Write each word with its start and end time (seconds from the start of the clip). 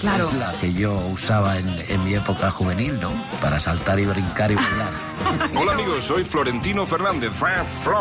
Claro. 0.00 0.28
es 0.28 0.34
la 0.34 0.52
que 0.60 0.72
yo 0.72 0.94
usaba 1.12 1.58
en, 1.58 1.68
en 1.88 2.04
mi 2.04 2.14
época 2.14 2.50
juvenil, 2.50 2.98
¿no? 3.00 3.12
Para 3.40 3.58
saltar 3.60 3.98
y 3.98 4.06
brincar 4.06 4.50
y 4.50 4.54
bailar. 4.54 4.90
Hola 5.56 5.72
amigos, 5.72 6.04
soy 6.04 6.24
Florentino 6.24 6.84
Fernández. 6.86 7.32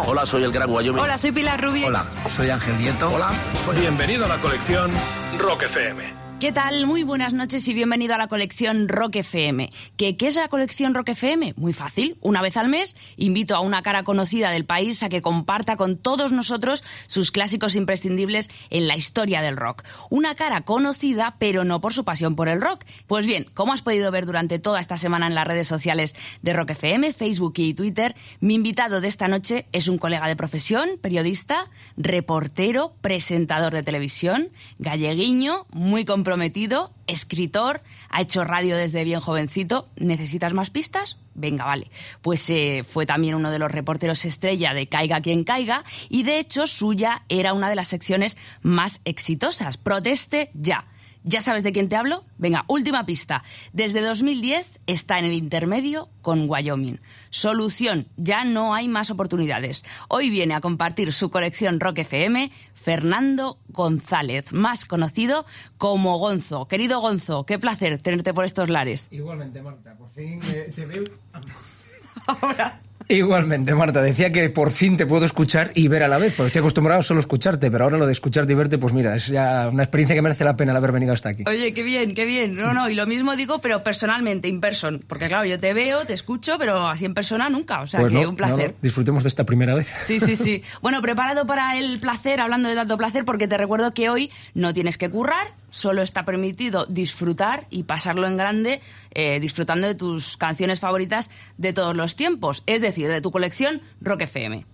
Hola, 0.05 0.25
soy 0.25 0.43
el 0.43 0.51
Gran 0.51 0.69
Wyoming. 0.69 1.01
Hola, 1.01 1.17
soy 1.17 1.31
Pilar 1.31 1.61
Rubio. 1.61 1.87
Hola, 1.87 2.05
soy 2.29 2.49
Ángel 2.49 2.77
Nieto. 2.77 3.09
Hola. 3.09 3.31
Soy 3.53 3.77
bienvenido 3.79 4.25
a 4.25 4.27
la 4.27 4.37
colección 4.37 4.91
Rock 5.39 5.63
FM. 5.63 6.24
¿Qué 6.37 6.51
tal? 6.51 6.85
Muy 6.85 7.03
buenas 7.03 7.33
noches 7.33 7.65
y 7.69 7.73
bienvenido 7.73 8.13
a 8.13 8.17
la 8.17 8.27
colección 8.27 8.89
Rock 8.89 9.15
FM. 9.15 9.69
¿Qué, 9.95 10.17
¿Qué 10.17 10.27
es 10.27 10.35
la 10.35 10.49
colección 10.49 10.93
Rock 10.93 11.09
FM? 11.09 11.53
Muy 11.55 11.71
fácil. 11.71 12.17
Una 12.19 12.41
vez 12.41 12.57
al 12.57 12.67
mes 12.67 12.97
invito 13.15 13.55
a 13.55 13.61
una 13.61 13.79
cara 13.79 14.03
conocida 14.03 14.51
del 14.51 14.65
país 14.65 15.01
a 15.01 15.07
que 15.07 15.21
comparta 15.21 15.77
con 15.77 15.97
todos 15.97 16.33
nosotros 16.33 16.83
sus 17.07 17.31
clásicos 17.31 17.77
imprescindibles 17.77 18.49
en 18.69 18.89
la 18.89 18.97
historia 18.97 19.41
del 19.41 19.55
rock. 19.55 19.83
Una 20.09 20.35
cara 20.35 20.61
conocida, 20.61 21.37
pero 21.39 21.63
no 21.63 21.79
por 21.79 21.93
su 21.93 22.03
pasión 22.03 22.35
por 22.35 22.49
el 22.49 22.59
rock. 22.59 22.83
Pues 23.07 23.25
bien, 23.25 23.47
como 23.53 23.71
has 23.71 23.81
podido 23.81 24.11
ver 24.11 24.25
durante 24.25 24.59
toda 24.59 24.81
esta 24.81 24.97
semana 24.97 25.27
en 25.27 25.35
las 25.35 25.47
redes 25.47 25.69
sociales 25.69 26.15
de 26.41 26.51
Rock 26.51 26.71
FM, 26.71 27.13
Facebook 27.13 27.53
y 27.55 27.73
Twitter, 27.73 28.13
mi 28.41 28.55
invitado 28.55 28.99
de 28.99 29.07
esta 29.07 29.29
noche 29.29 29.67
es 29.71 29.87
un 29.87 29.97
colega 29.97 30.27
de 30.27 30.35
profesión, 30.35 30.89
periodista, 31.01 31.69
reportero, 31.95 32.93
presentador 32.99 33.73
de 33.73 33.83
televisión, 33.83 34.49
galleguiño, 34.79 35.65
muy 35.71 36.03
comprometido, 36.25 36.91
escritor, 37.05 37.81
ha 38.09 38.19
hecho 38.19 38.43
radio 38.43 38.75
desde 38.75 39.03
bien 39.03 39.19
jovencito. 39.19 39.89
¿Necesitas 39.95 40.53
más 40.53 40.71
pistas? 40.71 41.17
Venga, 41.35 41.65
vale. 41.65 41.91
Pues 42.23 42.49
eh, 42.49 42.81
fue 42.83 43.05
también 43.05 43.35
uno 43.35 43.51
de 43.51 43.59
los 43.59 43.71
reporteros 43.71 44.25
estrella 44.25 44.73
de 44.73 44.87
Caiga 44.87 45.21
quien 45.21 45.43
caiga 45.43 45.83
y 46.09 46.23
de 46.23 46.39
hecho 46.39 46.65
suya 46.65 47.21
era 47.29 47.53
una 47.53 47.69
de 47.69 47.75
las 47.75 47.89
secciones 47.89 48.37
más 48.63 49.01
exitosas. 49.05 49.77
Proteste 49.77 50.49
ya. 50.55 50.87
¿Ya 51.27 51.41
sabes 51.41 51.63
de 51.63 51.71
quién 51.71 51.89
te 51.89 51.95
hablo? 51.95 52.23
Venga, 52.37 52.63
última 52.67 53.03
pista. 53.07 53.43
Desde 53.73 54.01
2010 54.01 54.79
está 54.85 55.17
en 55.17 55.25
el 55.25 55.33
intermedio 55.33 56.07
con 56.21 56.47
Wyoming. 56.47 56.99
Solución, 57.31 58.07
ya 58.15 58.45
no 58.45 58.75
hay 58.75 58.87
más 58.87 59.09
oportunidades. 59.09 59.83
Hoy 60.07 60.29
viene 60.29 60.53
a 60.53 60.61
compartir 60.61 61.11
su 61.11 61.31
colección 61.31 61.79
Rock 61.79 61.97
FM 61.99 62.51
Fernando 62.75 63.57
González, 63.69 64.53
más 64.53 64.85
conocido 64.85 65.47
como 65.79 66.19
Gonzo. 66.19 66.67
Querido 66.67 66.99
Gonzo, 66.99 67.43
qué 67.43 67.57
placer 67.57 67.99
tenerte 67.99 68.31
por 68.31 68.45
estos 68.45 68.69
lares. 68.69 69.07
Igualmente, 69.09 69.63
Marta, 69.63 69.95
por 69.95 70.09
fin 70.09 70.39
eh, 70.53 70.71
te 70.75 70.85
veo. 70.85 71.05
Igualmente, 73.07 73.75
Marta, 73.75 74.01
decía 74.01 74.31
que 74.31 74.49
por 74.49 74.71
fin 74.71 74.97
te 74.97 75.05
puedo 75.05 75.25
escuchar 75.25 75.71
y 75.75 75.87
ver 75.87 76.01
a 76.03 76.07
la 76.07 76.17
vez, 76.17 76.33
porque 76.35 76.47
estoy 76.47 76.59
acostumbrado 76.61 77.03
solo 77.03 77.19
a 77.19 77.21
escucharte, 77.21 77.69
pero 77.69 77.83
ahora 77.83 77.97
lo 77.99 78.07
de 78.07 78.11
escucharte 78.11 78.53
y 78.53 78.55
verte, 78.55 78.79
pues 78.79 78.93
mira, 78.93 79.13
es 79.13 79.27
ya 79.27 79.69
una 79.71 79.83
experiencia 79.83 80.15
que 80.15 80.23
merece 80.23 80.43
la 80.43 80.57
pena 80.57 80.71
el 80.71 80.77
haber 80.77 80.91
venido 80.91 81.13
hasta 81.13 81.29
aquí. 81.29 81.43
Oye, 81.47 81.71
qué 81.73 81.83
bien, 81.83 82.15
qué 82.15 82.25
bien. 82.25 82.55
No, 82.55 82.73
no, 82.73 82.89
y 82.89 82.95
lo 82.95 83.05
mismo 83.05 83.35
digo, 83.35 83.59
pero 83.59 83.83
personalmente, 83.83 84.47
in 84.47 84.59
person. 84.59 85.03
Porque 85.07 85.27
claro, 85.27 85.45
yo 85.45 85.59
te 85.59 85.73
veo, 85.73 86.03
te 86.05 86.13
escucho, 86.13 86.57
pero 86.57 86.87
así 86.87 87.05
en 87.05 87.13
persona 87.13 87.47
nunca. 87.49 87.81
O 87.81 87.87
sea, 87.87 87.99
Pues 87.99 88.11
que 88.11 88.21
no, 88.21 88.29
un 88.29 88.35
placer. 88.35 88.71
no, 88.71 88.77
disfrutemos 88.81 89.21
de 89.23 89.29
esta 89.29 89.43
primera 89.43 89.75
vez. 89.75 89.87
Sí, 89.87 90.19
sí, 90.19 90.35
sí. 90.35 90.63
Bueno, 90.81 91.01
preparado 91.01 91.45
para 91.45 91.77
el 91.77 91.99
placer, 91.99 92.41
hablando 92.41 92.69
de 92.69 92.75
tanto 92.75 92.97
placer, 92.97 93.23
porque 93.25 93.47
te 93.47 93.57
recuerdo 93.57 93.93
que 93.93 94.09
hoy 94.09 94.31
no 94.53 94.73
tienes 94.73 94.97
que 94.97 95.09
currar, 95.09 95.45
solo 95.75 96.01
está 96.01 96.23
permitido 96.23 96.85
disfrutar 96.85 97.67
y 97.69 97.83
pasarlo 97.83 98.27
en 98.27 98.37
grande, 98.37 98.79
eh, 99.11 99.41
disfrutando 99.41 99.87
de 99.87 99.95
tus 99.95 100.37
canciones 100.37 100.79
favoritas 100.79 101.29
de 101.57 101.73
todos 101.73 101.97
los 101.97 102.15
tiempos, 102.15 102.63
es 102.65 102.79
decir, 102.79 103.09
de 103.09 103.19
tu 103.19 103.29
colección 103.29 103.81
Rock 103.99 104.21
FM. 104.21 104.65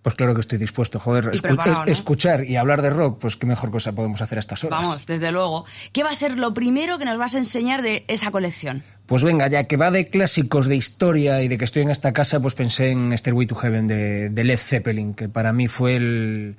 Pues 0.00 0.14
claro 0.14 0.34
que 0.34 0.40
estoy 0.40 0.58
dispuesto, 0.58 0.98
joder. 0.98 1.30
Y 1.34 1.40
preparado, 1.40 1.84
¿no? 1.84 1.92
Escuchar 1.92 2.44
y 2.44 2.56
hablar 2.56 2.80
de 2.80 2.90
rock, 2.90 3.18
pues 3.20 3.36
qué 3.36 3.44
mejor 3.44 3.70
cosa 3.70 3.92
podemos 3.92 4.22
hacer 4.22 4.38
a 4.38 4.40
estas 4.40 4.64
horas. 4.64 4.80
Vamos, 4.80 5.04
desde 5.04 5.30
luego. 5.30 5.66
¿Qué 5.92 6.04
va 6.04 6.10
a 6.10 6.14
ser 6.14 6.38
lo 6.38 6.54
primero 6.54 6.96
que 6.98 7.04
nos 7.04 7.18
vas 7.18 7.34
a 7.34 7.38
enseñar 7.38 7.82
de 7.82 8.04
esa 8.08 8.30
colección? 8.30 8.82
Pues 9.06 9.24
venga, 9.24 9.48
ya 9.48 9.64
que 9.64 9.76
va 9.76 9.90
de 9.90 10.08
clásicos 10.08 10.68
de 10.68 10.76
historia 10.76 11.42
y 11.42 11.48
de 11.48 11.58
que 11.58 11.64
estoy 11.64 11.82
en 11.82 11.90
esta 11.90 12.12
casa, 12.12 12.40
pues 12.40 12.54
pensé 12.54 12.92
en 12.92 13.12
Stairway 13.18 13.46
to 13.46 13.56
Heaven 13.56 13.88
de, 13.88 14.30
de 14.30 14.44
Led 14.44 14.58
Zeppelin, 14.58 15.12
que 15.12 15.28
para 15.28 15.52
mí 15.52 15.66
fue 15.66 15.96
el, 15.96 16.56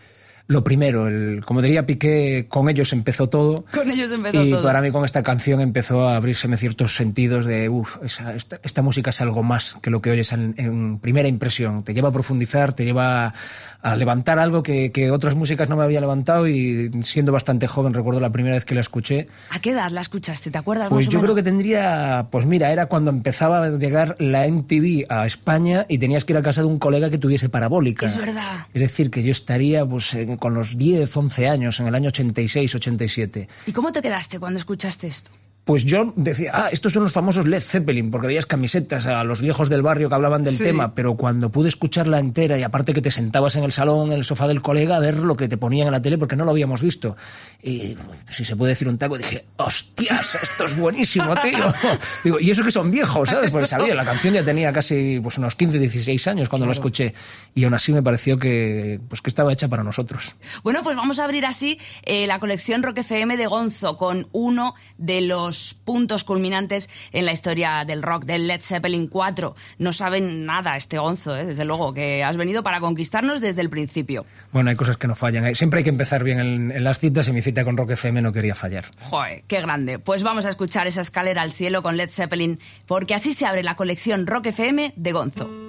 lo 0.47 0.63
primero. 0.63 1.07
El, 1.07 1.43
como 1.45 1.61
diría 1.61 1.85
Piqué, 1.85 2.47
con 2.49 2.69
ellos 2.69 2.93
empezó 2.93 3.27
todo. 3.27 3.65
Con 3.73 3.91
ellos 3.91 4.11
empezó 4.11 4.43
y 4.43 4.51
todo. 4.51 4.63
para 4.63 4.81
mí 4.81 4.91
con 4.91 5.03
esta 5.05 5.21
canción 5.23 5.61
empezó 5.61 6.07
a 6.07 6.15
abrírseme 6.15 6.57
ciertos 6.57 6.95
sentidos 6.95 7.45
de, 7.45 7.69
uff, 7.69 7.97
esta, 8.03 8.59
esta, 8.63 8.81
música 8.81 9.09
es 9.09 9.21
algo 9.21 9.43
más 9.43 9.77
que 9.81 9.89
lo 9.89 10.01
que 10.01 10.11
oyes 10.11 10.31
en, 10.31 10.55
en, 10.57 10.99
primera 10.99 11.27
impresión. 11.27 11.83
Te 11.83 11.93
lleva 11.93 12.09
a 12.09 12.11
profundizar, 12.11 12.73
te 12.73 12.85
lleva 12.85 13.33
a 13.81 13.95
levantar 13.95 14.39
algo 14.39 14.63
que, 14.63 14.91
que, 14.91 15.11
otras 15.11 15.35
músicas 15.35 15.69
no 15.69 15.75
me 15.75 15.83
había 15.83 15.99
levantado 15.99 16.47
y 16.47 16.91
siendo 17.03 17.31
bastante 17.31 17.67
joven 17.67 17.93
recuerdo 17.93 18.19
la 18.19 18.31
primera 18.31 18.55
vez 18.55 18.65
que 18.65 18.75
la 18.75 18.81
escuché. 18.81 19.27
¿A 19.51 19.59
qué 19.59 19.71
edad 19.71 19.91
la 19.91 20.01
escuchaste? 20.01 20.49
¿Te 20.49 20.57
acuerdas? 20.57 20.89
Pues 20.89 21.07
más 21.07 21.13
yo 21.13 21.19
o 21.19 21.21
creo 21.21 21.35
que 21.35 21.43
tendría, 21.43 22.27
pues 22.31 22.45
mira, 22.45 22.71
era 22.71 22.87
cuando 22.87 23.11
empezaba 23.11 23.63
a 23.63 23.69
llegar 23.69 24.15
la 24.19 24.47
MTV 24.47 25.05
a 25.09 25.25
España 25.25 25.85
y 25.89 25.97
tenías 25.97 26.25
que 26.25 26.33
ir 26.33 26.37
a 26.37 26.41
casa 26.41 26.61
de 26.61 26.67
un 26.67 26.79
colega 26.79 27.09
que 27.09 27.17
tuviese 27.17 27.49
parabólica. 27.49 28.05
Es 28.05 28.17
verdad. 28.17 28.67
Es 28.73 28.81
decir, 28.81 29.11
que 29.11 29.23
yo 29.23 29.31
estaría 29.31 29.85
pues 29.85 30.15
con 30.37 30.53
los 30.53 30.77
10, 30.77 31.15
11 31.15 31.47
años, 31.49 31.79
en 31.79 31.87
el 31.87 31.95
año 31.95 32.09
86, 32.09 32.75
87. 32.75 33.47
¿Y 33.65 33.71
cómo 33.71 33.91
te 33.91 34.01
quedaste 34.01 34.39
cuando 34.39 34.59
escuchaste 34.59 35.07
esto? 35.07 35.31
Pues 35.67 35.83
yo 35.83 36.13
decía, 36.15 36.51
ah, 36.53 36.69
estos 36.71 36.93
son 36.93 37.03
los 37.03 37.11
famosos 37.11 37.45
Led 37.45 37.59
Zeppelin, 37.61 38.09
porque 38.09 38.27
veías 38.27 38.45
camisetas 38.45 39.05
a 39.05 39.23
los 39.25 39.41
viejos 39.41 39.67
del 39.69 39.81
barrio 39.81 40.07
que 40.07 40.15
hablaban 40.15 40.41
del 40.43 40.55
Sí. 40.55 40.63
tema, 40.63 40.95
pero 40.95 41.15
cuando 41.15 41.51
pude 41.51 41.67
escucharla 41.67 42.19
entera 42.19 42.57
y 42.57 42.63
aparte 42.63 42.93
que 42.93 43.01
te 43.01 43.11
sentabas 43.11 43.57
en 43.57 43.65
el 43.65 43.73
salón, 43.73 44.07
en 44.13 44.17
el 44.17 44.23
sofá 44.23 44.47
del 44.47 44.61
colega 44.61 44.95
a 44.95 44.99
ver 44.99 45.17
lo 45.17 45.35
que 45.35 45.49
te 45.49 45.57
ponían 45.57 45.87
en 45.87 45.91
la 45.91 46.01
tele 46.01 46.17
porque 46.17 46.37
no 46.37 46.45
lo 46.45 46.51
habíamos 46.51 46.81
visto. 46.81 47.17
Y 47.61 47.97
si 48.29 48.45
se 48.45 48.55
puede 48.55 48.69
decir 48.71 48.87
un 48.87 48.97
taco, 48.97 49.17
dije, 49.17 49.43
hostias, 49.57 50.35
esto 50.41 50.63
es 50.63 50.77
buenísimo, 50.77 51.35
tío. 51.41 51.73
Digo, 52.23 52.39
y 52.39 52.49
eso 52.49 52.63
que 52.63 52.71
son 52.71 52.89
viejos, 52.89 53.27
¿sabes? 53.29 53.51
Porque 53.51 53.67
sabía, 53.67 53.93
la 53.93 54.05
canción 54.05 54.33
ya 54.35 54.45
tenía 54.45 54.71
casi 54.71 55.19
pues, 55.21 55.37
unos 55.37 55.55
15, 55.55 55.79
16 55.79 56.27
años 56.27 56.47
cuando 56.47 56.65
la 56.65 56.71
escuché 56.71 57.13
y 57.55 57.65
aún 57.65 57.73
así 57.73 57.91
me 57.91 58.01
pareció 58.01 58.39
que, 58.39 59.01
pues, 59.09 59.21
que 59.21 59.29
estaba 59.29 59.51
hecha 59.51 59.67
para 59.67 59.83
nosotros. 59.83 60.37
Bueno, 60.63 60.79
pues 60.81 60.95
vamos 60.95 61.19
a 61.19 61.25
abrir 61.25 61.45
así 61.45 61.77
eh, 62.03 62.25
la 62.25 62.39
colección 62.39 62.83
Rock 62.83 62.99
FM 62.99 63.35
de 63.35 63.47
Gonzo 63.47 63.97
con 63.97 64.29
uno 64.31 64.73
de 64.97 65.19
los 65.19 65.56
puntos 65.83 66.23
culminantes 66.23 66.89
en 67.11 67.25
la 67.25 67.31
historia 67.31 67.83
del 67.85 68.03
rock, 68.03 68.25
del 68.25 68.47
Led 68.47 68.61
Zeppelin 68.61 69.07
4. 69.07 69.55
No 69.79 69.93
saben 69.93 70.45
nada 70.45 70.75
este 70.75 70.97
Gonzo, 70.97 71.35
eh, 71.35 71.45
desde 71.45 71.65
luego, 71.65 71.93
que 71.93 72.23
has 72.23 72.37
venido 72.37 72.63
para 72.63 72.79
conquistarnos 72.79 73.41
desde 73.41 73.61
el 73.61 73.69
principio. 73.69 74.25
Bueno, 74.51 74.69
hay 74.69 74.75
cosas 74.75 74.97
que 74.97 75.07
no 75.07 75.15
fallan. 75.15 75.53
Siempre 75.55 75.79
hay 75.79 75.83
que 75.83 75.89
empezar 75.89 76.23
bien 76.23 76.39
en, 76.39 76.71
en 76.71 76.83
las 76.83 76.99
citas 76.99 77.27
y 77.27 77.31
mi 77.31 77.41
cita 77.41 77.63
con 77.63 77.77
Rock 77.77 77.91
FM 77.91 78.21
no 78.21 78.33
quería 78.33 78.55
fallar. 78.55 78.85
Joder, 79.09 79.43
qué 79.47 79.61
grande. 79.61 79.99
Pues 79.99 80.23
vamos 80.23 80.45
a 80.45 80.49
escuchar 80.49 80.87
esa 80.87 81.01
escalera 81.01 81.41
al 81.41 81.51
cielo 81.51 81.81
con 81.81 81.97
Led 81.97 82.09
Zeppelin, 82.09 82.59
porque 82.85 83.15
así 83.15 83.33
se 83.33 83.45
abre 83.45 83.63
la 83.63 83.75
colección 83.75 84.27
Rock 84.27 84.47
FM 84.47 84.93
de 84.95 85.11
Gonzo. 85.11 85.66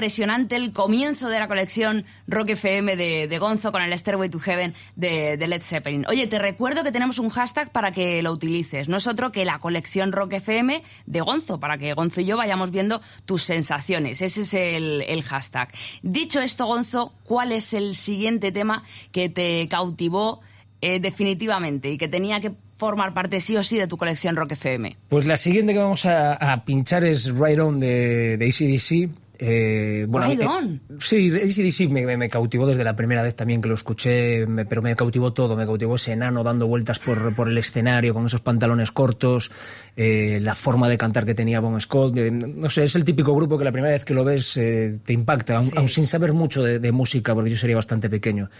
Impresionante 0.00 0.56
el 0.56 0.72
comienzo 0.72 1.28
de 1.28 1.38
la 1.38 1.46
colección 1.46 2.06
Rock 2.26 2.50
FM 2.52 2.96
de, 2.96 3.38
Gonzo 3.38 3.70
con 3.70 3.82
el 3.82 3.92
Stairway 3.98 4.30
to 4.30 4.38
Heaven 4.38 4.72
de, 4.96 5.36
Led 5.36 5.60
Zeppelin. 5.60 6.06
Oye, 6.08 6.26
te 6.26 6.38
recuerdo 6.38 6.82
que 6.82 6.90
tenemos 6.90 7.18
un 7.18 7.28
hashtag 7.28 7.70
para 7.70 7.92
que 7.92 8.22
lo 8.22 8.32
utilices. 8.32 8.88
No 8.88 8.96
es 8.96 9.06
otro 9.06 9.30
que 9.30 9.44
la 9.44 9.58
colección 9.58 10.12
Rock 10.12 10.32
FM 10.32 10.82
de 11.04 11.20
Gonzo, 11.20 11.60
para 11.60 11.76
que 11.76 11.92
Gonzo 11.92 12.22
y 12.22 12.24
yo 12.24 12.38
vayamos 12.38 12.70
viendo 12.70 13.02
tus 13.26 13.42
sensaciones. 13.42 14.22
Ese 14.22 14.40
es 14.40 14.54
el, 14.54 15.22
hashtag. 15.22 15.68
Dicho 16.00 16.40
esto, 16.40 16.64
Gonzo, 16.64 17.12
¿cuál 17.22 17.52
es 17.52 17.74
el 17.74 17.94
siguiente 17.94 18.52
tema 18.52 18.84
que 19.12 19.28
te 19.28 19.68
cautivó 19.68 20.40
eh, 20.80 20.98
definitivamente 20.98 21.90
y 21.90 21.98
que 21.98 22.08
tenía 22.08 22.40
que 22.40 22.52
formar 22.78 23.12
parte 23.12 23.38
sí 23.40 23.54
o 23.58 23.62
sí 23.62 23.76
de 23.76 23.86
tu 23.86 23.98
colección 23.98 24.34
Rock 24.34 24.52
FM? 24.52 24.96
Pues 25.10 25.26
la 25.26 25.36
siguiente 25.36 25.74
que 25.74 25.78
vamos 25.78 26.06
a, 26.06 26.32
a 26.52 26.64
pinchar 26.64 27.04
es 27.04 27.34
Right 27.34 27.58
On 27.58 27.78
de, 27.78 28.38
de 28.38 28.46
ACDC. 28.46 29.10
Eh, 29.42 30.04
bueno, 30.06 30.26
Right 30.28 30.40
eh, 30.42 30.46
On. 30.46 30.82
sí, 30.98 31.30
ACDC 31.34 31.90
me, 31.90 32.04
me, 32.04 32.18
me 32.18 32.28
cautivó 32.28 32.66
desde 32.66 32.84
la 32.84 32.94
primera 32.94 33.22
vez 33.22 33.34
también 33.34 33.62
que 33.62 33.70
lo 33.70 33.74
escuché, 33.74 34.46
me- 34.46 34.66
pero 34.66 34.82
me 34.82 34.94
cautivó 34.94 35.32
todo, 35.32 35.56
me 35.56 35.64
cautivó 35.64 35.94
ese 35.96 36.12
enano 36.12 36.42
dando 36.42 36.66
vueltas 36.66 36.98
por, 36.98 37.34
por 37.34 37.48
el 37.48 37.56
escenario 37.56 38.12
con 38.12 38.26
esos 38.26 38.42
pantalones 38.42 38.92
cortos, 38.92 39.50
eh, 39.96 40.40
la 40.42 40.54
forma 40.54 40.90
de 40.90 40.98
cantar 40.98 41.24
que 41.24 41.34
tenía 41.34 41.60
Bon 41.60 41.80
Scott, 41.80 42.18
eh, 42.18 42.30
no 42.30 42.68
sé, 42.68 42.84
es 42.84 42.94
el 42.96 43.04
típico 43.04 43.34
grupo 43.34 43.56
que 43.56 43.64
la 43.64 43.72
primera 43.72 43.92
vez 43.94 44.04
que 44.04 44.12
lo 44.12 44.24
ves 44.24 44.58
eh, 44.58 44.98
te 45.02 45.14
impacta, 45.14 45.56
aun, 45.56 45.64
Sí. 45.66 45.72
aun 45.74 45.88
sin 45.88 46.06
saber 46.06 46.34
mucho 46.34 46.62
de, 46.62 46.78
de 46.78 46.92
música, 46.92 47.34
porque 47.34 47.48
yo 47.50 47.56
sería 47.56 47.76
bastante 47.76 48.10
pequeño. 48.10 48.50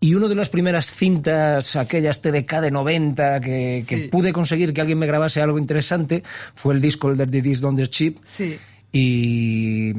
Y 0.00 0.14
una 0.14 0.28
de 0.28 0.34
las 0.36 0.50
primeras 0.50 0.90
cintas, 0.92 1.74
aquellas 1.74 2.20
TDK 2.20 2.60
de 2.60 2.70
90, 2.70 3.40
que, 3.40 3.82
que 3.88 3.96
Sí. 3.96 4.08
pude 4.08 4.32
conseguir 4.34 4.72
que 4.74 4.80
alguien 4.82 4.98
me 4.98 5.06
grabase 5.06 5.40
algo 5.42 5.58
interesante, 5.58 6.22
fue 6.54 6.74
el 6.74 6.80
disco 6.80 7.10
el 7.10 7.16
The 7.16 7.42
This 7.42 7.60
Don't 7.62 7.80
Chip. 7.88 8.18
Sí. 8.24 8.58
Y 8.92 9.92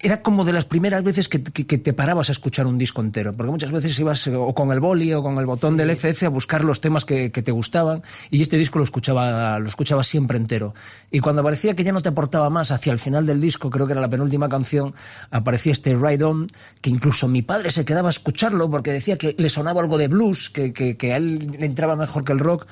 era 0.00 0.22
como 0.22 0.44
de 0.44 0.52
las 0.52 0.64
primeras 0.64 1.02
veces 1.02 1.28
que, 1.28 1.42
que- 1.42 1.66
que 1.66 1.76
te 1.76 1.92
parabas 1.92 2.28
a 2.28 2.32
escuchar 2.32 2.68
un 2.68 2.78
disco 2.78 3.00
entero, 3.00 3.32
porque 3.32 3.50
muchas 3.50 3.72
veces 3.72 3.98
ibas 3.98 4.24
eh, 4.28 4.36
o 4.36 4.54
con 4.54 4.70
el 4.70 4.78
boli 4.78 5.12
o 5.12 5.24
con 5.24 5.36
el 5.38 5.46
botón 5.46 5.76
del 5.76 5.90
FF 5.90 6.26
a 6.26 6.28
buscar 6.28 6.64
los 6.64 6.80
temas 6.80 7.04
que, 7.04 7.32
que 7.32 7.42
te 7.42 7.50
gustaban 7.50 8.00
y 8.30 8.40
este 8.40 8.56
disco 8.56 8.78
lo 8.78 8.84
escuchaba, 8.84 9.58
lo 9.58 9.66
escuchaba 9.66 10.04
siempre 10.04 10.38
entero. 10.38 10.72
Y 11.10 11.18
cuando 11.18 11.42
parecía 11.42 11.74
que 11.74 11.82
ya 11.82 11.90
no 11.90 12.00
te 12.00 12.10
aportaba 12.10 12.48
más 12.48 12.70
hacia 12.70 12.92
el 12.92 13.00
final 13.00 13.26
del 13.26 13.40
disco, 13.40 13.70
creo 13.70 13.86
que 13.86 13.92
era 13.92 14.00
la 14.00 14.08
penúltima 14.08 14.48
canción, 14.48 14.94
aparecía 15.32 15.72
este 15.72 15.96
Ride 15.96 16.22
On, 16.22 16.46
que 16.80 16.90
incluso 16.90 17.26
mi 17.26 17.42
padre 17.42 17.72
se 17.72 17.84
quedaba 17.84 18.08
a 18.08 18.10
escucharlo 18.10 18.70
porque 18.70 18.92
decía 18.92 19.18
que 19.18 19.34
le 19.36 19.48
sonaba 19.48 19.80
algo 19.80 19.98
de 19.98 20.06
blues, 20.06 20.48
que, 20.48 20.96
a 21.12 21.16
él 21.16 21.50
le 21.58 21.66
entraba 21.66 21.96
mejor 21.96 22.22
que 22.22 22.32
el 22.32 22.38
rock. 22.38 22.68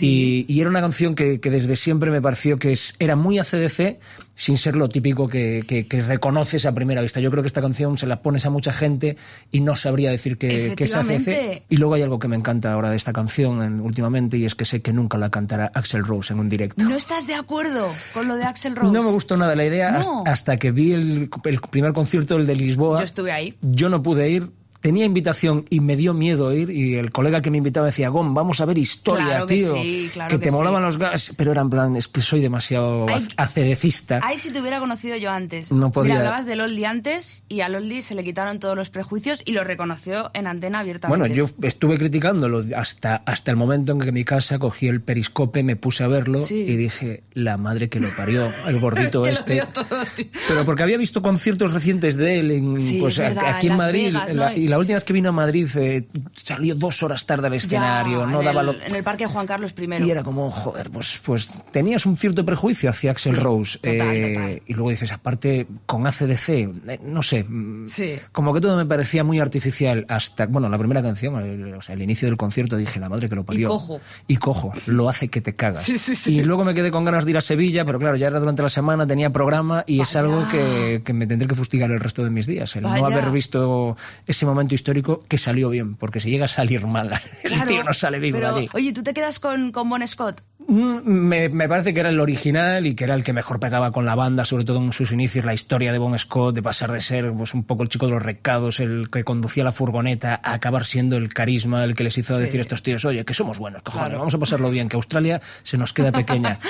Y, 0.00 0.44
y 0.46 0.60
era 0.60 0.68
una 0.68 0.82
canción 0.82 1.14
que, 1.14 1.40
que 1.40 1.48
desde 1.48 1.74
siempre 1.76 2.10
me 2.10 2.20
pareció 2.20 2.58
que 2.58 2.72
es, 2.74 2.94
era 2.98 3.16
muy 3.16 3.38
ACDC, 3.38 3.98
sin 4.38 4.58
ser 4.58 4.76
lo 4.76 4.88
típico 4.90 5.26
que, 5.26 5.64
que- 5.66 5.88
que 5.88 6.00
reconoces 6.02 6.66
a 6.66 6.72
primera 6.74 7.00
vista. 7.00 7.20
Yo 7.20 7.30
creo 7.30 7.42
que 7.42 7.46
esta 7.46 7.62
canción 7.62 7.96
se 7.96 8.06
la 8.06 8.20
pones 8.20 8.44
a 8.44 8.50
mucha 8.50 8.70
gente 8.72 9.16
y 9.50 9.60
no 9.62 9.74
sabría 9.76 10.10
decir 10.10 10.36
que, 10.36 10.74
que 10.76 10.84
es 10.84 10.94
ACDC. 10.94 11.10
Efectivamente. 11.10 11.62
Y 11.70 11.76
luego 11.78 11.94
hay 11.94 12.02
algo 12.02 12.18
que 12.18 12.28
me 12.28 12.36
encanta 12.36 12.72
ahora 12.72 12.90
de 12.90 12.96
esta 12.96 13.12
canción 13.14 13.62
en- 13.62 13.80
últimamente 13.80 14.36
y 14.36 14.44
es 14.44 14.54
que 14.54 14.66
sé 14.66 14.82
que 14.82 14.92
nunca 14.92 15.16
la 15.16 15.30
cantará 15.30 15.72
Axel 15.74 16.04
Rose 16.04 16.34
en 16.34 16.40
un 16.40 16.48
directo. 16.50 16.84
¿No 16.84 16.96
estás 16.96 17.26
de 17.26 17.34
acuerdo 17.34 17.88
con 18.12 18.28
lo 18.28 18.36
de 18.36 18.44
Axel 18.44 18.76
Rose? 18.76 18.92
No 18.92 19.02
me 19.02 19.10
gustó 19.10 19.36
nada 19.38 19.56
la 19.56 19.64
idea 19.64 19.90
No. 19.92 19.98
hasta, 20.00 20.30
hasta 20.30 20.56
que 20.58 20.70
vi 20.70 20.92
el, 20.92 21.30
el 21.44 21.60
primer 21.70 21.94
concierto, 21.94 22.36
el 22.36 22.46
de 22.46 22.56
Lisboa. 22.56 22.98
Yo 22.98 23.04
estuve 23.04 23.32
ahí. 23.32 23.54
Yo 23.62 23.88
no 23.88 24.02
pude 24.02 24.28
ir. 24.28 24.50
Tenía 24.80 25.04
invitación 25.04 25.64
y 25.70 25.80
me 25.80 25.96
dio 25.96 26.14
miedo 26.14 26.52
ir 26.52 26.70
y 26.70 26.94
el 26.96 27.10
colega 27.10 27.40
que 27.42 27.50
me 27.50 27.58
invitaba 27.58 27.86
decía, 27.86 28.08
Gon, 28.08 28.34
vamos 28.34 28.60
a 28.60 28.64
ver 28.66 28.78
historia, 28.78 29.26
Claro 29.26 29.46
que 29.46 29.54
tío. 29.56 29.72
sí, 29.74 30.10
claro 30.12 30.28
que 30.30 30.36
que 30.38 30.44
te 30.44 30.50
sí. 30.50 30.56
molaban 30.56 30.82
los 30.82 30.98
gas, 30.98 31.32
pero 31.36 31.52
era 31.52 31.62
en 31.62 31.70
plan, 31.70 31.96
es 31.96 32.08
que 32.08 32.20
soy 32.20 32.40
demasiado 32.40 33.06
Ay, 33.08 33.26
acedecista. 33.36 34.20
Ay, 34.22 34.38
si 34.38 34.50
te 34.50 34.60
hubiera 34.60 34.78
conocido 34.80 35.16
yo 35.16 35.30
antes. 35.30 35.72
No 35.72 35.90
podía- 35.90 36.14
Mira, 36.14 36.18
hablabas 36.26 36.46
de 36.46 36.56
Loldi 36.56 36.84
antes 36.84 37.42
y 37.48 37.60
a 37.62 37.68
Loldi 37.68 38.02
se 38.02 38.14
le 38.14 38.22
quitaron 38.24 38.58
todos 38.60 38.76
los 38.76 38.90
prejuicios 38.90 39.42
y 39.44 39.52
lo 39.52 39.64
reconoció 39.64 40.30
en 40.34 40.46
antena 40.46 40.80
abiertamente. 40.80 41.18
Bueno, 41.18 41.34
yo 41.34 41.46
estuve 41.62 41.96
criticándolo 41.98 42.62
hasta, 42.76 43.16
hasta 43.26 43.50
el 43.50 43.56
momento 43.56 43.92
en 43.92 43.98
que 44.00 44.08
en 44.08 44.14
mi 44.14 44.24
casa 44.24 44.58
cogí 44.58 44.88
el 44.88 45.00
periscope, 45.00 45.62
me 45.62 45.76
puse 45.76 46.04
a 46.04 46.08
verlo 46.08 46.38
Sí. 46.38 46.60
y 46.60 46.76
dije, 46.76 47.22
la 47.34 47.56
madre 47.56 47.88
que 47.88 47.98
lo 48.00 48.08
parió, 48.16 48.48
el 48.68 48.78
gordito 48.80 49.26
este. 49.26 49.62
todo, 49.72 49.86
tío. 50.14 50.26
Pero 50.48 50.64
porque 50.64 50.82
había 50.82 50.98
visto 50.98 51.22
conciertos 51.22 51.72
recientes 51.72 52.16
de 52.16 52.38
él 52.40 52.50
en, 52.50 52.74
pues, 53.00 53.18
verdad, 53.18 53.46
aquí 53.56 53.68
en 53.68 53.76
Madrid. 53.76 54.06
Vegas, 54.08 54.28
en 54.28 54.36
la- 54.36 54.50
¿no? 54.50 54.56
Y 54.66 54.68
la 54.68 54.78
última 54.78 54.96
vez 54.96 55.04
que 55.04 55.12
vino 55.12 55.28
a 55.28 55.32
Madrid 55.32 55.68
eh, 55.76 56.06
salió 56.34 56.74
dos 56.74 57.02
horas 57.02 57.24
tarde 57.24 57.46
al 57.46 57.52
Ya, 57.52 57.56
escenario, 57.56 58.26
no 58.26 58.40
en 58.40 58.44
daba 58.46 58.60
el, 58.62 58.66
lo... 58.66 58.72
en 58.74 58.94
el 58.94 59.02
Parque 59.04 59.26
Juan 59.26 59.46
Carlos 59.46 59.74
I. 59.78 60.04
Y 60.04 60.10
era 60.10 60.22
como, 60.24 60.50
joder, 60.50 60.90
pues, 60.90 61.20
pues 61.24 61.54
tenías 61.70 62.04
un 62.06 62.16
cierto 62.16 62.44
prejuicio 62.44 62.90
hacia 62.90 63.12
Axel 63.12 63.36
Sí, 63.36 63.40
Rose. 63.40 63.78
total, 63.78 64.10
eh, 64.16 64.34
total. 64.34 64.62
Y 64.66 64.74
luego 64.74 64.90
dices, 64.90 65.12
aparte, 65.12 65.66
con 65.86 66.06
ACDC, 66.06 66.48
eh, 66.88 67.00
no 67.04 67.22
sé, 67.22 67.44
mm, 67.44 67.86
Sí. 67.88 68.16
como 68.32 68.52
que 68.52 68.60
todo 68.60 68.76
me 68.76 68.86
parecía 68.86 69.22
muy 69.24 69.38
artificial 69.38 70.04
hasta, 70.08 70.46
bueno, 70.46 70.68
la 70.68 70.78
primera 70.78 71.02
canción, 71.02 71.36
el, 71.40 71.74
o 71.74 71.82
sea, 71.82 71.94
el 71.94 72.02
inicio 72.02 72.26
del 72.26 72.36
concierto, 72.36 72.76
dije, 72.76 72.98
la 72.98 73.08
madre 73.08 73.28
que 73.28 73.36
lo 73.36 73.44
parió. 73.44 73.68
cojo. 73.68 74.00
Y 74.26 74.36
cojo, 74.36 74.72
lo 74.86 75.08
hace 75.08 75.28
que 75.28 75.40
te 75.40 75.54
cagas. 75.54 75.82
Sí, 75.84 75.98
sí, 75.98 76.16
sí. 76.16 76.38
Y 76.38 76.42
luego 76.42 76.64
me 76.64 76.74
quedé 76.74 76.90
con 76.90 77.04
ganas 77.04 77.24
de 77.24 77.30
ir 77.30 77.36
a 77.36 77.40
Sevilla, 77.40 77.84
pero 77.84 77.98
claro, 77.98 78.16
ya 78.16 78.26
era 78.26 78.40
durante 78.40 78.62
la 78.62 78.68
semana, 78.68 79.06
tenía 79.06 79.30
programa 79.30 79.84
y 79.86 80.00
es 80.00 80.14
Vaya. 80.14 80.20
algo 80.26 80.48
que, 80.48 81.02
que 81.04 81.12
me 81.12 81.26
tendré 81.26 81.46
que 81.46 81.54
fustigar 81.54 81.90
el 81.90 82.00
resto 82.00 82.24
de 82.24 82.30
mis 82.30 82.46
días. 82.46 82.74
El 82.76 82.82
no 82.82 83.06
haber 83.06 83.30
visto 83.30 83.96
ese 84.26 84.44
momento 84.46 84.55
histórico 84.74 85.22
que 85.28 85.38
salió 85.38 85.68
bien, 85.70 85.94
porque 85.96 86.20
si 86.20 86.30
llega 86.30 86.46
a 86.46 86.48
salir 86.48 86.86
mal, 86.86 87.12
el 87.44 87.62
tío 87.66 87.84
no 87.84 87.92
sale 87.92 88.18
vivo 88.18 88.38
pero, 88.38 88.52
de 88.54 88.60
allí. 88.60 88.68
Oye, 88.72 88.92
¿tú 88.92 89.02
te 89.02 89.12
quedas 89.14 89.38
con, 89.38 89.72
con 89.72 89.88
Bon 89.88 90.06
Scott? 90.06 90.42
Mm, 90.68 90.98
Me, 91.06 91.48
me 91.48 91.68
parece 91.68 91.94
que 91.94 92.00
era 92.00 92.08
el 92.08 92.18
original 92.18 92.86
y 92.86 92.94
que 92.94 93.04
era 93.04 93.14
el 93.14 93.22
que 93.22 93.32
mejor 93.32 93.60
pegaba 93.60 93.92
con 93.92 94.04
la 94.04 94.14
banda, 94.14 94.44
sobre 94.44 94.64
todo 94.64 94.78
en 94.78 94.92
sus 94.92 95.12
inicios, 95.12 95.44
la 95.44 95.54
historia 95.54 95.92
de 95.92 95.98
Bon 95.98 96.18
Scott, 96.18 96.54
de 96.54 96.62
pasar 96.62 96.90
de 96.90 97.00
ser 97.00 97.32
pues, 97.32 97.54
un 97.54 97.62
poco 97.64 97.82
el 97.84 97.88
chico 97.88 98.06
de 98.06 98.12
los 98.12 98.22
recados, 98.22 98.80
el 98.80 99.08
que 99.10 99.22
conducía 99.22 99.62
la 99.64 99.72
furgoneta, 99.72 100.40
a 100.42 100.54
acabar 100.54 100.84
siendo 100.86 101.16
el 101.16 101.28
carisma, 101.32 101.84
el 101.84 101.94
que 101.94 102.02
les 102.04 102.18
hizo 102.18 102.34
Sí. 102.36 102.42
decir 102.42 102.58
a 102.58 102.62
estos 102.62 102.82
tíos, 102.82 103.04
oye, 103.04 103.24
que 103.24 103.34
somos 103.34 103.58
buenos, 103.58 103.82
cojones, 103.82 104.06
Claro. 104.08 104.18
vamos 104.18 104.34
a 104.34 104.38
pasarlo 104.38 104.70
bien, 104.70 104.88
que 104.88 104.96
Australia 104.96 105.40
se 105.62 105.76
nos 105.78 105.92
queda 105.92 106.10
pequeña. 106.12 106.58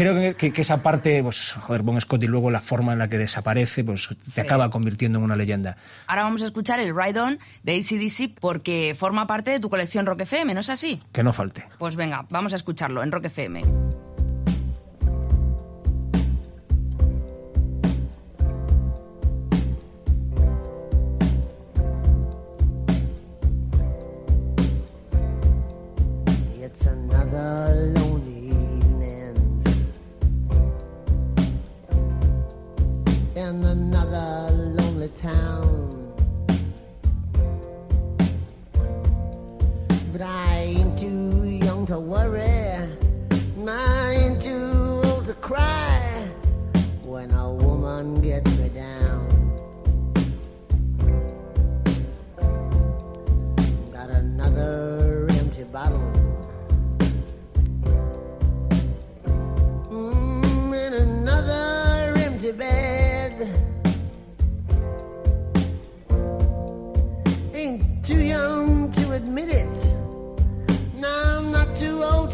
Creo 0.00 0.14
que, 0.14 0.34
que- 0.34 0.50
que 0.50 0.62
esa 0.62 0.82
parte, 0.82 1.22
pues, 1.22 1.52
joder, 1.60 1.82
Bon 1.82 2.00
Scott 2.00 2.22
y 2.24 2.26
luego 2.26 2.50
la 2.50 2.60
forma 2.60 2.94
en 2.94 2.98
la 3.00 3.08
que 3.08 3.18
desaparece, 3.18 3.84
pues 3.84 4.08
te 4.08 4.30
Sí. 4.30 4.40
acaba 4.40 4.70
convirtiendo 4.70 5.18
en 5.18 5.24
una 5.26 5.36
leyenda. 5.36 5.76
Ahora 6.06 6.22
vamos 6.22 6.40
a 6.42 6.46
escuchar 6.46 6.80
el 6.80 6.96
Ride 6.96 7.20
On 7.20 7.38
de 7.64 7.72
ACDC 7.76 8.34
porque 8.40 8.94
forma 8.98 9.26
parte 9.26 9.50
de 9.50 9.60
tu 9.60 9.68
colección 9.68 10.06
Rock 10.06 10.22
FM, 10.22 10.54
¿no 10.54 10.60
es 10.60 10.70
así? 10.70 11.00
Que 11.12 11.22
no 11.22 11.34
falte. 11.34 11.64
Pues 11.78 11.96
venga, 11.96 12.24
vamos 12.30 12.54
a 12.54 12.56
escucharlo 12.56 13.02
en 13.02 13.12
Rock 13.12 13.26
FM. 13.26 13.62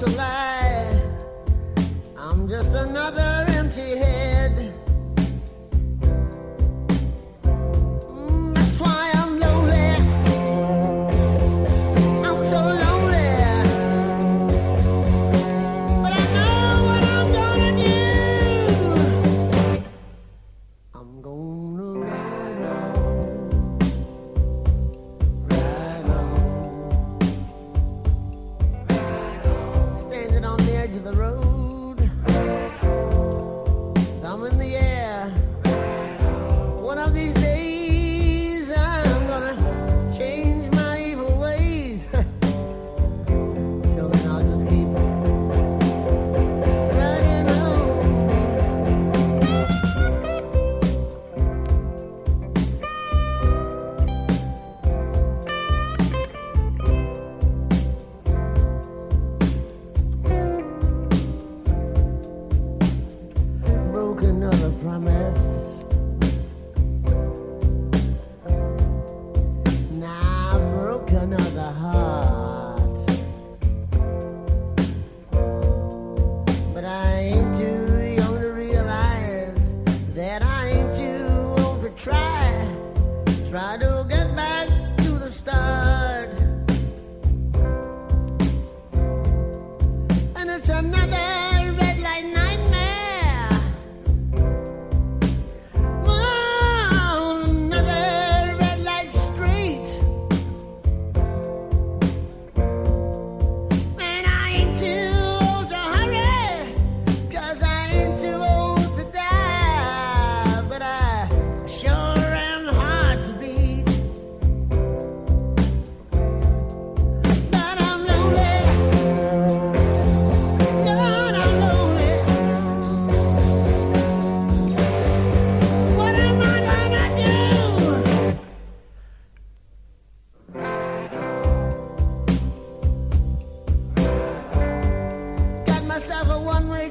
a 0.07 0.17
lie. 0.17 1.03
I'm 2.17 2.49
just 2.49 2.71
another. 2.71 3.56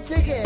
Ticket. 0.05 0.44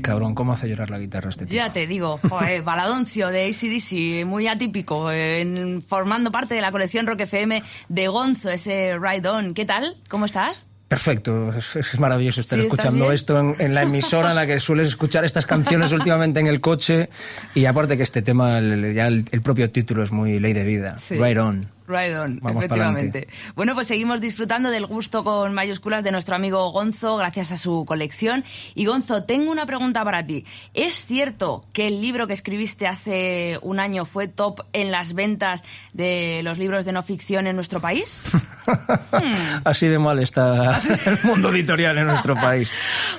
Qué 0.00 0.08
cabrón, 0.08 0.34
cómo 0.34 0.52
hace 0.54 0.66
llorar 0.66 0.88
la 0.88 0.98
guitarra 0.98 1.28
este 1.28 1.44
tío. 1.44 1.56
Ya 1.56 1.70
te 1.72 1.86
digo, 1.86 2.18
joder, 2.28 2.62
baladoncio 2.64 3.28
de 3.28 3.46
ACDC, 3.48 4.26
muy 4.26 4.46
atípico, 4.46 5.10
eh, 5.10 5.42
en- 5.42 5.82
formando 5.82 6.32
parte 6.32 6.54
de 6.54 6.62
la 6.62 6.72
colección 6.72 7.06
Rock 7.06 7.20
FM 7.20 7.62
de 7.90 8.08
Gonzo, 8.08 8.50
ese 8.50 8.98
Ride 8.98 9.28
On. 9.28 9.52
¿Qué 9.52 9.66
tal? 9.66 9.96
¿Cómo 10.08 10.24
estás? 10.24 10.68
Perfecto, 10.88 11.50
es, 11.50 11.76
es 11.76 12.00
maravilloso 12.00 12.40
estar 12.40 12.58
Sí, 12.58 12.64
¿estás 12.64 12.80
escuchando 12.80 13.12
esto 13.12 13.38
en, 13.38 13.54
en 13.60 13.74
la 13.74 13.82
emisora 13.82 14.30
en 14.30 14.36
la 14.36 14.46
que 14.46 14.58
sueles 14.58 14.88
escuchar 14.88 15.24
estas 15.24 15.46
canciones 15.46 15.92
últimamente 15.92 16.40
en 16.40 16.48
el 16.48 16.60
coche 16.60 17.08
y 17.54 17.66
aparte 17.66 17.96
que 17.96 18.02
este 18.02 18.22
tema, 18.22 18.58
el- 18.58 18.92
ya 18.94 19.06
el, 19.06 19.24
el 19.30 19.42
propio 19.42 19.70
título 19.70 20.02
es 20.02 20.10
muy 20.10 20.40
ley 20.40 20.52
de 20.52 20.64
vida, 20.64 20.98
Sí. 20.98 21.14
right 21.16 21.38
on. 21.38 21.68
Right 21.90 22.14
on, 22.14 22.38
Vamos 22.40 22.62
efectivamente. 22.64 23.28
Bueno, 23.56 23.74
pues 23.74 23.88
seguimos 23.88 24.20
disfrutando 24.20 24.70
del 24.70 24.86
gusto 24.86 25.24
con 25.24 25.52
mayúsculas 25.52 26.04
de 26.04 26.12
nuestro 26.12 26.36
amigo 26.36 26.70
Gonzo, 26.70 27.16
gracias 27.16 27.50
a 27.52 27.56
su 27.56 27.84
colección. 27.84 28.44
Y 28.74 28.84
Gonzo, 28.86 29.24
tengo 29.24 29.50
una 29.50 29.66
pregunta 29.66 30.04
para 30.04 30.24
ti. 30.24 30.44
¿Es 30.74 31.04
cierto 31.06 31.64
que 31.72 31.88
el 31.88 32.00
libro 32.00 32.26
que 32.26 32.32
escribiste 32.32 32.86
hace 32.86 33.58
un 33.62 33.80
año 33.80 34.04
fue 34.04 34.28
top 34.28 34.60
en 34.72 34.90
las 34.90 35.14
ventas 35.14 35.64
de 35.92 36.40
los 36.44 36.58
libros 36.58 36.84
de 36.84 36.92
no 36.92 37.02
ficción 37.02 37.46
en 37.46 37.56
nuestro 37.56 37.80
país? 37.80 38.22
Así 39.64 39.88
de 39.88 39.98
mal 39.98 40.18
está 40.20 40.78
el 41.06 41.18
mundo 41.24 41.50
editorial 41.50 41.98
en 41.98 42.06
nuestro 42.06 42.34
país. 42.34 42.70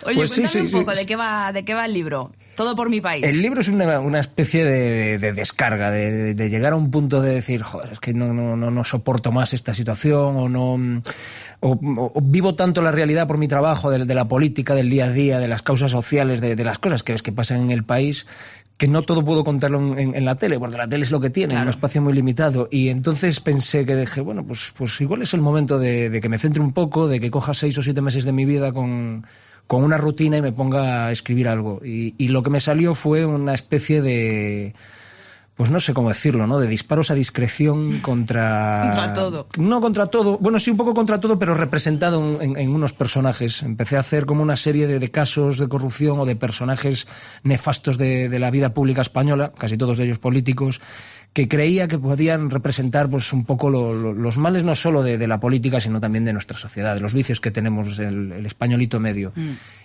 Oye, 0.05 0.15
Pues 0.15 0.31
cuéntame 0.33 0.47
sí, 0.47 0.59
un 0.59 0.69
sí. 0.69 0.75
poco 0.77 0.95
de 0.95 1.05
qué 1.05 1.15
va, 1.15 1.51
de 1.51 1.63
qué 1.65 1.73
va 1.73 1.85
el 1.85 1.93
libro. 1.93 2.31
Todo 2.61 2.75
por 2.75 2.89
mi 2.89 3.01
país. 3.01 3.25
El 3.25 3.41
libro 3.41 3.61
es 3.61 3.67
una, 3.69 3.99
una 3.99 4.19
especie 4.19 4.63
de, 4.65 5.17
de 5.17 5.33
descarga, 5.33 5.91
de, 5.91 6.33
de 6.33 6.49
llegar 6.49 6.73
a 6.73 6.75
un 6.75 6.91
punto 6.91 7.21
de 7.21 7.33
decir, 7.33 7.61
joder, 7.61 7.93
es 7.93 7.99
que 7.99 8.13
no, 8.13 8.33
no, 8.33 8.55
no, 8.55 8.71
no 8.71 8.83
soporto 8.83 9.31
más 9.31 9.53
esta 9.53 9.73
situación 9.73 10.35
o 10.37 10.49
no 10.49 10.73
o, 11.61 11.71
o- 11.71 12.11
o 12.15 12.21
vivo 12.21 12.55
tanto 12.55 12.81
la 12.81 12.91
realidad 12.91 13.27
por 13.27 13.37
mi 13.37 13.47
trabajo, 13.47 13.89
de, 13.91 14.05
de 14.05 14.13
la 14.13 14.27
política, 14.27 14.73
del 14.75 14.89
día 14.89 15.05
a 15.05 15.09
día, 15.11 15.39
de 15.39 15.47
las 15.47 15.61
causas 15.61 15.91
sociales, 15.91 16.41
de, 16.41 16.55
las 16.63 16.79
cosas 16.79 17.03
que 17.03 17.15
que 17.15 17.31
pasan 17.31 17.61
en 17.61 17.71
el 17.71 17.83
país, 17.83 18.25
que 18.77 18.87
no 18.87 19.03
todo 19.03 19.23
puedo 19.23 19.43
contarlo 19.43 19.79
en, 19.93 19.99
en- 19.99 20.15
en 20.15 20.25
la 20.25 20.35
tele, 20.35 20.57
porque 20.57 20.75
la 20.77 20.87
tele 20.87 21.03
es 21.03 21.11
lo 21.11 21.19
que 21.19 21.29
tiene, 21.29 21.53
un 21.61 21.69
espacio 21.69 22.01
muy 22.01 22.13
limitado. 22.13 22.67
Y 22.71 22.89
entonces 22.89 23.39
pensé 23.39 23.85
que 23.85 23.95
dije, 23.95 24.21
bueno, 24.21 24.43
pues, 24.43 24.73
pues 24.75 24.99
igual 25.01 25.21
es 25.21 25.33
el 25.35 25.41
momento 25.41 25.77
de, 25.77 26.09
de 26.09 26.19
que 26.21 26.29
me 26.29 26.37
centre 26.39 26.61
un 26.63 26.73
poco, 26.73 27.07
de 27.07 27.19
que 27.19 27.29
coja 27.29 27.53
seis 27.53 27.77
o 27.77 27.83
siete 27.83 28.01
meses 28.01 28.23
de 28.23 28.31
mi 28.33 28.45
vida 28.45 28.71
con, 28.71 29.23
con 29.71 29.85
una 29.85 29.95
rutina 29.95 30.35
y 30.35 30.41
me 30.41 30.51
ponga 30.51 31.05
a 31.05 31.11
escribir 31.13 31.47
algo. 31.47 31.79
Y, 31.81 32.13
y 32.17 32.27
lo 32.27 32.43
que 32.43 32.49
me 32.49 32.59
salió 32.59 32.93
fue 32.93 33.25
una 33.25 33.53
especie 33.53 34.01
de 34.01 34.73
pues 35.55 35.69
no 35.69 35.79
sé 35.79 35.93
cómo 35.93 36.09
decirlo, 36.09 36.47
¿no? 36.47 36.59
De 36.59 36.67
disparos 36.67 37.11
a 37.11 37.13
discreción 37.13 37.99
contra... 37.99 38.81
Contra 38.95 39.13
todo. 39.13 39.47
No 39.57 39.79
contra 39.81 40.05
todo, 40.07 40.37
bueno, 40.39 40.57
sí 40.59 40.71
un 40.71 40.77
poco 40.77 40.93
contra 40.93 41.19
todo, 41.19 41.37
pero 41.37 41.53
representado 41.53 42.41
en, 42.41 42.57
en 42.57 42.69
unos 42.73 42.93
personajes. 42.93 43.61
Empecé 43.63 43.97
a 43.97 43.99
hacer 43.99 44.25
como 44.25 44.41
una 44.41 44.55
serie 44.55 44.87
de, 44.87 44.97
de 44.99 45.11
casos 45.11 45.57
de 45.57 45.67
corrupción 45.67 46.19
o 46.19 46.25
de 46.25 46.35
personajes 46.35 47.07
nefastos 47.43 47.97
de, 47.97 48.27
de 48.29 48.39
la 48.39 48.49
vida 48.49 48.73
pública 48.73 49.01
española, 49.01 49.51
casi 49.57 49.77
todos 49.77 49.99
ellos 49.99 50.17
políticos, 50.19 50.81
que 51.33 51.47
creía 51.47 51.87
que 51.87 51.97
podían 51.97 52.49
representar 52.49 53.09
pues 53.09 53.31
un 53.31 53.45
poco 53.45 53.69
lo- 53.69 53.93
lo- 53.93 54.13
los 54.13 54.37
males 54.37 54.63
no 54.63 54.75
solo 54.75 55.01
de, 55.03 55.17
de 55.17 55.27
la 55.27 55.39
política, 55.39 55.79
sino 55.79 56.01
también 56.01 56.25
de 56.25 56.33
nuestra 56.33 56.57
sociedad, 56.57 56.95
de 56.95 57.01
los 57.01 57.13
vicios 57.13 57.39
que 57.39 57.51
tenemos 57.51 57.99
el, 57.99 58.31
el 58.33 58.45
españolito 58.45 58.99
medio. 58.99 59.31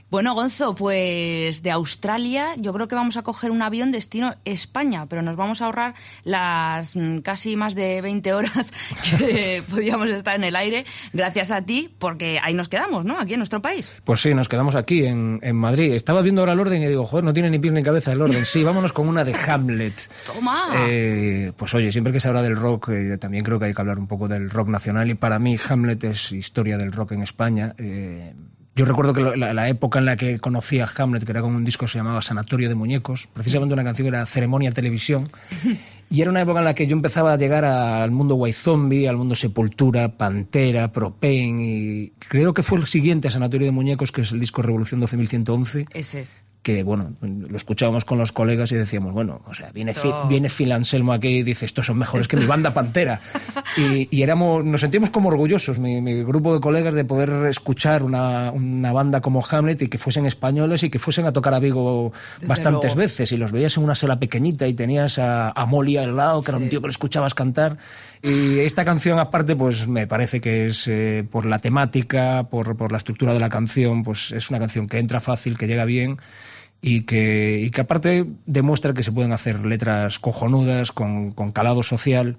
Bueno, 0.08 0.34
Gonzo, 0.34 0.76
pues 0.76 1.64
de 1.64 1.70
Australia 1.72 2.54
yo 2.58 2.72
creo 2.72 2.86
que 2.86 2.94
vamos 2.94 3.16
a 3.16 3.22
coger 3.22 3.50
un 3.50 3.60
avión 3.60 3.90
destino 3.90 4.36
España, 4.44 5.06
pero 5.06 5.20
nos 5.20 5.34
vamos 5.34 5.60
a 5.60 5.64
ahorrar 5.64 5.94
las 6.22 6.94
mm, 6.94 7.18
casi 7.18 7.56
más 7.56 7.74
de 7.74 8.00
20 8.02 8.32
horas 8.32 8.72
que 9.18 9.64
podíamos 9.70 10.08
estar 10.10 10.36
en 10.36 10.44
el 10.44 10.54
aire 10.54 10.84
gracias 11.12 11.50
a 11.50 11.62
ti, 11.62 11.92
porque 11.98 12.38
ahí 12.40 12.54
nos 12.54 12.68
quedamos, 12.68 13.04
¿no? 13.04 13.18
Aquí 13.18 13.32
en 13.32 13.40
nuestro 13.40 13.60
país. 13.60 14.00
Pues 14.04 14.20
sí, 14.20 14.32
nos 14.32 14.48
quedamos 14.48 14.76
aquí 14.76 15.04
en, 15.04 15.40
en 15.42 15.56
Madrid. 15.56 15.92
Estaba 15.92 16.22
viendo 16.22 16.40
ahora 16.40 16.52
el 16.52 16.60
orden 16.60 16.84
y 16.84 16.86
digo, 16.86 17.04
joder, 17.04 17.24
no 17.24 17.32
tiene 17.32 17.50
ni 17.50 17.58
pies 17.58 17.72
ni 17.72 17.82
cabeza 17.82 18.12
el 18.12 18.22
orden. 18.22 18.44
Sí, 18.44 18.62
vámonos 18.62 18.92
con 18.92 19.08
una 19.08 19.24
de 19.24 19.34
Hamlet. 19.48 20.08
¡Toma! 20.24 20.68
Eh, 20.86 21.52
pues 21.56 21.74
oye, 21.74 21.90
siempre 21.90 22.12
que 22.12 22.20
se 22.20 22.28
habla 22.28 22.42
del 22.42 22.54
rock, 22.54 22.90
eh, 22.90 23.18
también 23.18 23.42
creo 23.42 23.58
que 23.58 23.66
hay 23.66 23.74
que 23.74 23.80
hablar 23.80 23.98
un 23.98 24.06
poco 24.06 24.28
del 24.28 24.50
rock 24.50 24.68
nacional 24.68 25.10
y 25.10 25.14
para 25.14 25.40
mí 25.40 25.58
Hamlet 25.68 26.04
es 26.04 26.30
historia 26.30 26.78
del 26.78 26.92
rock 26.92 27.12
en 27.12 27.22
España. 27.22 27.74
Eh, 27.78 28.34
yo 28.76 28.84
recuerdo 28.84 29.14
que 29.14 29.22
la, 29.22 29.54
la 29.54 29.68
época 29.70 29.98
en 29.98 30.04
la 30.04 30.16
que 30.18 30.38
conocí 30.38 30.80
a 30.80 30.86
Hamlet, 30.86 31.24
que 31.24 31.32
era 31.32 31.40
con 31.40 31.54
un 31.54 31.64
disco 31.64 31.86
que 31.86 31.92
se 31.92 31.98
llamaba 31.98 32.20
Sanatorio 32.20 32.68
de 32.68 32.74
Muñecos, 32.74 33.26
precisamente 33.32 33.72
una 33.72 33.82
canción 33.82 34.04
que 34.04 34.10
era 34.10 34.26
Ceremonia 34.26 34.70
Televisión, 34.70 35.30
y 36.10 36.20
era 36.20 36.30
una 36.30 36.42
época 36.42 36.58
en 36.58 36.66
la 36.66 36.74
que 36.74 36.86
yo 36.86 36.94
empezaba 36.94 37.32
a 37.32 37.38
llegar 37.38 37.64
al 37.64 38.10
mundo 38.10 38.34
White 38.34 38.54
Zombie, 38.54 39.08
al 39.08 39.16
mundo 39.16 39.34
Sepultura, 39.34 40.18
Pantera, 40.18 40.92
Propane, 40.92 41.56
y 41.58 42.12
creo 42.28 42.52
que 42.52 42.62
fue 42.62 42.78
el 42.78 42.86
siguiente 42.86 43.28
a 43.28 43.30
Sanatorio 43.30 43.66
de 43.66 43.72
Muñecos, 43.72 44.12
que 44.12 44.20
es 44.20 44.32
el 44.32 44.40
disco 44.40 44.60
Revolución 44.60 45.00
12111, 45.00 45.86
Ese. 45.94 46.26
Que 46.66 46.82
bueno, 46.82 47.12
lo 47.20 47.56
escuchábamos 47.56 48.04
con 48.04 48.18
los 48.18 48.32
colegas 48.32 48.72
y 48.72 48.74
decíamos, 48.74 49.12
bueno, 49.12 49.40
o 49.46 49.54
sea, 49.54 49.70
viene, 49.72 49.92
Esto- 49.92 50.22
Fi- 50.24 50.28
viene 50.28 50.48
Phil 50.48 50.72
Anselmo 50.72 51.12
aquí 51.12 51.28
y 51.28 51.42
dice, 51.44 51.64
estos 51.64 51.86
son 51.86 51.96
mejores 51.96 52.26
que 52.26 52.36
mi 52.36 52.44
banda 52.44 52.74
Pantera. 52.74 53.20
y, 53.76 54.08
y 54.10 54.22
éramos, 54.22 54.64
nos 54.64 54.80
sentimos 54.80 55.10
como 55.10 55.28
orgullosos, 55.28 55.78
mi, 55.78 56.00
mi 56.00 56.24
grupo 56.24 56.52
de 56.52 56.60
colegas, 56.60 56.94
de 56.94 57.04
poder 57.04 57.30
escuchar 57.46 58.02
una, 58.02 58.50
una 58.50 58.92
banda 58.92 59.20
como 59.20 59.44
Hamlet 59.48 59.80
y 59.82 59.86
que 59.86 59.96
fuesen 59.96 60.26
españoles 60.26 60.82
y 60.82 60.90
que 60.90 60.98
fuesen 60.98 61.26
a 61.26 61.32
tocar 61.32 61.54
a 61.54 61.60
Vigo 61.60 62.12
Desde 62.40 62.48
bastantes 62.48 62.96
luego. 62.96 62.98
veces. 62.98 63.30
Y 63.30 63.36
los 63.36 63.52
veías 63.52 63.76
en 63.76 63.84
una 63.84 63.94
sala 63.94 64.18
pequeñita 64.18 64.66
y 64.66 64.74
tenías 64.74 65.20
a, 65.20 65.50
a 65.52 65.66
Molly 65.66 65.98
al 65.98 66.16
lado, 66.16 66.42
que 66.42 66.50
era 66.50 66.58
un 66.58 66.68
tío 66.68 66.80
que 66.80 66.88
le 66.88 66.90
escuchabas 66.90 67.34
cantar. 67.34 67.76
Y 68.24 68.58
esta 68.58 68.84
canción, 68.84 69.20
aparte, 69.20 69.54
pues 69.54 69.86
me 69.86 70.08
parece 70.08 70.40
que 70.40 70.66
es 70.66 70.88
eh, 70.88 71.24
por 71.30 71.46
la 71.46 71.60
temática, 71.60 72.48
por, 72.50 72.76
por 72.76 72.90
la 72.90 72.98
estructura 72.98 73.32
de 73.34 73.38
la 73.38 73.50
canción, 73.50 74.02
pues 74.02 74.32
es 74.32 74.50
una 74.50 74.58
canción 74.58 74.88
que 74.88 74.98
entra 74.98 75.20
fácil, 75.20 75.56
que 75.56 75.68
llega 75.68 75.84
bien 75.84 76.16
y 76.80 77.02
que, 77.02 77.60
y 77.60 77.70
que 77.70 77.80
aparte 77.80 78.26
demuestra 78.46 78.94
que 78.94 79.02
se 79.02 79.12
pueden 79.12 79.32
hacer 79.32 79.64
letras 79.66 80.18
cojonudas, 80.18 80.92
con, 80.92 81.32
con 81.32 81.50
calado 81.50 81.82
social, 81.82 82.38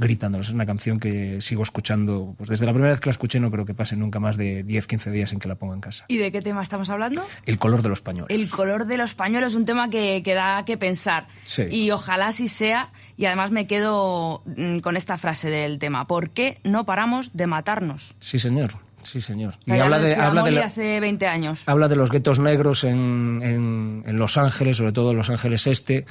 gritándolas. 0.00 0.48
Es 0.48 0.54
una 0.54 0.66
canción 0.66 0.98
que 0.98 1.40
sigo 1.40 1.62
escuchando, 1.62 2.34
pues 2.36 2.48
desde 2.48 2.66
la 2.66 2.72
primera 2.72 2.90
vez 2.90 3.00
que 3.00 3.08
la 3.08 3.12
escuché 3.12 3.38
no 3.38 3.50
creo 3.50 3.64
que 3.64 3.74
pase 3.74 3.96
nunca 3.96 4.18
más 4.18 4.36
de 4.36 4.64
10, 4.64 4.86
15 4.86 5.10
días 5.10 5.32
en 5.32 5.38
que 5.38 5.46
la 5.46 5.56
ponga 5.56 5.74
en 5.74 5.80
casa. 5.80 6.06
¿Y 6.08 6.16
de 6.16 6.32
qué 6.32 6.40
tema 6.40 6.62
estamos 6.62 6.90
hablando? 6.90 7.22
El 7.44 7.58
color 7.58 7.82
de 7.82 7.90
los 7.90 8.00
pañuelos. 8.00 8.30
El 8.30 8.48
color 8.50 8.86
de 8.86 8.96
los 8.96 9.14
pañuelos 9.14 9.52
es 9.52 9.56
un 9.56 9.66
tema 9.66 9.90
que, 9.90 10.22
que 10.24 10.34
da 10.34 10.64
que 10.64 10.76
pensar. 10.78 11.28
Sí. 11.44 11.64
Y 11.70 11.90
ojalá 11.90 12.28
así 12.28 12.48
sea. 12.48 12.92
Y 13.16 13.26
además 13.26 13.50
me 13.50 13.66
quedo 13.66 14.42
mm, 14.46 14.78
con 14.78 14.96
esta 14.96 15.18
frase 15.18 15.50
del 15.50 15.78
tema. 15.78 16.06
¿Por 16.06 16.30
qué 16.30 16.58
no 16.64 16.86
paramos 16.86 17.36
de 17.36 17.46
matarnos? 17.46 18.14
Sí, 18.18 18.38
señor. 18.38 18.70
Sí, 19.02 19.20
señor. 19.20 19.54
Ya 19.66 19.82
habla 19.84 19.98
de, 19.98 20.08
decía 20.10 20.26
habla 20.26 20.42
de 20.42 20.50
Molly 20.50 20.60
la- 20.60 20.66
hace 20.66 21.00
20 21.00 21.26
años. 21.26 21.62
Habla 21.66 21.88
de 21.88 21.96
los 21.96 22.10
guetos 22.10 22.38
negros 22.38 22.84
en, 22.84 23.40
en- 23.42 24.02
en 24.06 24.18
Los 24.18 24.36
Ángeles, 24.36 24.76
sobre 24.76 24.92
todo 24.92 25.10
en 25.12 25.16
Los 25.16 25.30
Ángeles 25.30 25.66
Este. 25.66 26.04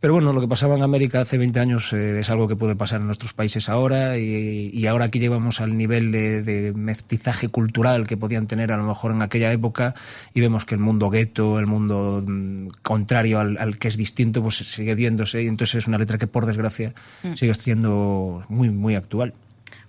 Pero 0.00 0.12
bueno, 0.14 0.32
lo 0.32 0.40
que 0.40 0.48
pasaba 0.48 0.74
en 0.76 0.82
América 0.82 1.22
hace 1.22 1.38
20 1.38 1.58
años 1.60 1.92
eh, 1.94 2.20
es 2.20 2.28
algo 2.30 2.46
que 2.46 2.56
puede 2.56 2.76
pasar 2.76 3.00
en 3.00 3.06
nuestros 3.06 3.32
países 3.32 3.68
ahora 3.68 4.18
y, 4.18 4.70
y 4.72 4.86
ahora 4.86 5.06
aquí 5.06 5.18
llegamos 5.18 5.60
al 5.62 5.76
nivel 5.78 6.12
de, 6.12 6.42
de 6.42 6.72
mestizaje 6.74 7.48
cultural 7.48 8.06
que 8.06 8.16
podían 8.18 8.46
tener 8.46 8.70
a 8.72 8.76
lo 8.76 8.84
mejor 8.84 9.12
en 9.12 9.22
aquella 9.22 9.50
época 9.50 9.94
y 10.34 10.40
vemos 10.40 10.64
que 10.66 10.74
el 10.74 10.80
mundo 10.82 11.08
gueto, 11.10 11.58
el 11.58 11.66
mundo 11.66 12.22
mm, 12.26 12.68
contrario 12.82 13.40
al, 13.40 13.56
al 13.58 13.78
que 13.78 13.88
es 13.88 13.96
distinto, 13.96 14.42
pues 14.42 14.56
sigue 14.56 14.94
viéndose 14.94 15.42
y 15.42 15.46
entonces 15.46 15.76
es 15.76 15.86
una 15.88 15.96
letra 15.98 16.18
que 16.18 16.26
por 16.26 16.44
desgracia 16.46 16.92
Mm. 17.22 17.34
sigue 17.34 17.54
siendo 17.54 18.42
muy, 18.48 18.68
muy 18.70 18.94
actual. 18.96 19.32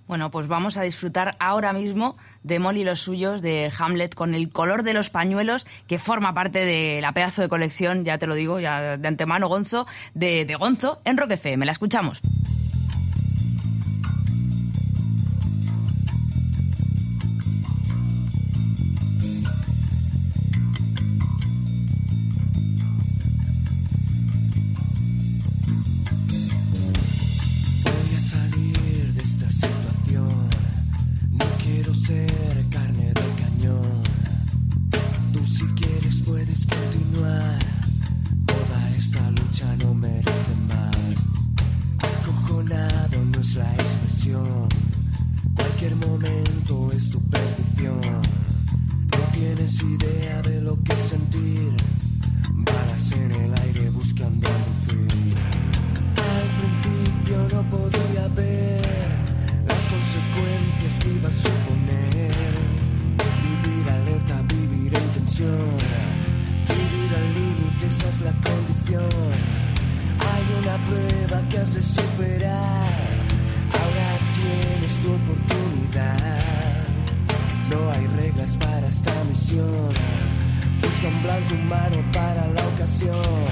Bueno, 0.06 0.30
pues 0.30 0.46
vamos 0.46 0.76
a 0.76 0.82
disfrutar 0.82 1.36
ahora 1.40 1.72
mismo 1.72 2.16
de 2.44 2.58
Molly 2.58 2.84
los 2.84 3.00
suyos, 3.00 3.42
de 3.42 3.72
Hamlet, 3.76 4.14
con 4.14 4.34
el 4.34 4.50
color 4.50 4.84
de 4.84 4.94
los 4.94 5.10
pañuelos, 5.10 5.66
que 5.88 5.98
forma 5.98 6.32
parte 6.32 6.64
de 6.64 7.00
la 7.00 7.12
pedazo 7.12 7.42
de 7.42 7.48
colección, 7.48 8.04
ya 8.04 8.16
te 8.16 8.26
lo 8.26 8.34
digo, 8.34 8.60
ya 8.60 8.96
de 8.96 9.08
antemano, 9.08 9.48
Gonzo, 9.48 9.86
de, 10.14 10.44
de 10.44 10.54
Gonzo 10.54 11.00
en 11.04 11.16
Rock 11.16 11.32
FM. 11.32 11.66
La 11.66 11.72
escuchamos. 11.72 12.22
Cualquier 45.86 46.08
momento 46.08 46.90
es 46.96 47.10
tu 47.10 47.20
perdición. 47.30 48.00
No 48.00 49.18
tienes 49.32 49.80
idea 49.82 50.42
de 50.42 50.60
lo 50.60 50.82
que 50.82 50.96
sentir. 50.96 51.70
Balas 52.50 53.12
en 53.12 53.30
el 53.30 53.54
aire 53.60 53.90
buscando 53.90 54.48
un 54.48 54.74
fin. 54.88 55.34
Al 56.16 56.48
principio 56.58 57.36
no 57.52 57.70
podía 57.70 58.26
ver 58.34 58.82
las 59.68 59.86
consecuencias 59.86 60.98
que 60.98 61.08
iba 61.12 61.28
a 61.28 61.32
suponer. 61.32 62.34
Vivir 63.46 63.88
alerta, 63.88 64.42
vivir 64.42 64.92
en 64.92 65.08
tensión, 65.10 65.78
vivir 66.66 67.14
al 67.16 67.32
límite, 67.32 67.86
esa 67.86 68.08
es 68.08 68.20
la 68.22 68.32
condición. 68.32 69.36
Hay 70.18 70.44
una 70.58 70.84
prueba 70.84 71.48
que 71.48 71.58
has 71.58 71.74
de 71.74 71.82
superar, 71.82 73.05
tienes 74.46 74.94
tu 75.02 75.08
oportunidad. 75.12 76.86
No 77.70 77.90
hay 77.90 78.06
reglas 78.06 78.50
para 78.58 78.86
esta 78.86 79.12
misión, 79.24 79.92
busca 80.82 81.08
un 81.08 81.22
blanco 81.22 81.54
humano 81.54 81.98
para 82.12 82.46
la 82.46 82.62
ocasión. 82.72 83.48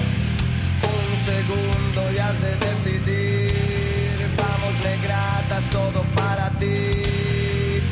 Un 0.95 1.11
segundo 1.31 1.99
y 2.13 2.17
has 2.17 2.41
de 2.41 2.53
decidir. 2.67 4.35
Vamos, 4.37 4.75
negratas, 4.83 5.65
todo 5.71 6.03
para 6.15 6.49
ti. 6.59 6.77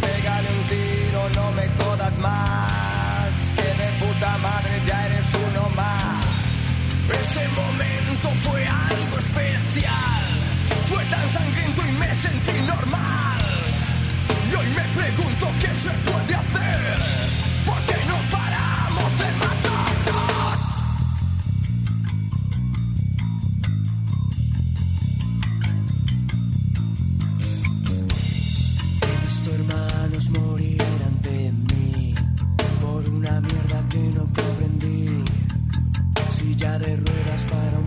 Pégale 0.04 0.50
un 0.58 0.68
tiro, 0.68 1.30
no 1.36 1.52
me 1.52 1.68
jodas 1.80 2.18
más. 2.20 3.32
Que 3.56 3.70
de 3.82 3.90
puta 4.00 4.38
madre 4.38 4.82
ya 4.86 5.06
eres 5.08 5.30
uno 5.50 5.70
más. 5.76 6.26
Ese 7.22 7.48
momento 7.50 8.30
fue 8.44 8.66
algo 8.66 9.18
especial. 9.18 10.23
Fue 10.86 11.04
tan 11.06 11.30
sangriento 11.30 11.82
y 11.88 11.92
me 11.94 12.14
sentí 12.14 12.62
normal. 12.68 13.42
Y 14.52 14.56
hoy 14.56 14.68
me 14.76 15.02
pregunto 15.02 15.48
qué 15.62 15.74
se 15.76 15.90
puede 15.90 16.36
hacer. 16.36 16.98
Porque 17.66 17.96
no 18.08 18.18
paramos 18.32 19.18
de 19.18 19.32
matarnos. 19.44 20.60
He 29.02 29.26
visto 29.26 29.56
hermanos 29.56 30.30
morir 30.30 30.84
ante 31.06 31.52
mí 31.52 32.14
por 32.82 33.08
una 33.10 33.40
mierda 33.40 33.88
que 33.90 34.00
no 34.00 34.24
comprendí. 34.26 35.24
Silla 36.30 36.78
de 36.80 36.98
ruedas 36.98 37.44
para 37.50 37.80
un 37.80 37.83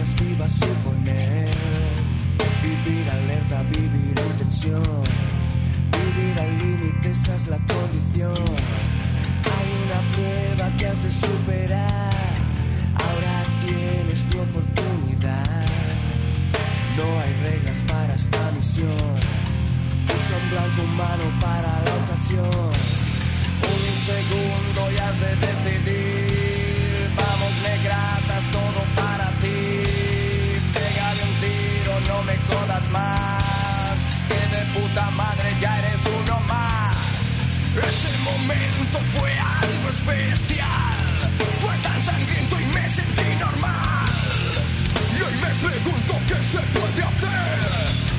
consecuencias 0.00 0.14
que 0.14 0.24
iba 0.24 0.44
a 0.44 0.48
suponer. 0.48 1.50
Vivir 2.62 3.10
alerta, 3.10 3.62
vivir 3.62 4.14
en 4.16 4.36
tensión. 4.38 4.82
Vivir 5.92 6.38
al 6.38 6.58
límite, 6.58 7.10
esa 7.10 7.34
es 7.34 7.46
la 7.48 7.58
condición. 7.58 8.44
Hay 9.54 9.68
una 9.84 10.00
prueba 10.14 10.76
que 10.76 10.86
has 10.86 11.02
de 11.02 11.10
superar. 11.10 12.12
Ahora 12.94 13.44
tienes 13.60 14.24
tu 14.30 14.40
oportunidad. 14.40 15.66
No 16.96 17.20
hay 17.20 17.32
reglas 17.42 17.78
para 17.86 18.14
esta 18.14 18.50
misión. 18.52 18.96
Busca 20.06 20.36
un 20.42 20.50
blanco 20.50 20.82
humano 20.82 21.24
para 21.40 21.82
la 21.84 21.94
ocasión. 22.04 22.70
Un 23.62 23.94
segundo 24.10 24.92
y 24.92 24.96
has 24.98 25.20
de 25.20 25.36
decidir. 25.46 25.99
Uno 36.06 36.40
más. 36.48 36.96
Ese 37.88 38.08
momento 38.24 38.98
fue 39.16 39.32
algo 39.38 39.88
especial. 39.88 41.30
Fue 41.60 41.76
tan 41.82 42.02
sangriento 42.02 42.60
y 42.60 42.66
me 42.66 42.88
sentí 42.88 43.36
normal. 43.38 44.10
Y 45.16 45.22
hoy 45.22 45.34
me 45.40 45.68
pregunto 45.68 46.14
qué 46.28 46.42
se 46.42 46.58
puede 46.58 47.02
hacer. 47.02 48.09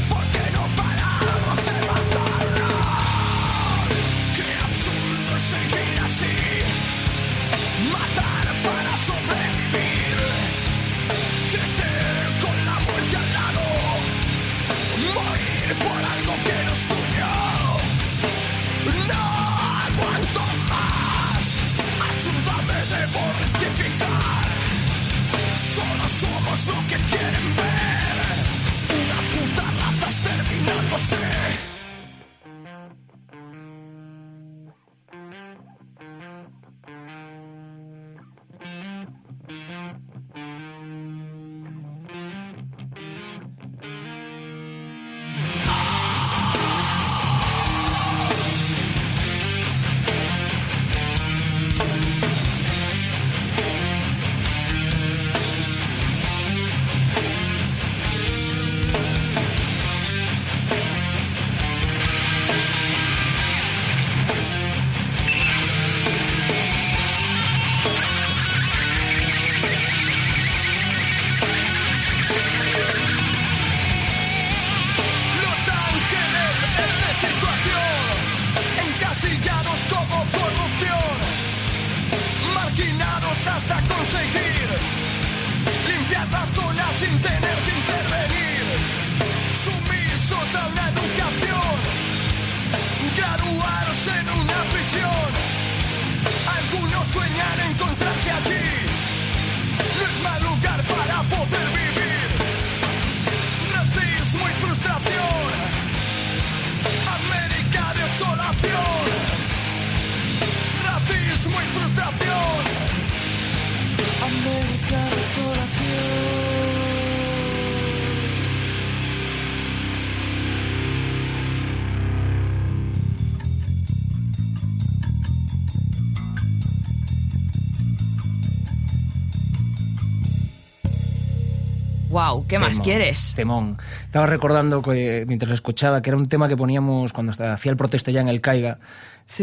¿Qué 132.51 132.59
más 132.59 132.79
quieres? 132.81 133.33
Temón. 133.35 133.77
Estaba 134.01 134.25
recordando 134.25 134.81
que, 134.81 135.23
mientras 135.27 135.47
lo 135.47 135.55
escuchaba 135.55 136.01
que 136.01 136.09
era 136.09 136.17
un 136.17 136.27
tema 136.27 136.49
que 136.49 136.57
poníamos 136.57 137.13
cuando 137.13 137.31
hacía 137.31 137.71
el 137.71 137.77
protesta 137.77 138.11
ya 138.11 138.21
en 138.21 138.27
el 138.27 138.41
Caiga. 138.41 138.77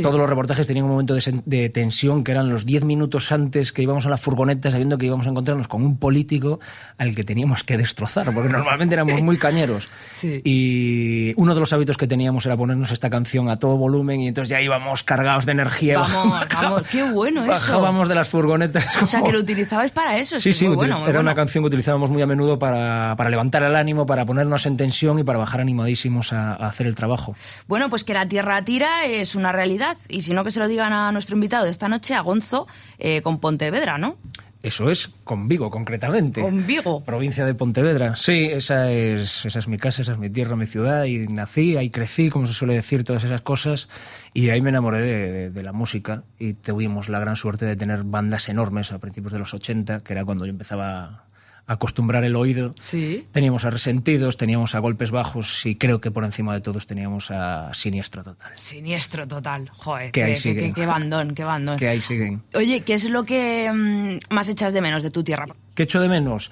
Todos 0.02 0.16
los 0.18 0.28
reportajes 0.28 0.66
tenían 0.66 0.84
un 0.84 0.90
momento 0.92 1.14
de, 1.14 1.42
de 1.46 1.68
tensión 1.70 2.22
que 2.24 2.32
eran 2.32 2.48
los 2.50 2.66
10 2.66 2.84
minutos 2.84 3.32
antes 3.32 3.72
que 3.72 3.82
íbamos 3.82 4.06
a 4.06 4.10
la 4.10 4.16
furgoneta 4.16 4.70
sabiendo 4.70 4.98
que 4.98 5.06
íbamos 5.06 5.26
a 5.26 5.30
encontrarnos 5.30 5.68
con 5.68 5.82
un 5.82 5.98
político 5.98 6.60
al 6.98 7.14
que 7.14 7.24
teníamos 7.24 7.64
que 7.64 7.76
destrozar, 7.78 8.32
porque 8.32 8.48
normalmente 8.48 8.94
éramos 8.94 9.22
muy 9.22 9.38
cañeros. 9.38 9.88
Sí. 10.10 10.40
Y 10.44 11.32
uno 11.36 11.54
de 11.54 11.60
los 11.60 11.72
hábitos 11.72 11.96
que 11.96 12.06
teníamos 12.08 12.44
era 12.46 12.56
ponernos 12.56 12.90
esta 12.90 13.08
canción 13.08 13.48
a 13.50 13.58
todo 13.58 13.76
volumen 13.76 14.20
y 14.20 14.28
entonces 14.28 14.50
ya 14.50 14.60
íbamos 14.60 15.04
cargados 15.04 15.46
de 15.46 15.52
energía. 15.52 16.00
Vamos, 16.00 16.32
Bajábamos- 16.32 16.62
vamos, 16.62 16.88
qué 16.88 17.10
bueno 17.12 17.42
eso. 17.42 17.50
Bajábamos 17.52 18.08
de 18.08 18.14
las 18.16 18.28
furgonetas. 18.28 19.00
O 19.02 19.06
sea, 19.06 19.20
como- 19.20 19.30
que 19.30 19.36
lo 19.36 19.42
utilizabais 19.42 19.92
para 19.92 20.18
eso. 20.18 20.36
es 20.36 20.42
Sí, 20.42 20.50
que 20.50 20.54
sí, 20.54 20.66
muy 20.66 20.76
bueno, 20.76 20.98
muy 20.98 21.08
era 21.08 21.20
una 21.20 21.30
bueno. 21.30 21.36
canción 21.36 21.62
que 21.62 21.68
utilizábamos 21.68 22.10
muy 22.10 22.20
a 22.22 22.26
menudo 22.26 22.58
para, 22.58 23.14
para 23.16 23.30
levantar 23.30 23.62
el 23.62 23.76
ánimo, 23.76 24.06
para 24.06 24.24
ponernos 24.26 24.66
en 24.66 24.76
tensión 24.76 25.18
y 25.20 25.24
para 25.24 25.38
bajar 25.38 25.60
animadísimos 25.60 26.32
a, 26.32 26.54
a 26.54 26.66
hacer 26.66 26.86
el 26.88 26.94
trabajo. 26.96 27.36
Bueno, 27.68 27.88
pues 27.88 28.02
que 28.02 28.14
la 28.14 28.26
tierra 28.26 28.62
tira 28.64 29.04
es 29.06 29.34
una 29.36 29.52
realidad. 29.52 29.77
Y 30.08 30.20
si 30.22 30.34
no, 30.34 30.44
que 30.44 30.50
se 30.50 30.60
lo 30.60 30.68
digan 30.68 30.92
a 30.92 31.12
nuestro 31.12 31.36
invitado 31.36 31.64
de 31.64 31.70
esta 31.70 31.88
noche, 31.88 32.14
a 32.14 32.20
Gonzo, 32.20 32.66
eh, 32.98 33.22
con 33.22 33.38
Pontevedra, 33.40 33.98
¿no? 33.98 34.16
Eso 34.60 34.90
es, 34.90 35.06
con 35.22 35.46
Vigo 35.46 35.70
concretamente. 35.70 36.40
Con 36.42 36.66
Vigo. 36.66 37.04
Provincia 37.04 37.46
de 37.46 37.54
Pontevedra. 37.54 38.16
Sí, 38.16 38.46
esa 38.50 38.90
es, 38.90 39.46
esa 39.46 39.58
es 39.60 39.68
mi 39.68 39.76
casa, 39.76 40.02
esa 40.02 40.12
es 40.12 40.18
mi 40.18 40.30
tierra, 40.30 40.56
mi 40.56 40.66
ciudad. 40.66 41.04
Y 41.04 41.28
nací, 41.28 41.76
ahí 41.76 41.90
crecí, 41.90 42.28
como 42.28 42.48
se 42.48 42.54
suele 42.54 42.74
decir, 42.74 43.04
todas 43.04 43.22
esas 43.22 43.40
cosas. 43.40 43.88
Y 44.34 44.50
ahí 44.50 44.60
me 44.60 44.70
enamoré 44.70 45.00
de, 45.00 45.32
de- 45.32 45.50
de 45.50 45.62
la 45.62 45.72
música. 45.72 46.24
Y 46.40 46.54
tuvimos 46.54 47.08
la 47.08 47.20
gran 47.20 47.36
suerte 47.36 47.66
de 47.66 47.76
tener 47.76 48.02
bandas 48.02 48.48
enormes 48.48 48.90
a 48.90 48.98
principios 48.98 49.32
de 49.32 49.38
los 49.38 49.54
80, 49.54 50.00
que 50.00 50.12
era 50.12 50.24
cuando 50.24 50.44
yo 50.44 50.50
empezaba 50.50 51.27
acostumbrar 51.68 52.24
el 52.24 52.34
oído. 52.34 52.74
Sí. 52.78 53.26
Teníamos 53.30 53.64
a 53.64 53.70
Resentidos, 53.70 54.36
teníamos 54.36 54.74
a 54.74 54.80
Golpes 54.80 55.10
Bajos 55.12 55.64
y 55.66 55.76
creo 55.76 56.00
que 56.00 56.10
por 56.10 56.24
encima 56.24 56.54
de 56.54 56.60
todos 56.60 56.86
teníamos 56.86 57.30
a 57.30 57.72
Siniestro 57.74 58.24
Total. 58.24 58.50
Siniestro 58.56 59.28
total. 59.28 59.70
Joder, 59.76 60.10
Que 60.10 60.24
ahí 60.24 60.34
siguen. 60.36 60.72
qué- 60.72 60.80
qué 60.80 60.86
bandón, 60.86 61.34
qué 61.34 61.44
bandón. 61.44 61.76
Que 61.78 61.88
ahí 61.88 62.00
siguen. 62.00 62.42
Oye, 62.54 62.80
¿qué 62.80 62.94
es 62.94 63.08
lo 63.10 63.22
que 63.24 63.70
mm, 63.72 64.34
más 64.34 64.48
echas 64.48 64.72
de 64.72 64.80
menos 64.80 65.02
de 65.02 65.10
tu 65.10 65.22
tierra? 65.22 65.46
¿Qué 65.78 65.84
echo 65.84 66.00
de 66.00 66.08
menos? 66.08 66.50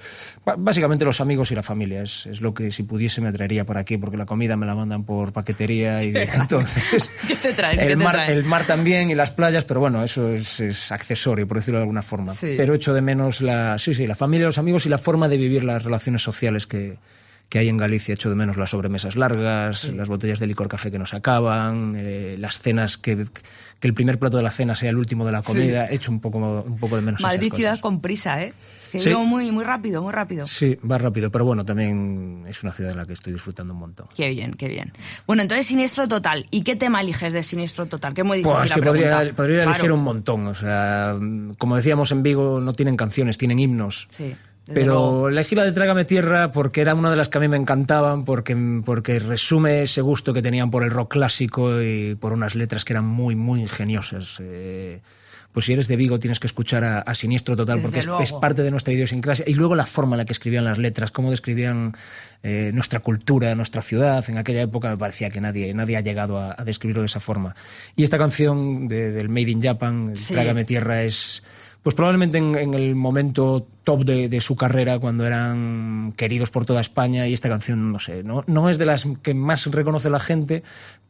Básicamente 0.57 1.05
los 1.05 1.21
amigos 1.21 1.51
y 1.51 1.57
la 1.57 1.65
familia. 1.65 2.01
Es, 2.01 2.27
es 2.27 2.41
lo 2.41 2.55
que 2.55 2.71
si 2.71 2.85
pudiese 2.85 3.21
me 3.21 3.33
traería 3.33 3.67
por 3.67 3.77
aquí, 3.77 3.97
porque 3.97 4.17
la 4.17 4.25
comida 4.25 4.57
me 4.57 4.67
la 4.67 4.77
mandan 4.77 5.03
por 5.03 5.33
paquetería 5.33 6.01
y 6.05 6.15
entonces... 6.41 7.11
¿Qué 7.27 7.35
te 7.35 7.53
traen? 7.53 7.77
¿Qué 7.77 7.87
El 7.87 7.99
te 7.99 8.05
mar, 8.05 8.15
traen? 8.15 8.31
el 8.31 8.45
mar 8.45 8.65
también 8.69 9.11
y 9.11 9.17
las 9.17 9.33
playas, 9.33 9.65
pero 9.65 9.81
bueno, 9.81 10.05
eso 10.05 10.29
es, 10.29 10.61
es 10.61 10.93
accesorio, 10.93 11.49
por 11.49 11.57
decirlo 11.57 11.81
de 11.81 11.83
alguna 11.83 12.03
forma. 12.03 12.33
Sí. 12.35 12.55
Pero 12.57 12.73
echo 12.75 12.95
de 12.95 13.03
menos 13.03 13.41
la, 13.41 13.79
sí, 13.79 13.95
sí, 13.95 14.07
la 14.07 14.15
familia, 14.15 14.47
los 14.47 14.59
amigos 14.59 14.87
y 14.87 14.91
la 14.91 14.99
forma 14.99 15.27
de 15.27 15.39
vivir 15.39 15.65
las 15.65 15.83
relaciones 15.83 16.23
sociales 16.23 16.69
que, 16.69 16.97
que 17.49 17.59
hay 17.59 17.69
en 17.69 17.77
Galicia. 17.77 18.15
Echo 18.15 18.29
de 18.29 18.37
menos 18.37 18.57
las 18.57 18.71
sobremesas 18.71 19.17
largas, 19.17 19.89
las 19.89 20.09
botellas 20.09 20.39
de 20.39 20.47
licor 20.47 20.69
café 20.69 20.91
que 20.91 20.99
nos 20.99 21.15
acaban, 21.15 21.95
eh, 21.97 22.37
las 22.39 22.59
cenas 22.59 22.97
que, 22.97 23.27
que 23.81 23.89
el 23.89 23.95
primer 23.95 24.19
plato 24.19 24.37
de 24.37 24.43
la 24.43 24.51
cena 24.51 24.75
sea 24.75 24.91
el 24.91 24.97
último 24.97 25.25
de 25.25 25.33
la 25.33 25.43
comida. 25.43 25.89
Echo 25.91 26.11
un 26.11 26.21
poco, 26.21 26.39
un 26.39 26.79
poco 26.79 26.97
de 26.97 27.03
menos 27.03 27.23
Madrid 27.23 27.47
esas 27.47 27.57
ciudad 27.57 27.81
con 27.81 28.01
prisa, 28.01 28.43
¿eh? 28.43 28.53
Que 28.89 28.99
Sí. 29.01 29.09
vivo 29.11 29.25
muy, 29.25 29.51
muy 29.53 29.65
rápido, 29.65 30.03
muy 30.03 30.13
rápido. 30.13 30.47
Sí, 30.47 30.79
va 30.89 30.99
rápido, 30.99 31.31
pero 31.31 31.45
bueno, 31.45 31.65
también 31.65 32.45
es 32.47 32.63
una 32.63 32.73
ciudad 32.73 32.93
en 32.93 32.99
la 32.99 33.05
que 33.05 33.13
estoy 33.15 33.33
disfrutando 33.33 33.73
un 33.73 33.81
montón. 33.81 34.07
Qué 34.15 34.29
bien, 34.29 34.55
qué 34.55 34.69
bien. 34.69 34.93
Bueno, 35.27 35.43
entonces 35.43 35.67
Siniestro 35.67 36.07
Total. 36.09 36.47
¿Y 36.51 36.63
qué 36.63 36.77
tema 36.77 37.01
eliges 37.01 37.33
de 37.33 37.43
Siniestro 37.43 37.87
Total? 37.87 38.15
Que 38.15 38.21
es 38.23 38.27
muy 38.27 38.39
difícil 38.39 38.55
Pues 38.57 38.65
es 38.65 38.71
la 38.71 38.77
que 38.77 38.83
podría, 38.89 39.35
podría 39.35 39.63
elegir 39.65 39.81
Claro. 39.81 39.95
un 39.95 40.03
montón. 40.05 40.47
O 40.47 40.55
sea, 40.55 41.17
como 41.59 41.77
decíamos 41.77 42.13
en 42.13 42.23
Vigo, 42.23 42.61
no 42.61 42.73
tienen 42.75 42.97
canciones, 42.97 43.39
tienen 43.39 43.59
himnos. 43.59 44.07
Sí, 44.11 44.35
Pero 44.67 44.87
luego. 44.95 45.29
elegí 45.29 45.55
la 45.55 45.65
de 45.65 45.71
Trágame 45.73 46.05
Tierra 46.05 46.51
porque 46.51 46.81
era 46.81 46.95
una 46.95 47.11
de 47.11 47.17
las 47.17 47.29
que 47.29 47.39
a 47.39 47.41
mí 47.41 47.47
me 47.49 47.57
encantaban, 47.57 48.25
porque, 48.25 48.57
porque 48.85 49.19
resume 49.21 49.83
ese 49.83 50.01
gusto 50.01 50.33
que 50.35 50.43
tenían 50.43 50.71
por 50.73 50.83
el 50.83 50.91
rock 50.91 51.13
clásico 51.13 51.81
y 51.83 52.17
por 52.17 52.33
unas 52.33 52.55
letras 52.57 52.85
que 52.85 52.93
eran 52.93 53.05
muy, 53.07 53.37
muy 53.37 53.61
ingeniosas. 53.61 54.39
Eh, 54.41 55.01
pues 55.57 55.65
si 55.65 55.73
eres 55.73 55.89
de 55.89 55.97
Vigo 55.97 56.19
tienes 56.19 56.39
que 56.39 56.47
escuchar 56.47 56.85
a, 56.85 56.99
a 56.99 57.15
Siniestro 57.15 57.57
Total 57.57 57.77
Desde 57.81 58.07
porque 58.07 58.23
es, 58.23 58.33
parte 58.35 58.63
de 58.63 58.71
nuestra 58.71 58.93
idiosincrasia. 58.93 59.47
Y 59.49 59.55
luego 59.55 59.75
la 59.75 59.87
forma 59.87 60.15
en 60.15 60.19
la 60.19 60.25
que 60.27 60.35
escribían 60.35 60.65
las 60.65 60.77
letras, 60.77 61.11
cómo 61.11 61.31
describían 61.31 61.93
eh, 62.43 62.73
nuestra 62.75 63.01
cultura, 63.01 63.55
nuestra 63.55 63.81
ciudad. 63.81 64.23
En 64.29 64.37
aquella 64.37 64.61
época 64.61 64.91
me 64.91 64.99
parecía 64.99 65.31
que 65.31 65.41
nadie, 65.41 65.73
nadie 65.73 65.97
ha 65.97 66.03
llegado 66.03 66.37
a, 66.39 66.55
a 66.59 66.63
describirlo 66.63 67.01
de 67.01 67.07
esa 67.07 67.21
forma. 67.21 67.57
Y 67.97 68.03
esta 68.03 68.19
canción 68.19 68.87
de- 68.87 69.13
del 69.13 69.31
Made 69.31 69.51
in 69.51 69.63
Japan, 69.63 70.13
Sí. 70.15 70.35
Trágame 70.35 70.67
Tierra, 70.67 71.05
es 71.05 71.43
pues 71.83 71.95
probablemente 71.97 72.37
en, 72.37 72.55
en 72.55 72.75
el 72.75 72.95
momento 72.95 73.67
top 73.87 74.05
de, 74.05 74.29
de 74.29 74.41
su 74.41 74.57
carrera, 74.57 74.99
cuando 74.99 75.25
eran 75.25 76.13
queridos 76.17 76.51
por 76.51 76.65
toda 76.65 76.81
España, 76.81 77.29
y 77.29 77.33
esta 77.33 77.49
canción, 77.49 77.93
no 77.93 78.01
sé, 78.01 78.25
no, 78.25 78.41
no 78.49 78.69
es 78.69 78.79
de 78.79 78.85
las 78.87 79.07
que 79.23 79.33
más 79.33 79.65
reconoce 79.67 80.11
la 80.11 80.19
gente, 80.19 80.65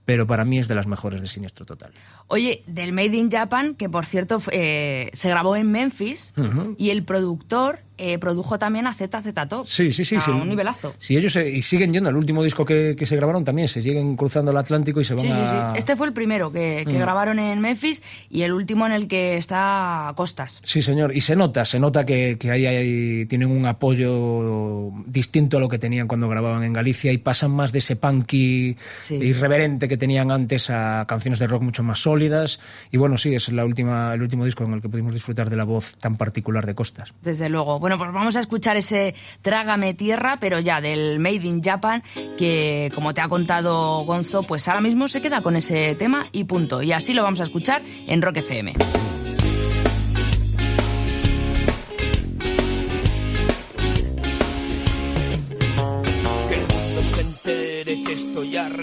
pero 0.04 0.26
para 0.26 0.44
mí 0.44 0.58
es 0.58 0.68
de 0.68 0.74
las 0.74 0.86
mejores 0.86 1.22
de 1.22 1.26
Siniestro 1.26 1.64
Total. 1.64 1.90
Oye, 2.28 2.62
del 2.66 2.92
Made 2.92 3.16
in 3.16 3.30
Japan, 3.30 3.74
que 3.74 3.88
por 3.88 4.04
cierto 4.04 4.40
eh, 4.52 5.08
se 5.14 5.28
grabó 5.30 5.56
en 5.56 5.72
Memphis 5.72 6.34
Ujú. 6.36 6.76
y 6.78 6.90
el 6.90 7.02
productor 7.02 7.80
eh, 7.98 8.18
produjo 8.18 8.58
también 8.58 8.86
a 8.86 8.92
ZZ 8.92 9.32
Top. 9.48 9.66
Sí, 9.66 9.90
sí, 9.90 10.04
sí. 10.04 10.16
A 10.16 10.20
sí. 10.20 10.30
un 10.30 10.48
nivelazo. 10.48 10.94
Si 10.98 11.16
ellos 11.16 11.32
se- 11.32 11.48
y 11.48 11.62
siguen 11.62 11.92
yendo, 11.94 12.10
el 12.10 12.16
último 12.16 12.44
disco 12.44 12.64
que, 12.64 12.94
que 12.96 13.06
se 13.06 13.16
grabaron 13.16 13.42
también, 13.44 13.68
se 13.68 13.80
siguen 13.82 14.16
cruzando 14.16 14.50
el 14.52 14.56
Atlántico 14.58 15.00
y 15.00 15.04
se 15.04 15.14
van 15.14 15.24
Sí, 15.24 15.30
sí, 15.32 15.38
sí. 15.38 15.56
a... 15.56 15.72
Este 15.74 15.96
fue 15.96 16.06
el 16.06 16.12
primero 16.12 16.52
que, 16.52 16.84
que 16.86 16.92
Mm. 16.94 17.00
grabaron 17.00 17.38
en 17.38 17.58
Memphis 17.60 18.02
y 18.28 18.42
el 18.42 18.52
último 18.52 18.84
en 18.86 18.92
el 18.92 19.08
que 19.08 19.36
está 19.38 20.08
a 20.08 20.14
Costas. 20.14 20.60
Sí, 20.62 20.82
señor. 20.82 21.16
Y 21.16 21.22
se 21.22 21.34
nota, 21.36 21.64
se 21.64 21.80
nota 21.80 22.04
que, 22.04 22.36
que 22.38 22.50
tienen 23.28 23.50
un 23.50 23.66
apoyo 23.66 24.90
distinto 25.06 25.58
a 25.58 25.60
lo 25.60 25.68
que 25.68 25.78
tenían 25.78 26.08
cuando 26.08 26.28
grababan 26.28 26.62
en 26.62 26.72
Galicia 26.72 27.12
y 27.12 27.18
pasan 27.18 27.50
más 27.50 27.72
de 27.72 27.78
ese 27.78 27.96
punky 27.96 28.76
irreverente 29.10 29.88
que 29.88 29.96
tenían 29.96 30.30
antes 30.30 30.70
a 30.70 31.04
canciones 31.06 31.38
de 31.38 31.46
rock 31.46 31.62
mucho 31.62 31.82
más 31.82 32.00
sólidas. 32.00 32.60
Y 32.90 32.96
bueno, 32.96 33.18
sí, 33.18 33.34
es 33.34 33.50
la 33.50 33.64
última, 33.64 34.14
el 34.14 34.22
último 34.22 34.44
disco 34.44 34.64
en 34.64 34.74
el 34.74 34.80
que 34.80 34.88
pudimos 34.88 35.12
disfrutar 35.12 35.50
de 35.50 35.56
la 35.56 35.64
voz 35.64 35.96
tan 35.98 36.16
particular 36.16 36.66
de 36.66 36.74
Costas. 36.74 37.14
Desde 37.22 37.48
luego. 37.48 37.78
Bueno, 37.78 37.98
pues 37.98 38.12
vamos 38.12 38.36
a 38.36 38.40
escuchar 38.40 38.76
ese 38.76 39.14
Trágame 39.42 39.94
Tierra, 39.94 40.38
pero 40.40 40.60
ya 40.60 40.80
del 40.80 41.18
Made 41.18 41.46
in 41.46 41.62
Japan, 41.62 42.02
que 42.38 42.90
como 42.94 43.14
te 43.14 43.20
ha 43.20 43.28
contado 43.28 44.04
Gonzo, 44.04 44.42
pues 44.42 44.68
ahora 44.68 44.80
mismo 44.80 45.08
se 45.08 45.20
queda 45.20 45.42
con 45.42 45.56
ese 45.56 45.94
tema 45.94 46.26
y 46.32 46.44
punto. 46.44 46.82
Y 46.82 46.92
así 46.92 47.14
lo 47.14 47.22
vamos 47.22 47.40
a 47.40 47.44
escuchar 47.44 47.82
en 48.06 48.22
Rock 48.22 48.38
FM. 48.38 48.74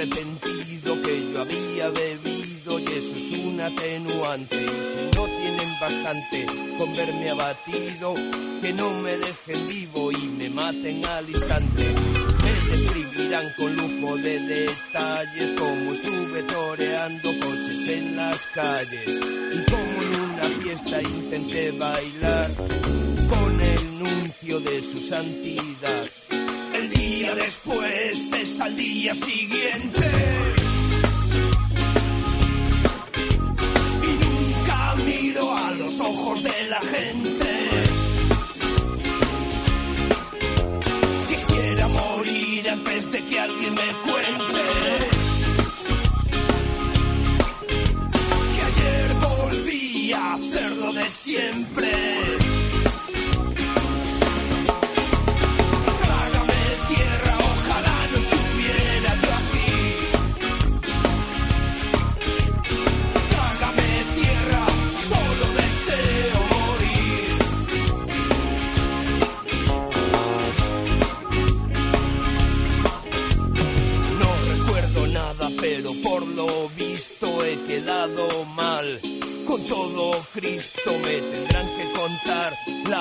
Arrepentido, 0.04 1.02
que 1.02 1.32
yo 1.32 1.41
había 1.41 1.89
bebido 1.89 2.80
y 2.80 2.84
eso 2.84 3.16
es 3.16 3.32
un 3.32 3.60
atenuante. 3.62 4.56
Y 4.56 4.68
si 4.68 5.16
no 5.16 5.26
tienen 5.26 5.70
bastante 5.80 6.45
con 6.78 6.93
verme 6.93 7.30
abatido, 7.30 8.16
que 8.62 8.74
no 8.74 8.89
me 9.01 9.18
dejen 9.18 9.68
vivo 9.68 10.12
y 10.12 10.18
me 10.38 10.49
maten 10.49 11.06
al 11.06 11.30
instante. 11.30 11.95
Me 12.43 12.76
describirán 12.76 13.45
con 13.58 13.76
lujo 13.76 14.18
de 14.18 14.39
detalles 14.39 15.54
como 15.54 15.93
estuve 15.93 16.43
toreando 16.43 17.30
coches 17.39 17.88
en 17.88 18.16
las 18.16 18.45
calles 18.47 19.08
y 19.08 19.72
como 19.72 20.01
en 20.01 20.22
una 20.22 20.60
fiesta 20.60 21.01
intenté 21.01 21.72
bailar 21.72 22.51
con 23.30 23.62
el 23.62 23.99
nuncio 23.99 24.60
de 24.60 24.82
su 24.82 24.99
santidad. 24.99 26.43
El 26.84 26.89
día 26.89 27.34
después 27.34 28.34
es 28.34 28.59
al 28.59 28.75
día 28.75 29.15
siguiente. 29.15 30.11
Y 34.03 34.11
nunca 34.25 34.95
miro 35.05 35.55
a 35.55 35.71
los 35.71 35.97
ojos 36.01 36.43
de 36.43 36.67
la 36.69 36.81
gente. 36.81 37.51
Quisiera 41.29 41.88
morir 41.88 42.69
antes 42.69 43.11
de 43.13 43.23
que 43.27 43.39
alguien 43.39 43.73
me 43.75 43.89
cuente. 44.03 44.65
Que 48.55 48.61
ayer 48.71 49.13
volví 49.21 50.11
a 50.11 50.34
hacerlo 50.34 50.91
de 50.91 51.09
siempre. 51.09 52.43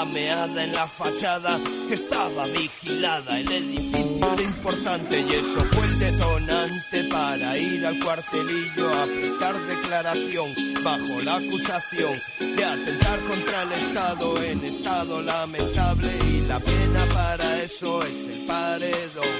Contar 0.03 0.05
la 0.05 0.05
meada 0.05 0.64
en 0.64 0.72
la 0.72 0.86
fachada 0.86 1.61
que 1.88 1.94
estaba 1.94 2.46
vigilada. 2.46 3.38
El 3.38 3.50
edificio 3.50 4.32
era 4.32 4.42
importante 4.42 5.20
y 5.20 5.32
eso 5.32 5.64
fue 5.72 5.84
el 5.84 5.98
detonante 5.98 7.05
para 7.11 7.59
ir 7.59 7.86
al 7.86 7.98
cuartelillo 8.00 8.88
a 8.90 9.05
prestar 9.07 9.55
declaración 9.66 10.48
bajo 10.84 11.20
la 11.22 11.36
acusación 11.36 12.12
de 12.38 12.64
atentar 12.64 13.20
contra 13.20 13.62
el 13.62 13.72
Estado 13.72 14.42
en 14.42 14.64
estado 14.64 15.22
lamentable 15.22 16.12
y 16.28 16.40
la 16.46 16.59
pena 16.59 17.07
para 17.12 17.62
eso 17.62 18.03
es 18.03 18.28
el 18.28 18.46
paredón. 18.46 19.38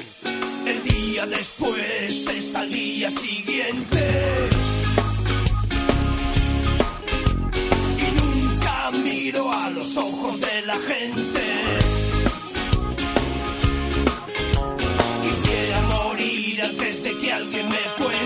El 0.67 0.83
día 0.85 1.27
después 1.27 2.27
es 2.29 2.55
al 2.55 2.71
día 2.71 3.11
siguiente. 3.11 4.82
A 9.35 9.70
los 9.70 9.97
ojos 9.97 10.41
de 10.41 10.62
la 10.66 10.74
gente. 10.74 11.41
Quisiera 15.22 15.80
morir 15.83 16.62
antes 16.62 17.03
de 17.03 17.16
que 17.18 17.33
alguien 17.33 17.68
me 17.68 17.80
cuente. 17.97 18.22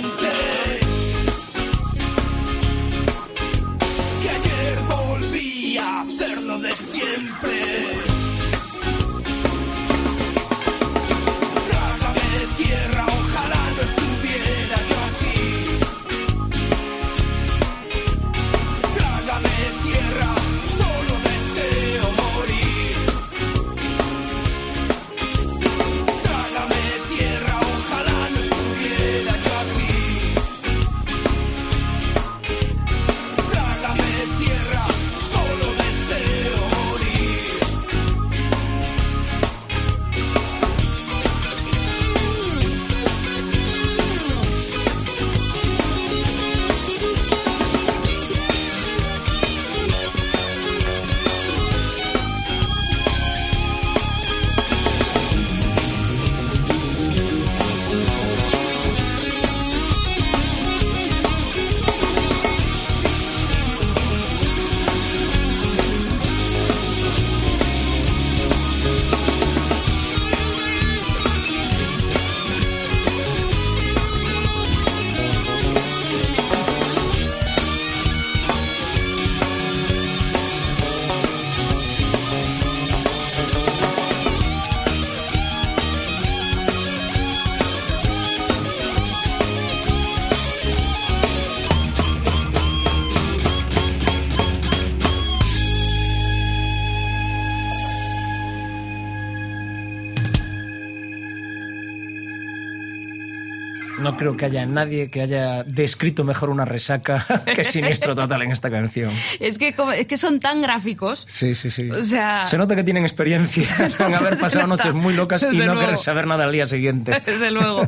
No 104.16 104.18
creo 104.18 104.36
que 104.36 104.46
haya 104.46 104.64
nadie 104.64 105.10
que 105.10 105.20
haya 105.20 105.62
descrito 105.64 106.24
mejor 106.24 106.48
una 106.50 106.64
resaca 106.64 107.24
que 107.54 107.64
siniestro 107.64 108.14
total 108.14 108.42
en 108.42 108.52
esta 108.52 108.70
canción. 108.70 109.12
Es 109.40 109.58
que, 109.58 109.74
es 109.96 110.06
que 110.06 110.16
son 110.16 110.40
tan 110.40 110.62
gráficos. 110.62 111.26
Sí, 111.28 111.54
sí, 111.54 111.70
sí. 111.70 111.90
O 111.90 112.02
sea- 112.02 112.44
Se 112.46 112.56
nota 112.56 112.74
que 112.74 112.82
tienen 112.84 113.04
experiencia 113.04 113.64
en 114.06 114.14
haber 114.14 114.38
pasado 114.38 114.66
noches 114.66 114.94
muy 114.94 115.14
locas 115.14 115.42
y 115.50 115.56
no 115.58 115.66
luego. 115.66 115.80
querer 115.80 115.98
saber 115.98 116.26
nada 116.26 116.44
al 116.44 116.52
día 116.52 116.66
siguiente. 116.66 117.20
Desde 117.26 117.50
luego. 117.50 117.86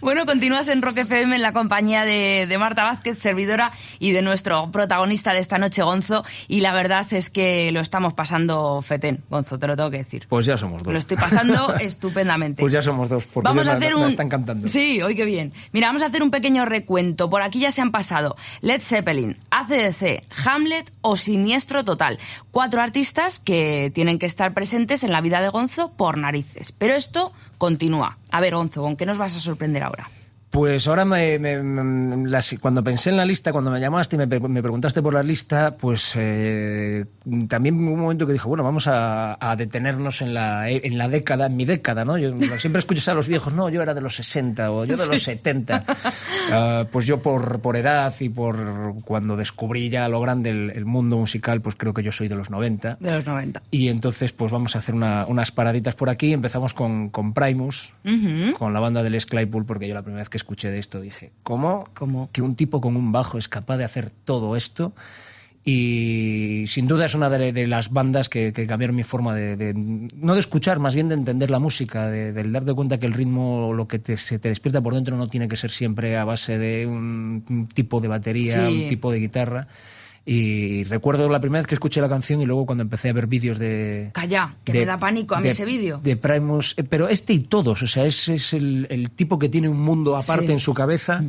Bueno, 0.00 0.24
continúas 0.26 0.68
en 0.68 0.80
Rock 0.82 0.98
FM 0.98 1.36
en 1.36 1.42
la 1.42 1.52
compañía 1.52 2.04
de, 2.04 2.46
de 2.48 2.58
Marta 2.58 2.84
Vázquez, 2.84 3.18
servidora, 3.18 3.70
y 3.98 4.12
de 4.12 4.22
nuestro 4.22 4.70
protagonista 4.72 5.32
de 5.34 5.40
esta 5.40 5.58
noche, 5.58 5.82
Gonzo. 5.82 6.24
Y 6.48 6.60
la 6.60 6.72
verdad 6.72 7.06
es 7.12 7.28
que 7.30 7.70
lo 7.72 7.80
estamos 7.80 8.14
pasando 8.14 8.80
fetén, 8.82 9.22
Gonzo, 9.28 9.58
te 9.58 9.66
lo 9.66 9.76
tengo 9.76 9.90
que 9.90 9.98
decir. 9.98 10.26
Pues 10.28 10.46
ya 10.46 10.56
somos 10.56 10.82
dos. 10.82 10.92
Lo 10.92 10.98
estoy 10.98 11.16
pasando 11.18 11.74
estupendamente. 11.80 12.60
Pues 12.60 12.72
ya 12.72 12.80
somos 12.82 13.08
dos, 13.10 13.26
porque 13.26 13.44
Vamos 13.48 13.68
a 13.68 13.72
hacer 13.72 13.94
me 13.94 14.02
un. 14.02 14.08
están 14.08 14.28
cantando. 14.28 14.66
Sí, 14.68 15.00
hoy 15.02 15.14
qué 15.14 15.24
bien. 15.24 15.49
Mira, 15.72 15.88
vamos 15.88 16.02
a 16.02 16.06
hacer 16.06 16.22
un 16.22 16.30
pequeño 16.30 16.64
recuento. 16.64 17.30
Por 17.30 17.42
aquí 17.42 17.60
ya 17.60 17.70
se 17.70 17.80
han 17.80 17.90
pasado 17.90 18.36
Led 18.60 18.80
Zeppelin, 18.80 19.38
ACDC, 19.50 20.24
Hamlet 20.46 20.90
o 21.00 21.16
Siniestro 21.16 21.84
Total. 21.84 22.18
Cuatro 22.50 22.82
artistas 22.82 23.38
que 23.38 23.90
tienen 23.94 24.18
que 24.18 24.26
estar 24.26 24.54
presentes 24.54 25.04
en 25.04 25.12
la 25.12 25.20
vida 25.20 25.40
de 25.40 25.48
Gonzo 25.48 25.92
por 25.92 26.18
narices. 26.18 26.72
Pero 26.72 26.94
esto 26.94 27.32
continúa. 27.58 28.18
A 28.30 28.40
ver, 28.40 28.54
Gonzo, 28.54 28.82
¿con 28.82 28.96
qué 28.96 29.06
nos 29.06 29.18
vas 29.18 29.36
a 29.36 29.40
sorprender 29.40 29.82
ahora? 29.82 30.08
Pues 30.50 30.88
ahora 30.88 31.04
me, 31.04 31.38
me- 31.38 31.62
me- 31.62 32.28
las- 32.28 32.56
cuando 32.60 32.82
pensé 32.82 33.10
en 33.10 33.16
la 33.16 33.24
lista, 33.24 33.52
cuando 33.52 33.70
me 33.70 33.78
llamaste 33.78 34.16
y 34.16 34.18
me, 34.18 34.26
preguntaste 34.26 35.00
por 35.00 35.14
la 35.14 35.22
lista, 35.22 35.76
pues 35.78 36.14
eh, 36.16 37.04
también 37.48 37.76
hubo 37.76 37.92
un 37.94 38.00
momento 38.00 38.26
que 38.26 38.32
dije, 38.32 38.48
bueno, 38.48 38.64
vamos 38.64 38.88
a, 38.88 39.38
a 39.40 39.54
detenernos 39.54 40.22
en 40.22 40.34
la, 40.34 40.68
en 40.68 40.98
la 40.98 41.08
década, 41.08 41.46
en 41.46 41.56
mi 41.56 41.64
década, 41.66 42.04
¿no? 42.04 42.18
Yo 42.18 42.32
siempre 42.58 42.80
escuchas 42.80 43.06
a 43.08 43.14
los 43.14 43.28
viejos, 43.28 43.52
no, 43.54 43.68
yo 43.68 43.80
era 43.80 43.94
de 43.94 44.00
los 44.00 44.16
60 44.16 44.72
o 44.72 44.84
yo 44.84 44.96
de 44.96 45.06
los 45.06 45.20
Sí. 45.22 45.26
70. 45.26 45.84
Ah, 46.52 46.86
pues 46.90 47.06
yo 47.06 47.22
por, 47.22 47.60
por 47.60 47.76
edad 47.76 48.12
y 48.18 48.28
por 48.28 48.96
cuando 49.04 49.36
descubrí 49.36 49.88
ya 49.88 50.08
lo 50.08 50.20
grande 50.20 50.50
el, 50.50 50.70
el 50.70 50.84
mundo 50.84 51.16
musical, 51.16 51.60
pues 51.60 51.76
creo 51.76 51.94
que 51.94 52.02
yo 52.02 52.10
soy 52.10 52.26
de 52.26 52.34
los 52.34 52.50
90. 52.50 52.96
De 52.98 53.12
los 53.12 53.24
90. 53.24 53.62
Y 53.70 53.88
entonces, 53.88 54.32
pues 54.32 54.50
vamos 54.50 54.74
a 54.74 54.80
hacer 54.80 54.96
una- 54.96 55.26
unas 55.26 55.52
paraditas 55.52 55.94
por 55.94 56.10
aquí. 56.10 56.32
Empezamos 56.32 56.74
con, 56.74 57.10
con 57.10 57.34
Primus, 57.34 57.92
con 58.58 58.74
la 58.74 58.80
banda 58.80 59.04
del 59.04 59.24
Claypool, 59.24 59.64
porque 59.64 59.86
yo 59.86 59.94
la 59.94 60.02
primera 60.02 60.20
vez 60.22 60.28
que 60.28 60.39
escuché 60.40 60.70
de 60.70 60.78
esto 60.78 61.00
dije, 61.00 61.32
¿cómo? 61.42 61.84
¿Cómo? 61.94 62.28
Que 62.32 62.42
un 62.42 62.54
tipo 62.56 62.80
con 62.80 62.96
un 62.96 63.12
bajo 63.12 63.38
es 63.38 63.48
capaz 63.48 63.76
de 63.76 63.84
hacer 63.84 64.10
todo 64.10 64.56
esto. 64.56 64.92
Y 65.62 66.64
sin 66.66 66.88
duda 66.88 67.04
es 67.04 67.14
una 67.14 67.28
de, 67.28 67.52
de 67.52 67.66
las 67.66 67.90
bandas 67.92 68.28
que, 68.30 68.52
que 68.52 68.66
cambiaron 68.66 68.96
mi 68.96 69.04
forma 69.04 69.34
de, 69.34 69.56
de- 69.56 69.74
no 69.74 70.32
de 70.34 70.40
escuchar, 70.40 70.78
más 70.80 70.94
bien 70.94 71.08
de 71.08 71.14
entender 71.14 71.50
la 71.50 71.58
música, 71.58 72.08
de, 72.08 72.32
del 72.32 72.50
darte 72.52 72.72
cuenta 72.72 72.98
que 72.98 73.06
el 73.06 73.12
ritmo, 73.12 73.72
lo 73.74 73.86
que 73.86 73.98
te, 73.98 74.16
se 74.16 74.38
te 74.38 74.48
despierta 74.48 74.80
por 74.80 74.94
dentro, 74.94 75.16
no 75.18 75.28
tiene 75.28 75.48
que 75.48 75.56
ser 75.56 75.70
siempre 75.70 76.16
a 76.16 76.24
base 76.24 76.56
de 76.58 76.86
un, 76.86 77.44
un 77.48 77.68
tipo 77.68 78.00
de 78.00 78.08
batería, 78.08 78.66
Sí. 78.68 78.82
un 78.84 78.88
tipo 78.88 79.12
de 79.12 79.18
guitarra. 79.20 79.68
Y 80.26 80.84
recuerdo 80.84 81.28
la 81.28 81.40
primera 81.40 81.60
vez 81.60 81.66
que 81.66 81.74
escuché 81.74 82.00
la 82.00 82.08
canción 82.08 82.40
y 82.40 82.46
luego 82.46 82.66
cuando 82.66 82.82
empecé 82.82 83.08
a 83.08 83.12
ver 83.12 83.26
vídeos 83.26 83.58
de, 83.58 84.10
Calla, 84.12 84.54
que 84.64 84.72
de- 84.72 84.80
me 84.80 84.86
da 84.86 84.98
pánico 84.98 85.34
a 85.34 85.38
mí 85.38 85.44
de- 85.44 85.50
ese 85.50 85.64
vídeo. 85.64 85.98
De 86.02 86.16
Primus, 86.16 86.74
eh, 86.76 86.84
pero 86.84 87.08
este 87.08 87.32
y 87.32 87.40
todos, 87.40 87.82
o 87.82 87.86
sea, 87.86 88.04
es, 88.04 88.28
es 88.28 88.52
el, 88.52 88.86
el 88.90 89.10
tipo 89.10 89.38
que 89.38 89.48
tiene 89.48 89.68
un 89.68 89.80
mundo 89.80 90.16
aparte 90.16 90.46
Sí. 90.48 90.52
en 90.52 90.60
su 90.60 90.74
cabeza, 90.74 91.24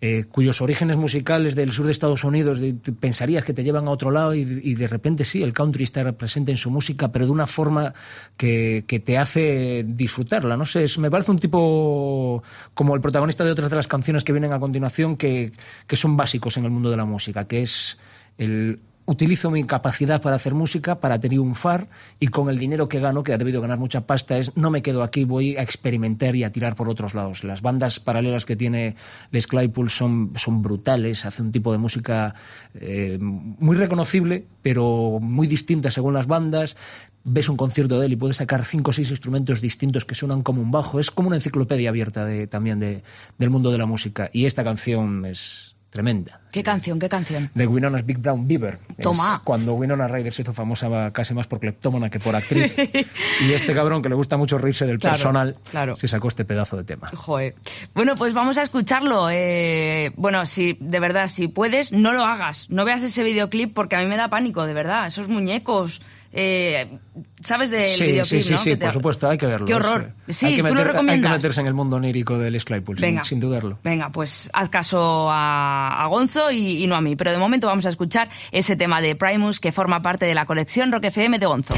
eh, 0.00 0.24
cuyos 0.30 0.60
orígenes 0.62 0.96
musicales 0.96 1.56
del 1.56 1.72
sur 1.72 1.84
de 1.86 1.90
Estados 1.92 2.22
Unidos 2.22 2.60
de- 2.60 2.74
te- 2.74 2.92
pensarías 2.92 3.42
que 3.42 3.52
te 3.52 3.64
llevan 3.64 3.88
a 3.88 3.90
otro 3.90 4.12
lado 4.12 4.32
y, 4.32 4.42
y 4.62 4.74
de 4.76 4.86
repente 4.86 5.24
sí, 5.24 5.42
el 5.42 5.52
country 5.52 5.82
está 5.82 6.10
presente 6.12 6.52
en 6.52 6.56
su 6.56 6.70
música, 6.70 7.10
pero 7.10 7.26
de 7.26 7.32
una 7.32 7.48
forma 7.48 7.92
que, 8.36 8.84
que 8.86 9.00
te 9.00 9.18
hace 9.18 9.84
disfrutarla. 9.86 10.56
No 10.56 10.64
sé, 10.64 10.84
es- 10.84 10.98
me 10.98 11.10
parece 11.10 11.32
un 11.32 11.40
tipo 11.40 12.42
como 12.74 12.94
el 12.94 13.00
protagonista 13.00 13.44
de 13.44 13.50
otras 13.50 13.68
de 13.70 13.76
las 13.76 13.88
canciones 13.88 14.22
que 14.22 14.32
vienen 14.32 14.52
a 14.52 14.60
continuación 14.60 15.16
que, 15.16 15.50
que 15.88 15.96
son 15.96 16.16
básicos 16.16 16.56
en 16.56 16.64
el 16.64 16.70
mundo 16.70 16.88
de 16.88 16.96
la 16.96 17.04
música, 17.04 17.48
que 17.48 17.62
es 17.62 17.98
el 18.38 18.80
utilizo 19.10 19.50
mi 19.50 19.64
capacidad 19.64 20.20
para 20.20 20.36
hacer 20.36 20.52
música, 20.54 21.00
para 21.00 21.18
triunfar 21.18 21.88
y 22.20 22.26
con 22.26 22.50
el 22.50 22.58
dinero 22.58 22.90
que 22.90 23.00
gano, 23.00 23.22
que 23.22 23.32
ha 23.32 23.38
debido 23.38 23.62
ganar 23.62 23.78
mucha 23.78 24.02
pasta, 24.06 24.36
es 24.36 24.54
no 24.54 24.68
me 24.68 24.82
quedo 24.82 25.02
aquí, 25.02 25.24
voy 25.24 25.56
a 25.56 25.62
experimentar 25.62 26.36
y 26.36 26.44
a 26.44 26.52
tirar 26.52 26.76
por 26.76 26.90
otros 26.90 27.14
lados. 27.14 27.42
Las 27.42 27.62
bandas 27.62 28.00
paralelas 28.00 28.44
que 28.44 28.54
tiene 28.54 28.96
Les 29.30 29.46
Claypool 29.46 29.88
son, 29.88 30.32
son 30.36 30.60
brutales, 30.60 31.24
hace 31.24 31.40
un 31.40 31.52
tipo 31.52 31.72
de 31.72 31.78
música 31.78 32.34
eh, 32.74 33.16
muy 33.18 33.76
reconocible, 33.76 34.44
pero 34.60 35.18
muy 35.22 35.46
distinta 35.46 35.90
según 35.90 36.12
las 36.12 36.26
bandas. 36.26 36.76
Ves 37.24 37.48
un 37.48 37.56
concierto 37.56 37.98
de 37.98 38.04
él 38.04 38.12
y 38.12 38.16
puedes 38.16 38.36
sacar 38.36 38.62
cinco 38.62 38.90
o 38.90 38.92
seis 38.92 39.08
instrumentos 39.10 39.62
distintos 39.62 40.04
que 40.04 40.14
suenan 40.14 40.42
como 40.42 40.60
un 40.60 40.70
bajo. 40.70 41.00
Es 41.00 41.10
como 41.10 41.28
una 41.28 41.36
enciclopedia 41.38 41.88
abierta 41.88 42.26
de, 42.26 42.46
también 42.46 42.78
de- 42.78 43.02
del 43.38 43.48
mundo 43.48 43.70
de 43.70 43.78
la 43.78 43.86
música. 43.86 44.28
Y 44.34 44.44
esta 44.44 44.64
canción 44.64 45.24
es 45.24 45.76
tremenda 45.90 46.40
¿Qué 46.52 46.62
canción? 46.62 46.98
¿Qué 46.98 47.08
canción? 47.08 47.50
de 47.54 47.66
Winona's 47.66 48.04
Big 48.06 48.18
Brown 48.18 48.48
Beaver. 48.48 48.78
Es 48.96 49.04
Toma. 49.04 49.42
cuando 49.44 49.74
Winona 49.74 50.08
Ryder 50.08 50.32
se 50.32 50.42
hizo 50.42 50.52
famosa 50.54 51.10
casi 51.12 51.34
más 51.34 51.46
por 51.46 51.60
cleptómana 51.60 52.08
que 52.08 52.18
por 52.18 52.34
actriz. 52.34 52.74
y 53.42 53.52
este 53.52 53.74
cabrón 53.74 54.02
que 54.02 54.08
le 54.08 54.14
gusta 54.14 54.36
mucho 54.38 54.56
reírse 54.58 54.86
del 54.86 54.98
Claro, 54.98 55.12
personal 55.14 55.56
claro. 55.70 55.94
se 55.96 56.08
sacó 56.08 56.28
este 56.28 56.44
pedazo 56.46 56.76
de 56.78 56.84
tema. 56.84 57.10
Joder. 57.14 57.54
Bueno, 57.94 58.16
pues 58.16 58.32
vamos 58.32 58.56
a 58.58 58.62
escucharlo. 58.62 59.28
Eh, 59.30 60.12
bueno, 60.16 60.46
si 60.46 60.76
de 60.80 61.00
verdad, 61.00 61.26
si 61.26 61.48
puedes, 61.48 61.92
no 61.92 62.12
lo 62.12 62.24
hagas. 62.24 62.70
No 62.70 62.84
veas 62.86 63.02
ese 63.02 63.22
videoclip 63.22 63.74
porque 63.74 63.96
a 63.96 64.00
mí 64.00 64.06
me 64.06 64.16
da 64.16 64.28
pánico, 64.28 64.64
de 64.66 64.72
verdad. 64.72 65.06
Esos 65.06 65.28
muñecos. 65.28 66.00
Eh, 66.32 66.98
¿Sabes 67.40 67.70
del 67.70 67.82
sí, 67.82 68.04
videoclip, 68.04 68.24
sí, 68.24 68.42
sí, 68.42 68.52
no? 68.52 68.58
sí, 68.58 68.70
te- 68.76 68.84
por 68.84 68.92
supuesto, 68.92 69.28
hay 69.30 69.38
que 69.38 69.46
verlo. 69.46 69.66
Qué 69.66 69.74
horror. 69.74 70.12
Sí, 70.28 70.46
hay 70.46 70.56
que 70.56 70.62
¿tú 70.62 70.68
lo 70.68 70.70
meter- 70.70 70.78
Hay 70.80 70.84
que 70.86 70.92
recomiendas? 70.92 71.32
meterse 71.32 71.60
en 71.60 71.66
el 71.68 71.74
mundo 71.74 71.96
onírico 71.96 72.36
de 72.38 72.50
Les 72.50 72.64
Claypool, 72.64 72.98
sin- 72.98 73.22
sin, 73.22 73.40
dudarlo. 73.40 73.78
Venga, 73.84 74.10
pues 74.10 74.50
haz 74.52 74.68
caso 74.68 75.30
a, 75.30 76.02
a 76.04 76.06
Gonzo 76.08 76.50
y, 76.50 76.84
y 76.84 76.86
no 76.86 76.96
a 76.96 77.00
mí. 77.00 77.16
Pero 77.16 77.30
de 77.32 77.38
momento 77.38 77.66
vamos 77.66 77.86
a 77.86 77.88
escuchar 77.88 78.28
ese 78.52 78.76
tema 78.76 79.00
de 79.00 79.16
Primus 79.16 79.60
que 79.60 79.72
forma 79.72 80.02
parte 80.02 80.26
de 80.26 80.34
la 80.34 80.46
colección 80.46 80.92
Rock 80.92 81.04
FM 81.06 81.38
de 81.38 81.46
Gonzo. 81.46 81.74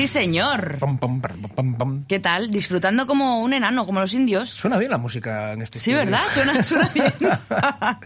Sí, 0.00 0.06
señor. 0.06 0.78
Pam, 0.78 0.96
pam, 0.98 1.20
pam, 1.20 1.42
pam, 1.54 1.74
pam. 1.74 2.04
¿Qué 2.08 2.20
tal? 2.20 2.50
Disfrutando 2.50 3.06
como 3.06 3.40
un 3.42 3.52
enano, 3.52 3.84
como 3.84 4.00
los 4.00 4.14
indios. 4.14 4.48
Suena 4.48 4.78
bien 4.78 4.90
la 4.90 4.96
música 4.98 5.52
en 5.52 5.60
este 5.60 5.78
Sí, 5.78 5.90
estudio. 5.92 6.10
¿verdad? 6.10 6.26
Suena, 6.32 6.62
suena 6.62 6.88
bien. 6.94 7.12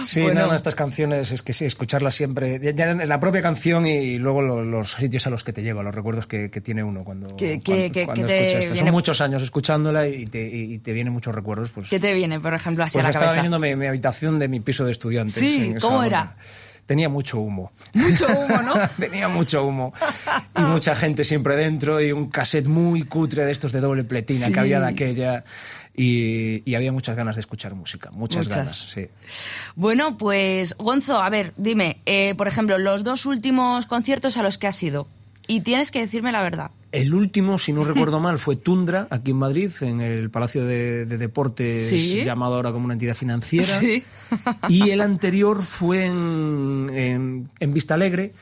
Sí, 0.00 0.22
Bueno. 0.22 0.42
nada, 0.42 0.54
estas 0.54 0.76
canciones 0.76 1.32
es 1.32 1.42
que 1.42 1.52
sí, 1.52 1.64
escucharlas 1.64 2.14
siempre. 2.14 2.60
Ya, 2.62 2.70
ya 2.70 2.90
en 2.92 3.08
la 3.08 3.18
propia 3.18 3.42
canción 3.42 3.84
y 3.84 4.16
luego 4.18 4.42
lo- 4.42 4.62
los 4.64 4.92
sitios 4.92 5.26
a 5.26 5.30
los 5.30 5.42
que 5.42 5.52
te 5.52 5.62
lleva, 5.64 5.82
los 5.82 5.92
recuerdos 5.92 6.26
que, 6.28 6.50
que 6.52 6.60
tiene 6.60 6.84
uno 6.84 7.02
cuando, 7.02 7.26
cuando, 7.28 7.36
te 7.36 7.54
escucha 7.54 8.58
esto. 8.58 8.72
viene- 8.74 8.76
Son 8.78 8.90
muchos 8.92 9.20
años 9.20 9.42
escuchándola 9.42 10.06
y 10.06 10.24
te, 10.26 10.40
y- 10.46 10.78
te 10.78 10.92
vienen 10.92 11.12
muchos 11.12 11.34
recuerdos. 11.34 11.72
Pues, 11.72 11.88
¿Qué 11.90 11.98
te 11.98 12.14
viene, 12.14 12.38
por 12.38 12.54
ejemplo, 12.54 12.84
así 12.84 12.92
pues 12.92 13.06
a 13.06 13.08
la 13.08 13.10
estaba 13.10 13.32
viendo 13.32 13.58
mi, 13.58 13.74
mi 13.74 13.86
habitación 13.88 14.38
de 14.38 14.46
mi 14.46 14.60
piso 14.60 14.84
de 14.84 14.92
estudiantes. 14.92 15.34
Sí, 15.34 15.64
en 15.72 15.80
¿cómo 15.80 15.98
hora. 15.98 16.36
Tenía 16.88 17.10
mucho 17.10 17.38
humo. 17.38 17.70
Mucho 17.92 18.26
humo, 18.26 18.62
¿no? 18.62 18.74
Tenía 18.98 19.28
mucho 19.28 19.62
humo. 19.62 19.92
Y 20.56 20.62
mucha 20.62 20.94
gente 20.94 21.22
siempre 21.22 21.54
dentro 21.54 22.00
y 22.00 22.12
un 22.12 22.30
cassette 22.30 22.66
muy 22.66 23.02
cutre 23.02 23.44
de 23.44 23.52
estos 23.52 23.72
de 23.72 23.80
doble 23.80 24.04
pletina 24.04 24.46
Sí. 24.46 24.52
que 24.54 24.58
había 24.60 24.80
de 24.80 24.86
aquella. 24.88 25.44
Y, 25.94 26.62
y 26.64 26.76
había 26.76 26.90
muchas 26.90 27.14
ganas 27.14 27.34
de 27.36 27.40
escuchar 27.40 27.74
música, 27.74 28.10
muchas, 28.10 28.46
Muchas. 28.46 28.56
ganas, 28.56 28.76
sí. 28.90 29.08
Bueno, 29.76 30.16
pues 30.16 30.74
Gonzo, 30.78 31.20
a 31.20 31.28
ver, 31.28 31.52
dime, 31.58 32.00
eh, 32.06 32.34
por 32.36 32.48
ejemplo, 32.48 32.78
los 32.78 33.04
dos 33.04 33.26
últimos 33.26 33.84
conciertos 33.84 34.38
a 34.38 34.42
los 34.42 34.56
que 34.56 34.66
has 34.68 34.82
ido. 34.82 35.06
Y 35.46 35.60
tienes 35.60 35.90
que 35.90 36.00
decirme 36.00 36.32
la 36.32 36.40
verdad. 36.40 36.70
El 36.92 37.14
último, 37.14 37.58
si 37.58 37.72
no 37.72 37.84
recuerdo 37.92 38.20
mal, 38.20 38.38
fue 38.38 38.56
Tundra, 38.56 39.06
aquí 39.10 39.32
en 39.32 39.36
Madrid, 39.38 39.70
en 39.82 40.00
el 40.00 40.30
Palacio 40.30 40.64
de, 40.64 41.04
de 41.06 41.18
Deportes, 41.18 41.88
Sí. 41.88 42.22
llamado 42.24 42.54
ahora 42.54 42.72
como 42.72 42.84
una 42.86 42.94
entidad 42.94 43.14
financiera. 43.14 43.80
Sí. 43.80 44.02
Y 44.68 44.90
el 44.90 45.00
anterior 45.00 45.62
fue 45.62 46.04
en, 46.06 46.90
en, 46.92 47.48
en 47.60 47.72
Vista 47.74 47.94
Alegre, 47.94 48.32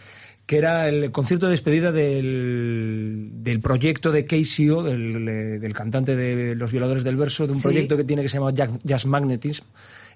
que 0.47 0.59
era 0.59 0.89
el 0.89 1.11
concierto 1.11 1.47
de 1.47 1.51
despedida 1.53 1.91
del, 1.93 3.31
del 3.43 3.61
proyecto 3.61 4.13
de 4.13 4.27
KCO, 4.27 4.83
del, 4.85 5.25
del 5.61 5.75
cantante 5.75 6.15
de 6.17 6.55
Los 6.55 6.71
Violadores 6.73 7.03
del 7.05 7.17
Verso, 7.17 7.47
de 7.47 7.53
un 7.53 7.59
Sí. 7.59 7.65
proyecto 7.65 7.97
que 7.97 8.05
tiene 8.05 8.23
que 8.23 8.29
se 8.29 8.39
llama 8.39 8.53
Jazz 8.53 9.07
Magnetism. 9.07 9.65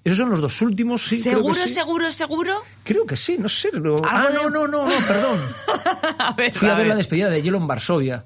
Esos 0.03 0.17
son 0.17 0.29
los 0.31 0.41
dos 0.41 0.61
últimos, 0.63 1.03
sí, 1.03 1.21
creo 1.21 1.37
¿Seguro, 1.37 1.53
que 1.55 1.67
sí. 1.67 1.73
seguro, 1.75 2.11
seguro? 2.11 2.61
Creo 2.83 3.05
que 3.05 3.15
sí, 3.15 3.37
no 3.37 3.47
sé. 3.47 3.69
Ah, 4.03 4.29
no, 4.33 4.49
no, 4.49 4.67
no, 4.67 4.85
no, 4.85 4.91
perdón. 5.07 5.39
A 6.17 6.33
ver, 6.33 6.55
Fui 6.55 6.67
a, 6.67 6.71
a 6.71 6.75
ver 6.75 6.85
ver. 6.85 6.87
la 6.87 6.95
despedida 6.95 7.29
de 7.29 7.41
Hielo 7.41 7.57
en 7.57 7.67
Varsovia. 7.67 8.25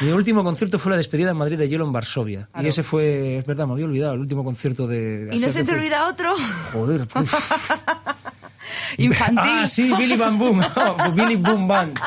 Mi 0.00 0.10
último 0.10 0.42
concierto 0.42 0.80
fue 0.80 0.90
la 0.90 0.96
despedida 0.96 1.30
en 1.30 1.36
Madrid 1.36 1.56
de 1.58 1.68
Hielo 1.68 1.84
en 1.84 1.92
Varsovia. 1.92 2.48
Claro. 2.50 2.66
Y 2.66 2.68
ese 2.70 2.82
fue, 2.82 3.38
es 3.38 3.44
verdad, 3.46 3.66
me 3.68 3.74
había 3.74 3.84
olvidado, 3.84 4.14
el 4.14 4.20
último 4.20 4.42
concierto 4.42 4.88
de... 4.88 5.28
¿Y 5.30 5.38
no 5.38 5.48
se 5.48 5.62
te 5.62 5.72
olvida 5.72 6.08
otro? 6.08 6.34
Joder, 6.72 7.02
uf. 7.02 7.34
Infantil. 8.98 9.38
Ah, 9.62 9.66
sí, 9.68 9.92
Billy 9.96 10.16
Bam 10.16 10.38
Boom. 10.38 10.60
Billy 11.14 11.36
Boom 11.36 11.68
Band. 11.68 11.98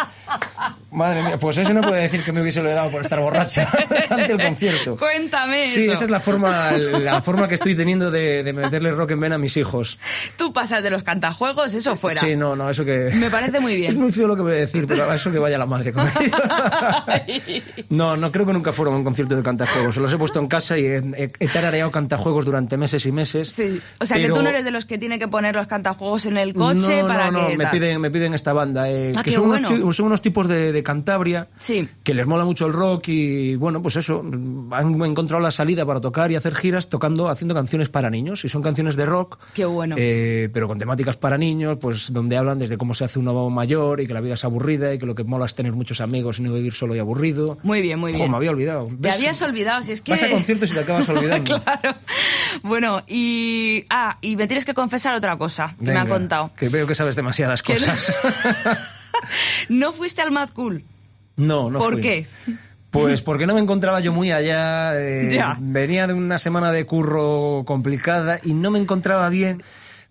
Madre 0.95 1.21
mía, 1.23 1.37
pues 1.37 1.57
eso 1.57 1.73
no 1.73 1.81
puede 1.81 2.01
decir 2.03 2.23
que 2.23 2.31
me 2.31 2.41
hubiese 2.41 2.61
olvidado 2.61 2.89
por 2.89 3.01
estar 3.01 3.19
borracha 3.19 3.69
ante 4.09 4.31
el 4.31 4.41
concierto. 4.41 4.95
Cuéntame 4.97 5.67
Sí, 5.67 5.83
eso. 5.83 5.93
esa 5.93 6.05
es 6.05 6.11
la 6.11 6.19
forma, 6.19 6.71
la 6.71 7.21
forma 7.21 7.47
que 7.47 7.55
estoy 7.55 7.75
teniendo 7.75 8.11
de, 8.11 8.43
de 8.43 8.53
meterle 8.53 8.91
rock 8.91 9.11
en 9.11 9.19
vena 9.19 9.35
a 9.35 9.37
mis 9.37 9.57
hijos. 9.57 9.99
Tú 10.37 10.53
pasas 10.53 10.81
de 10.83 10.89
los 10.89 11.03
cantajuegos, 11.03 11.73
eso 11.73 11.95
fuera. 11.95 12.21
Sí, 12.21 12.35
no, 12.35 12.55
no, 12.55 12.69
eso 12.69 12.85
que... 12.85 13.09
Me 13.15 13.29
parece 13.29 13.59
muy 13.59 13.75
bien. 13.75 13.91
Es 13.95 13.97
muy 13.97 14.11
feo 14.11 14.27
lo 14.27 14.35
que 14.35 14.41
voy 14.41 14.53
a 14.53 14.55
decir, 14.55 14.85
pero 14.87 15.11
eso 15.13 15.31
que 15.31 15.39
vaya 15.39 15.57
la 15.57 15.65
madre 15.65 15.91
con 15.93 16.07
No, 17.89 18.17
no 18.17 18.31
creo 18.31 18.45
que 18.45 18.53
nunca 18.53 18.71
fueron 18.71 18.95
a 18.95 18.97
un 18.97 19.03
concierto 19.03 19.35
de 19.35 19.43
cantajuegos. 19.43 19.95
Se 19.95 20.01
los 20.01 20.11
he 20.13 20.17
puesto 20.17 20.39
en 20.39 20.47
casa 20.47 20.77
y 20.77 20.85
he, 20.85 20.97
he- 20.97 21.31
he 21.39 21.47
tarareado 21.47 21.91
cantajuegos 21.91 22.45
durante 22.45 22.77
meses 22.77 23.05
y 23.05 23.11
meses. 23.11 23.49
Sí. 23.49 23.81
O 23.99 24.05
sea, 24.05 24.17
que 24.17 24.23
pero- 24.23 24.35
tú 24.35 24.43
no 24.43 24.49
eres 24.49 24.63
de 24.65 24.71
los 24.71 24.85
que 24.85 24.97
tiene 24.97 25.19
que 25.19 25.27
poner 25.27 25.55
los 25.55 25.67
cantajuegos 25.67 26.25
en 26.25 26.37
el 26.37 26.53
coche 26.53 27.01
no, 27.01 27.07
para 27.07 27.31
no, 27.31 27.41
no, 27.43 27.47
que... 27.49 27.57
me 27.57 27.67
piden, 27.67 28.01
me 28.01 28.11
piden 28.11 28.33
esta 28.33 28.53
banda, 28.53 28.89
eh, 28.89 29.13
Ah, 29.15 29.23
que 29.23 29.31
son, 29.31 29.45
unos, 29.45 29.61
bueno. 29.61 29.87
ti- 29.89 29.93
son 29.95 30.05
unos 30.07 30.21
tipos 30.21 30.47
de, 30.47 30.71
de 30.71 30.83
Cantabria 30.85 31.49
Sí. 31.57 31.89
que 32.03 32.13
les 32.13 32.25
mola 32.25 32.45
mucho 32.45 32.65
el 32.67 32.71
rock 32.71 33.09
y 33.09 33.55
bueno, 33.57 33.81
pues 33.81 33.97
eso, 33.97 34.23
han 34.71 35.03
encontrado 35.03 35.43
la 35.43 35.51
salida 35.51 35.85
para 35.85 35.99
tocar 35.99 36.31
y 36.31 36.35
hacer 36.37 36.55
giras 36.55 36.89
tocando, 36.89 37.27
haciendo 37.27 37.53
canciones 37.53 37.89
para 37.89 38.09
niños 38.09 38.45
y 38.45 38.47
son 38.47 38.61
canciones 38.63 38.95
de 38.95 39.05
rock. 39.05 39.37
Qué 39.53 39.65
bueno. 39.65 39.95
eh, 39.99 40.49
pero 40.53 40.67
con 40.69 40.77
temáticas 40.77 41.17
para 41.17 41.37
niños, 41.37 41.77
pues 41.81 42.13
donde 42.13 42.37
hablan 42.37 42.57
desde 42.59 42.77
cómo 42.77 42.93
se 42.93 43.03
hace 43.03 43.19
un 43.19 43.25
nuevo 43.25 43.49
mayor 43.49 43.99
y 43.99 44.07
que 44.07 44.13
la 44.13 44.21
vida 44.21 44.35
es 44.35 44.45
aburrida 44.45 44.93
y 44.93 44.97
que 44.97 45.05
lo 45.05 45.13
que 45.15 45.25
mola 45.25 45.45
es 45.45 45.55
tener 45.55 45.73
muchos 45.73 45.99
amigos 45.99 46.39
y 46.39 46.43
no 46.43 46.53
vivir 46.53 46.71
solo 46.71 46.95
y 46.95 46.99
aburrido. 46.99 47.57
Muy 47.63 47.81
bien, 47.81 47.99
muy 47.99 48.13
Jo, 48.13 48.19
bien. 48.19 48.31
me 48.31 48.37
había 48.37 48.51
olvidado. 48.51 48.85
Te 48.87 48.95
¿Ves? 48.99 49.15
habías 49.15 49.41
olvidado, 49.41 49.83
si 49.83 49.91
es 49.91 50.01
que... 50.01 50.11
Vas 50.11 50.23
a 50.23 50.29
conciertos 50.29 50.71
y 50.71 50.73
te 50.75 50.79
acabas 50.79 51.09
olvidando. 51.09 51.59
claro. 51.61 51.97
Bueno, 52.63 53.01
y... 53.07 53.85
Ah, 53.89 54.17
y 54.21 54.35
me 54.35 54.47
tienes 54.47 54.63
que 54.65 54.73
confesar 54.73 55.15
otra 55.15 55.37
cosa 55.37 55.75
que 55.77 55.85
me 55.91 55.97
han 55.97 56.07
contado. 56.07 56.51
Que 56.57 56.69
veo 56.69 56.85
que 56.87 56.95
sabes 56.95 57.15
demasiadas 57.15 57.63
cosas. 57.63 58.15
No 59.69 59.91
fuiste 59.91 60.21
al 60.21 60.31
Mad 60.31 60.49
Cool. 60.51 60.83
No, 61.37 61.69
no 61.69 61.79
¿Por 61.79 61.93
fui. 61.93 62.01
qué? 62.01 62.27
Pues 62.91 63.21
porque 63.21 63.45
no 63.45 63.53
me 63.53 63.59
encontraba 63.59 63.99
yo 63.99 64.13
muy 64.13 64.31
allá. 64.31 64.93
eh, 64.99 65.33
Ya. 65.35 65.57
Venía 65.59 66.07
de 66.07 66.13
una 66.13 66.37
semana 66.37 66.71
de 66.71 66.85
curro 66.85 67.63
complicada 67.65 68.39
y 68.43 68.53
no 68.53 68.71
me 68.71 68.79
encontraba 68.79 69.27
bien. 69.29 69.61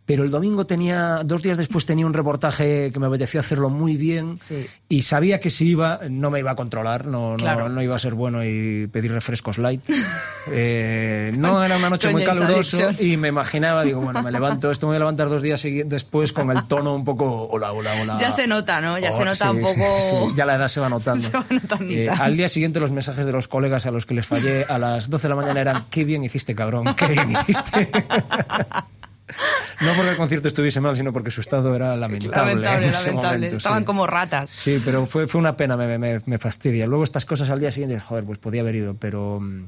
Pero 0.07 0.23
el 0.23 0.31
domingo 0.31 0.67
tenía, 0.67 1.21
dos 1.25 1.41
días 1.41 1.57
después 1.57 1.87
tenía 1.87 2.05
un 2.05 2.13
reportaje 2.13 2.91
que 2.93 3.01
me 3.01 3.07
apetecía 3.07 3.41
hacerlo 3.41 3.71
muy 3.71 3.97
bien 3.97 4.37
Sí. 4.39 4.67
y 4.89 5.01
sabía 5.01 5.41
que 5.41 5.49
si 5.49 5.69
iba 5.69 6.01
no 6.11 6.31
me 6.31 6.41
iba 6.41 6.51
a 6.51 6.57
controlar, 6.57 7.07
no, 7.07 7.31
no- 7.33 7.37
Claro. 7.39 7.71
no, 7.71 7.81
iba 7.83 7.97
a 7.97 7.99
ser 7.99 8.13
bueno 8.13 8.45
y 8.45 8.87
pedir 8.89 9.13
refrescos 9.13 9.57
light. 9.59 9.83
Eh, 10.53 11.33
no 11.39 11.65
era 11.65 11.79
una 11.79 11.89
noche 11.89 12.11
muy 12.11 12.23
calurosa 12.23 12.93
y 13.01 13.17
me 13.17 13.29
imaginaba, 13.29 13.83
digo, 13.83 14.03
bueno, 14.03 14.23
me 14.23 14.31
levanto, 14.31 14.71
esto 14.71 14.87
me 14.87 14.91
voy 14.91 14.97
a 14.97 14.99
levantar 14.99 15.31
dos 15.31 15.41
días 15.41 15.63
después 15.87 16.35
con 16.35 16.51
el 16.51 16.67
tono 16.67 16.95
un 16.95 17.03
poco, 17.03 17.49
hola, 17.51 17.73
hola, 17.73 17.91
hola. 18.03 18.19
Ya 18.21 18.31
se 18.31 18.47
nota, 18.47 18.83
¿no? 18.83 18.99
Ya 18.99 19.11
se 19.15 19.23
Oh, 19.23 19.25
nota 19.25 19.37
sí, 19.37 19.49
un 19.49 19.63
poco... 19.63 19.81
sí, 20.29 20.35
ya 20.37 20.45
la 20.45 20.57
edad 20.57 20.69
se 20.69 20.81
va 20.81 20.91
notando. 20.91 21.21
Se 21.27 21.31
va 21.35 21.47
notando. 21.49 21.87
Eh, 21.95 22.11
al 22.11 22.37
día 22.37 22.49
siguiente 22.49 22.79
los 22.79 22.91
mensajes 22.91 23.25
de 23.25 23.33
los 23.33 23.49
colegas 23.49 23.87
a 23.87 23.91
los 23.91 24.05
que 24.05 24.13
les 24.13 24.27
fallé 24.27 24.65
a 24.69 24.77
las 24.79 25.09
12 25.09 25.23
de 25.23 25.29
la 25.31 25.37
mañana 25.37 25.61
eran 25.63 25.87
qué 25.89 26.05
bien 26.05 26.23
hiciste, 26.25 26.55
cabrón, 26.55 26.95
qué 26.95 27.07
bien 27.07 27.31
hiciste. 27.31 27.89
No 29.81 29.93
porque 29.95 30.11
el 30.11 30.17
concierto 30.17 30.49
estuviese 30.49 30.81
mal, 30.81 30.97
sino 30.97 31.13
porque 31.13 31.31
su 31.31 31.41
estado 31.41 31.75
era 31.75 31.97
lamentable. 31.97 32.37
Lamentable, 32.37 32.91
lamentable. 32.91 33.37
momento, 33.39 33.57
Estaban 33.57 33.81
sí. 33.83 33.87
como 33.87 34.07
ratas. 34.07 34.51
Sí, 34.51 34.81
pero 34.85 35.07
fue, 35.07 35.27
fue 35.27 35.39
una 35.41 35.57
pena, 35.57 35.77
me, 35.77 35.99
me- 35.99 36.21
me 36.27 36.39
fastidia. 36.39 36.87
Luego 36.87 37.05
estas 37.05 37.25
cosas 37.25 37.51
al 37.51 37.61
día 37.61 37.71
siguiente, 37.71 37.99
joder, 38.01 38.25
pues 38.25 38.39
podía 38.39 38.61
haber 38.63 38.75
ido, 38.77 38.95
pero... 38.95 39.41
mm, 39.41 39.67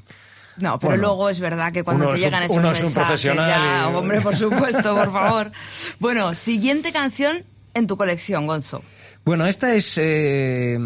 No, 0.59 0.79
pero 0.79 0.91
Bueno, 0.93 1.03
luego 1.03 1.29
es 1.29 1.41
verdad 1.41 1.71
que 1.73 1.83
cuando 1.85 2.09
te 2.09 2.14
es 2.14 2.21
un- 2.21 2.25
llegan 2.25 2.43
esos 2.45 2.57
uno 2.57 2.71
es 2.71 2.83
un 2.83 2.95
profesional 2.95 3.49
ya, 3.49 3.91
y- 3.91 3.95
hombre, 3.95 4.21
por 4.21 4.35
supuesto, 4.37 4.95
por 4.97 5.12
favor. 5.12 5.53
Bueno, 5.99 6.35
siguiente 6.35 6.93
canción 6.93 7.45
en 7.75 7.87
tu 7.87 7.97
colección, 7.97 8.47
Gonzo. 8.47 8.83
Bueno, 9.25 9.47
esta 9.47 9.75
es... 9.75 9.99
eh, 9.99 10.79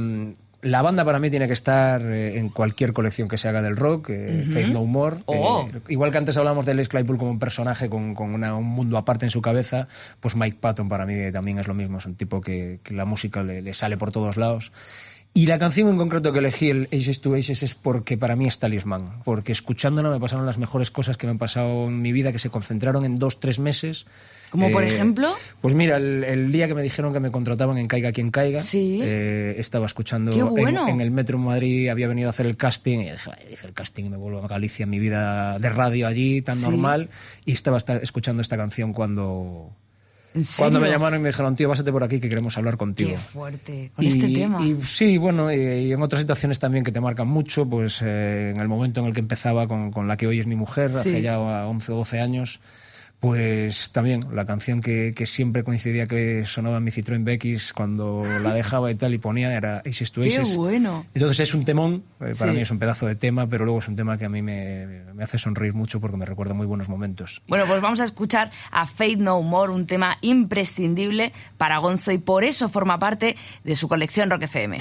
la 0.63 0.83
banda 0.83 1.05
para 1.05 1.19
mí 1.19 1.31
tiene 1.31 1.47
que 1.47 1.53
estar 1.55 2.03
eh, 2.03 2.39
en 2.39 2.49
cualquier 2.51 2.93
colección 2.93 3.29
que 3.29 3.39
se 3.39 3.49
haga 3.49 3.63
del 3.63 3.77
rock, 3.77 4.11
eh, 4.11 4.43
Ujú. 4.43 4.53
Faith 4.53 4.69
No 4.69 4.85
More. 4.85 5.17
Oh. 5.27 5.67
Eh, 5.75 5.81
igual 5.89 6.11
que 6.11 6.19
antes 6.19 6.37
hablamos 6.37 6.67
de 6.67 6.75
Les 6.75 6.89
Claypool 6.89 7.17
como 7.19 7.31
un 7.31 7.39
personaje 7.39 7.89
con, 7.89 8.15
con 8.15 8.35
una- 8.35 8.55
un 8.57 8.67
mundo 8.67 8.99
aparte 8.99 9.25
en 9.27 9.31
su 9.31 9.41
cabeza, 9.43 9.89
pues 10.21 10.37
Mike 10.37 10.59
Patton 10.61 10.89
para 10.89 11.07
mí 11.07 11.15
también 11.33 11.59
es 11.59 11.67
lo 11.67 11.75
mismo. 11.75 11.99
Es 11.99 12.07
un 12.07 12.15
tipo 12.15 12.41
que, 12.41 12.81
que 12.83 12.95
la 12.95 13.05
música 13.05 13.43
le, 13.43 13.63
le 13.63 13.73
sale 13.75 13.97
por 13.97 14.11
todos 14.13 14.37
lados. 14.37 14.73
Y 15.33 15.47
la 15.47 15.59
canción 15.59 15.89
en 15.89 15.97
concreto 15.97 16.33
que 16.33 16.41
elegí, 16.41 16.71
el 16.71 16.89
Aces 16.93 17.21
to 17.21 17.35
Aces, 17.37 17.63
es 17.63 17.77
porque 17.77 18.19
para 18.19 18.35
mí 18.35 18.47
es 18.49 18.59
talismán. 18.59 19.21
Porque 19.25 19.53
escuchándola 19.53 20.11
me 20.11 20.19
pasaron 20.19 20.45
las 20.45 20.59
mejores 20.59 20.91
cosas 20.91 21.17
que 21.17 21.29
me 21.29 21.31
han 21.31 21.39
pasado 21.39 21.87
en 21.87 22.03
mi 22.03 22.11
vida, 22.11 22.33
que 22.33 22.41
se 22.41 22.51
concentraron 22.51 23.05
en 23.05 23.15
dos, 23.15 23.39
tres 23.39 23.61
meses. 23.61 24.07
¿Como 24.51 24.73
por 24.73 24.83
Eh, 24.83 24.89
ejemplo? 24.89 25.33
Pues 25.61 25.77
mira, 25.77 25.99
el, 25.99 26.25
el 26.25 26.51
día 26.51 26.67
que 26.67 26.75
me 26.75 26.83
dijeron 26.83 27.13
que 27.13 27.21
me 27.21 27.31
contrataban 27.31 27.79
en 27.79 27.87
Caiga 27.87 28.11
quien 28.11 28.31
caiga, 28.33 28.61
Sí. 28.61 28.99
eh, 29.01 29.55
estaba 29.59 29.87
escuchando 29.87 30.33
Qué 30.33 30.41
en- 30.41 30.49
bueno. 30.49 30.89
en, 30.89 31.01
el 31.01 31.13
metro 31.13 31.39
Madrid, 31.39 31.89
había 31.91 32.09
venido 32.09 32.29
a 32.29 32.31
hacer 32.31 32.47
el 32.47 32.57
casting 32.57 32.99
y 32.99 33.11
dije, 33.13 33.31
"Ay, 33.31 33.53
hice 33.53 33.69
el 33.69 33.73
casting 33.73 34.07
y 34.07 34.11
me 34.11 34.17
vuelvo 34.17 34.45
a 34.45 34.49
Galicia, 34.49 34.85
mi 34.85 34.99
vida 34.99 35.61
de 35.61 35.71
radio 35.71 36.09
allí 36.09 36.43
tan 36.43 36.57
Sí. 36.57 36.65
normal 36.65 37.09
y 37.45 37.53
estaba 37.53 37.77
esta- 37.77 37.99
escuchando 37.99 38.43
esta 38.43 38.57
canción 38.57 38.93
cuando 38.93 39.71
¿En 39.71 39.90
cuando 40.59 40.81
me 40.81 40.89
llamaron 40.89 41.19
y 41.21 41.23
me 41.23 41.29
dijeron, 41.31 41.57
tío, 41.57 41.69
pásate 41.69 41.91
por 41.93 42.05
aquí 42.05 42.21
que 42.21 42.29
queremos 42.29 42.57
hablar 42.57 42.77
contigo. 42.77 43.11
Qué 43.11 43.19
fuerte, 43.19 43.91
con 43.97 44.05
Y- 44.05 44.09
este 44.09 44.29
tema. 44.29 44.65
Y 44.65 44.75
sí, 44.83 45.19
bueno, 45.19 45.53
y, 45.53 45.57
y 45.57 45.93
en 45.93 46.01
otras 46.03 46.21
situaciones 46.21 46.59
también 46.59 46.85
que 46.85 46.93
te 46.93 47.01
marcan 47.01 47.29
mucho, 47.29 47.67
pues 47.69 48.01
eh, 48.05 48.53
en 48.55 48.61
el 48.61 48.69
momento 48.69 49.01
en 49.01 49.07
el 49.07 49.13
que 49.15 49.21
empezaba 49.21 49.67
con, 49.67 49.91
con 49.91 50.07
la 50.09 50.17
que 50.17 50.27
hoy 50.27 50.39
es 50.41 50.47
mi 50.47 50.57
mujer, 50.57 50.91
Sí. 50.93 50.97
hace 50.99 51.23
ya 51.23 51.39
11 51.41 51.93
o 51.93 51.97
12 51.97 52.21
años, 52.21 52.61
pues 53.21 53.91
también 53.93 54.25
la 54.33 54.47
canción 54.47 54.81
que, 54.81 55.13
que 55.15 55.27
siempre 55.27 55.63
coincidía 55.63 56.07
que 56.07 56.45
sonaba 56.47 56.79
en 56.79 56.85
mi 56.85 56.91
Citroën 56.91 57.23
BX 57.23 57.75
cuando 57.75 58.23
la 58.43 58.55
dejaba 58.55 58.91
y 58.91 58.95
tal 58.95 59.13
y 59.13 59.19
ponía 59.19 59.55
era 59.55 59.83
Aces 59.87 60.11
to 60.11 60.23
Qué 60.23 60.29
Aces. 60.29 60.57
bueno. 60.57 61.05
Entonces 61.15 61.41
es 61.41 61.55
un 61.55 61.65
temón, 61.67 62.03
eh, 62.21 62.33
para 62.39 62.51
Sí. 62.53 62.57
mí 62.57 62.61
es 62.63 62.71
un 62.71 62.79
pedazo 62.79 63.07
de 63.07 63.15
tema, 63.17 63.47
pero 63.47 63.65
luego 63.67 63.81
es 63.81 63.89
un 63.89 63.97
tema 63.97 64.17
que 64.17 64.25
a 64.25 64.31
mí 64.31 64.41
me, 64.41 65.05
me 65.15 65.23
hace 65.23 65.39
sonreír 65.39 65.75
mucho 65.75 66.01
porque 66.01 66.17
me 66.17 66.25
recuerda 66.25 66.55
muy 66.55 66.67
buenos 66.67 66.89
momentos. 66.89 67.43
Bueno, 67.47 67.65
pues 67.69 67.81
vamos 67.83 68.01
a 68.01 68.05
escuchar 68.05 68.51
a 68.71 68.87
Faith 68.87 69.19
No 69.19 69.43
More, 69.43 69.71
un 69.73 69.87
tema 69.87 70.17
imprescindible 70.23 71.33
para 71.59 71.77
Gonzo 71.79 72.13
y 72.13 72.19
por 72.19 72.43
eso 72.43 72.69
forma 72.71 72.99
parte 72.99 73.37
de 73.65 73.75
su 73.75 73.87
colección 73.87 74.31
Rock 74.31 74.45
FM. 74.45 74.79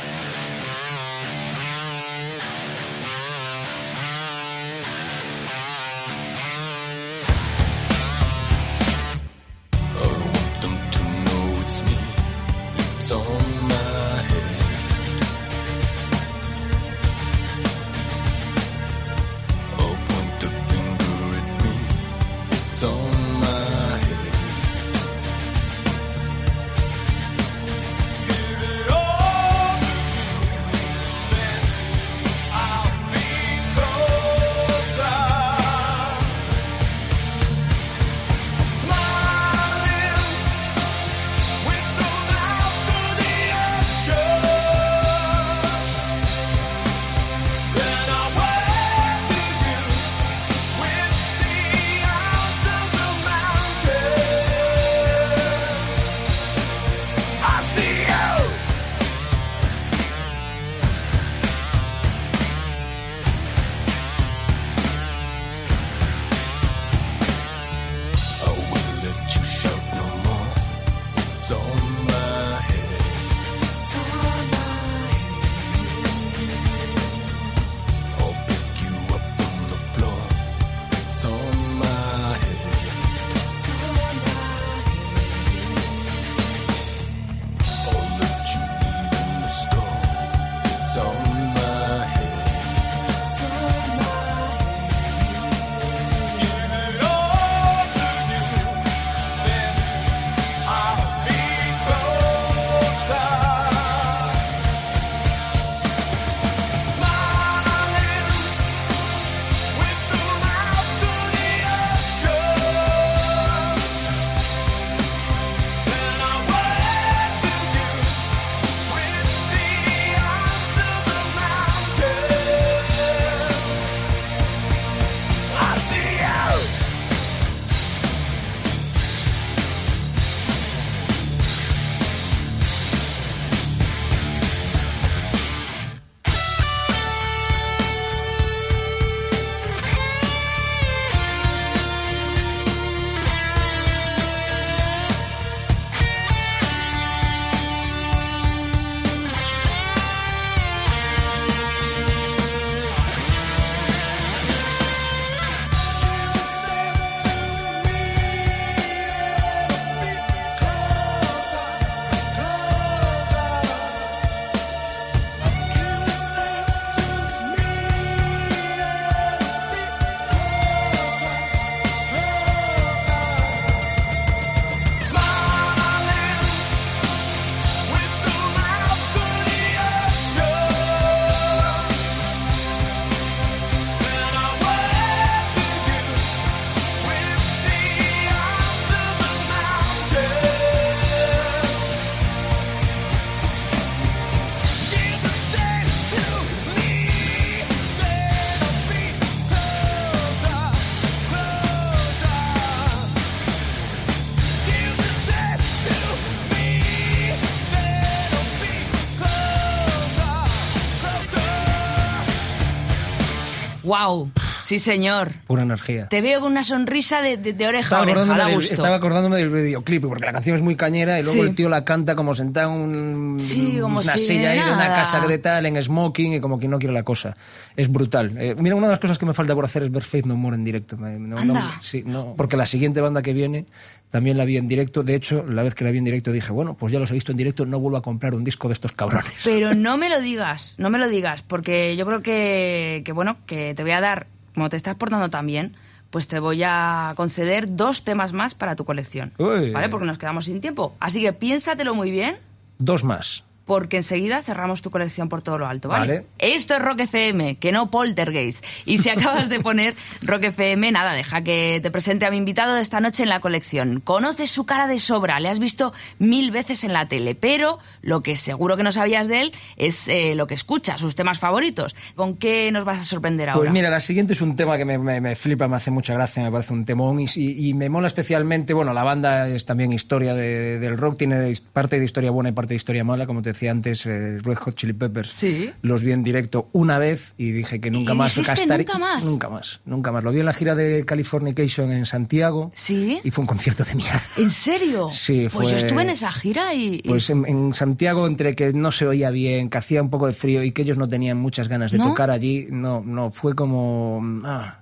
Wow, 213.90 214.30
sí 214.66 214.78
señor. 214.78 215.30
Pura 215.48 215.64
energía. 215.64 216.08
Te 216.10 216.22
veo 216.22 216.42
con 216.42 216.52
una 216.52 216.64
sonrisa 216.64 217.24
de, 217.24 217.38
de- 217.38 217.54
de 217.54 217.68
oreja 217.68 217.82
Estaba 217.82 218.02
a 218.02 218.04
oreja, 218.04 218.18
acordándome, 218.20 218.40
da 218.40 218.46
del, 218.46 218.56
gusto. 218.56 218.74
estaba 218.76 218.96
acordándome 218.96 219.38
del 219.38 219.50
videoclip, 219.50 220.04
porque 220.06 220.26
la 220.28 220.32
canción 220.32 220.56
es 220.56 220.62
muy 220.62 220.76
cañera 220.76 221.18
y 221.20 221.24
luego 221.24 221.42
Sí. 221.42 221.50
el 221.50 221.56
tío 221.56 221.70
la 221.70 221.84
canta 221.84 222.14
como 222.16 222.36
sentado 222.36 222.72
en 222.74 222.78
un- 222.78 223.29
Sí, 223.50 223.78
como 223.82 224.00
una 224.00 224.14
si 224.14 224.20
silla 224.20 224.52
ahí 224.52 224.60
de 224.60 224.72
una 224.72 224.93
casa 224.93 225.20
de 225.20 225.38
tal, 225.39 225.66
en 225.66 225.82
smoking 225.82 226.34
y 226.34 226.39
como 226.39 226.60
quien 226.60 226.72
no 226.72 226.80
quiere 226.80 226.93
la 226.93 227.04
cosa. 227.04 227.36
Es 227.76 227.91
brutal. 227.91 228.34
Eh, 228.38 228.56
mira, 228.60 228.76
una 228.76 228.88
de 228.88 228.91
las 228.91 229.00
cosas 229.00 229.18
que 229.18 229.26
me 229.26 229.34
falta 229.34 229.54
por 229.56 229.66
hacer 229.66 229.84
es 229.84 229.91
ver 229.91 230.04
Faith 230.04 230.26
No 230.28 230.36
More 230.36 230.56
en 230.56 230.64
directo. 230.64 230.95
No- 230.97 231.43
no- 231.45 231.72
sí, 231.80 232.04
no, 232.06 232.34
porque 232.38 232.58
la 232.58 232.66
siguiente 232.66 233.02
banda 233.02 233.22
que 233.22 233.34
viene 233.34 233.66
también 234.10 234.38
la 234.38 234.45
vi 234.45 234.58
en 234.58 234.68
directo. 234.68 235.04
De 235.04 235.16
hecho, 235.16 235.45
la 235.47 235.64
vez 235.64 235.76
que 235.76 235.84
la 235.84 235.91
vi 235.91 236.00
en 236.00 236.04
directo 236.06 236.32
dije, 236.32 236.52
bueno, 236.52 236.76
pues 236.76 236.91
ya 236.91 237.00
los 237.00 237.12
he 237.12 237.14
visto 237.14 237.32
en 237.32 237.38
directo, 237.38 237.66
no 237.66 237.80
vuelvo 237.80 237.97
a 237.97 238.02
comprar 238.02 238.34
un 238.36 238.43
disco 238.43 238.68
de 238.68 238.74
estos 238.74 238.91
cabrones. 238.91 239.32
Pero 239.43 239.74
no 239.76 239.97
me 239.97 240.10
lo 240.10 240.20
digas, 240.20 240.76
no 240.78 240.89
me 240.89 240.97
lo 240.97 241.08
digas, 241.08 241.43
porque 241.43 241.95
yo 241.95 242.06
creo 242.06 242.22
que, 242.22 243.02
que, 243.06 243.12
bueno, 243.12 243.38
que 243.45 243.74
te 243.76 243.84
voy 243.84 243.91
a 243.91 244.02
dar, 244.02 244.28
como 244.56 244.70
te 244.70 244.76
estás 244.78 244.95
portando 244.95 245.30
tan 245.30 245.45
bien, 245.45 245.76
pues 246.10 246.28
te 246.28 246.39
voy 246.39 246.64
a 246.66 247.14
conceder 247.16 247.76
dos 247.76 248.04
temas 248.04 248.34
más 248.34 248.56
para 248.56 248.76
tu 248.76 248.84
colección. 248.84 249.32
Uy. 249.38 249.70
¿Vale? 249.70 249.89
Porque 249.89 250.08
nos 250.08 250.18
quedamos 250.18 250.45
sin 250.45 250.60
tiempo. 250.60 250.95
Así 251.00 251.22
que 251.22 251.34
piénsatelo 251.34 251.93
muy 251.93 252.10
bien, 252.10 252.36
Dos 252.82 253.04
más. 253.04 253.49
Porque 253.70 253.97
enseguida 253.97 254.41
cerramos 254.41 254.82
tu 254.82 254.89
colección 254.89 255.30
por 255.30 255.43
todo 255.43 255.59
lo 255.59 255.67
alto, 255.67 255.89
¿vale? 255.89 256.07
Vale. 256.07 256.26
Esto 256.39 256.74
es 256.76 256.82
Rock 256.82 257.01
FM, 257.01 257.57
que 257.59 257.72
no 257.72 257.91
Poltergeist. 257.91 258.65
Y 258.88 258.97
si 258.97 259.09
acabas 259.11 259.47
de 259.47 259.59
poner 259.59 259.93
Rock 260.24 260.45
FM, 260.45 260.91
nada, 260.91 261.13
deja 261.13 261.43
que 261.43 261.80
te 261.80 261.91
presente 261.91 262.26
a 262.26 262.32
mi 262.32 262.38
invitado 262.38 262.74
de 262.74 262.82
esta 262.82 262.99
noche 262.99 263.22
en 263.22 263.30
la 263.30 263.39
colección. 263.41 264.01
Conoces 264.03 264.49
su 264.49 264.65
cara 264.65 264.88
de 264.88 264.97
sobra, 264.97 265.39
le 265.39 265.49
has 265.49 265.59
visto 265.59 265.93
mil 266.17 266.49
veces 266.49 266.84
en 266.84 266.93
la 266.93 267.07
tele, 267.07 267.36
pero 267.36 267.78
lo 268.01 268.22
que 268.22 268.36
seguro 268.36 268.76
que 268.76 268.82
no 268.82 268.91
sabías 268.91 269.28
de 269.28 269.41
él 269.41 269.51
es 269.78 270.07
eh, 270.07 270.34
lo 270.34 270.47
que 270.47 270.55
escucha, 270.55 270.97
sus 270.97 271.13
temas 271.13 271.38
favoritos. 271.38 271.95
¿Con 272.15 272.38
qué 272.38 272.72
nos 272.72 272.86
vas 272.86 272.99
a 273.01 273.03
sorprender 273.03 273.49
ahora? 273.49 273.59
Pues 273.59 273.72
mira, 273.72 273.91
la 273.91 273.99
siguiente 273.99 274.34
es 274.34 274.41
un 274.41 274.55
tema 274.55 274.80
que 274.80 274.86
me, 274.86 274.97
me- 274.97 275.22
me 275.22 275.36
flipa, 275.36 275.67
me 275.67 275.76
hace 275.76 275.91
mucha 275.91 276.15
gracia, 276.15 276.41
me 276.41 276.51
parece 276.51 276.74
un 276.74 276.86
temón 276.86 277.20
y, 277.20 277.26
y- 277.36 277.70
y 277.70 277.74
me 277.76 277.88
mola 277.89 278.07
especialmente, 278.07 278.74
bueno, 278.74 278.93
la 278.95 279.03
banda 279.03 279.47
es 279.47 279.65
también 279.65 279.93
historia 279.93 280.34
de- 280.34 280.80
del 280.80 280.97
rock, 280.97 281.20
tiene 281.20 281.53
parte 281.72 281.99
de 281.99 282.05
historia 282.05 282.32
buena 282.32 282.49
y 282.49 282.53
parte 282.53 282.70
de 282.70 282.78
historia 282.78 283.03
mala, 283.03 283.28
como 283.28 283.43
te 283.43 283.49
decía 283.51 283.59
antes, 283.68 284.05
eh, 284.05 284.38
Red 284.39 284.55
Hot 284.57 284.76
Chili 284.76 284.93
Peppers. 284.93 285.30
Sí. 285.32 285.70
Los 285.82 286.01
vi 286.01 286.12
en 286.12 286.24
directo 286.24 286.70
una 286.74 286.97
vez 286.99 287.34
y 287.38 287.51
dije 287.51 287.80
que 287.80 287.91
nunca 287.91 288.14
¿Y 288.14 288.16
más. 288.16 288.38
nunca 288.38 288.97
más? 288.97 289.26
Nunca 289.26 289.49
más, 289.49 289.82
nunca 289.86 290.12
más. 290.12 290.24
Lo 290.24 290.32
vi 290.32 290.39
en 290.39 290.45
la 290.45 290.53
gira 290.53 290.76
de 290.76 291.03
Californication 291.05 291.91
en 291.91 292.05
Santiago 292.05 292.72
¿Sí? 292.74 293.20
y 293.24 293.32
fue 293.32 293.43
un 293.43 293.47
concierto 293.47 293.84
de 293.84 293.95
mierda. 293.95 294.22
¿En 294.38 294.49
serio? 294.49 295.07
Sí, 295.10 295.47
Pues 295.51 295.70
yo 295.70 295.78
fue- 295.78 295.86
estuve 295.88 296.01
en 296.03 296.10
esa 296.10 296.32
gira 296.32 296.74
y... 296.74 297.01
y- 297.03 297.07
Pues 297.10 297.30
en, 297.30 297.45
en 297.45 297.74
Santiago, 297.74 298.28
entre 298.28 298.55
que 298.55 298.72
no 298.74 298.91
se 298.91 299.05
oía 299.07 299.30
bien, 299.32 299.70
que 299.70 299.78
hacía 299.78 300.01
un 300.01 300.10
poco 300.10 300.28
de 300.28 300.34
frío 300.34 300.64
y 300.64 300.72
que 300.72 300.82
ellos 300.84 300.97
no 300.97 301.07
tenían 301.10 301.38
muchas 301.38 301.68
ganas 301.68 301.91
de 301.91 301.97
¿No? 301.97 302.10
tocar 302.10 302.30
allí, 302.32 302.68
no, 302.70 303.01
no, 303.05 303.32
fue 303.32 303.55
como... 303.55 304.22
ah. 304.45 304.80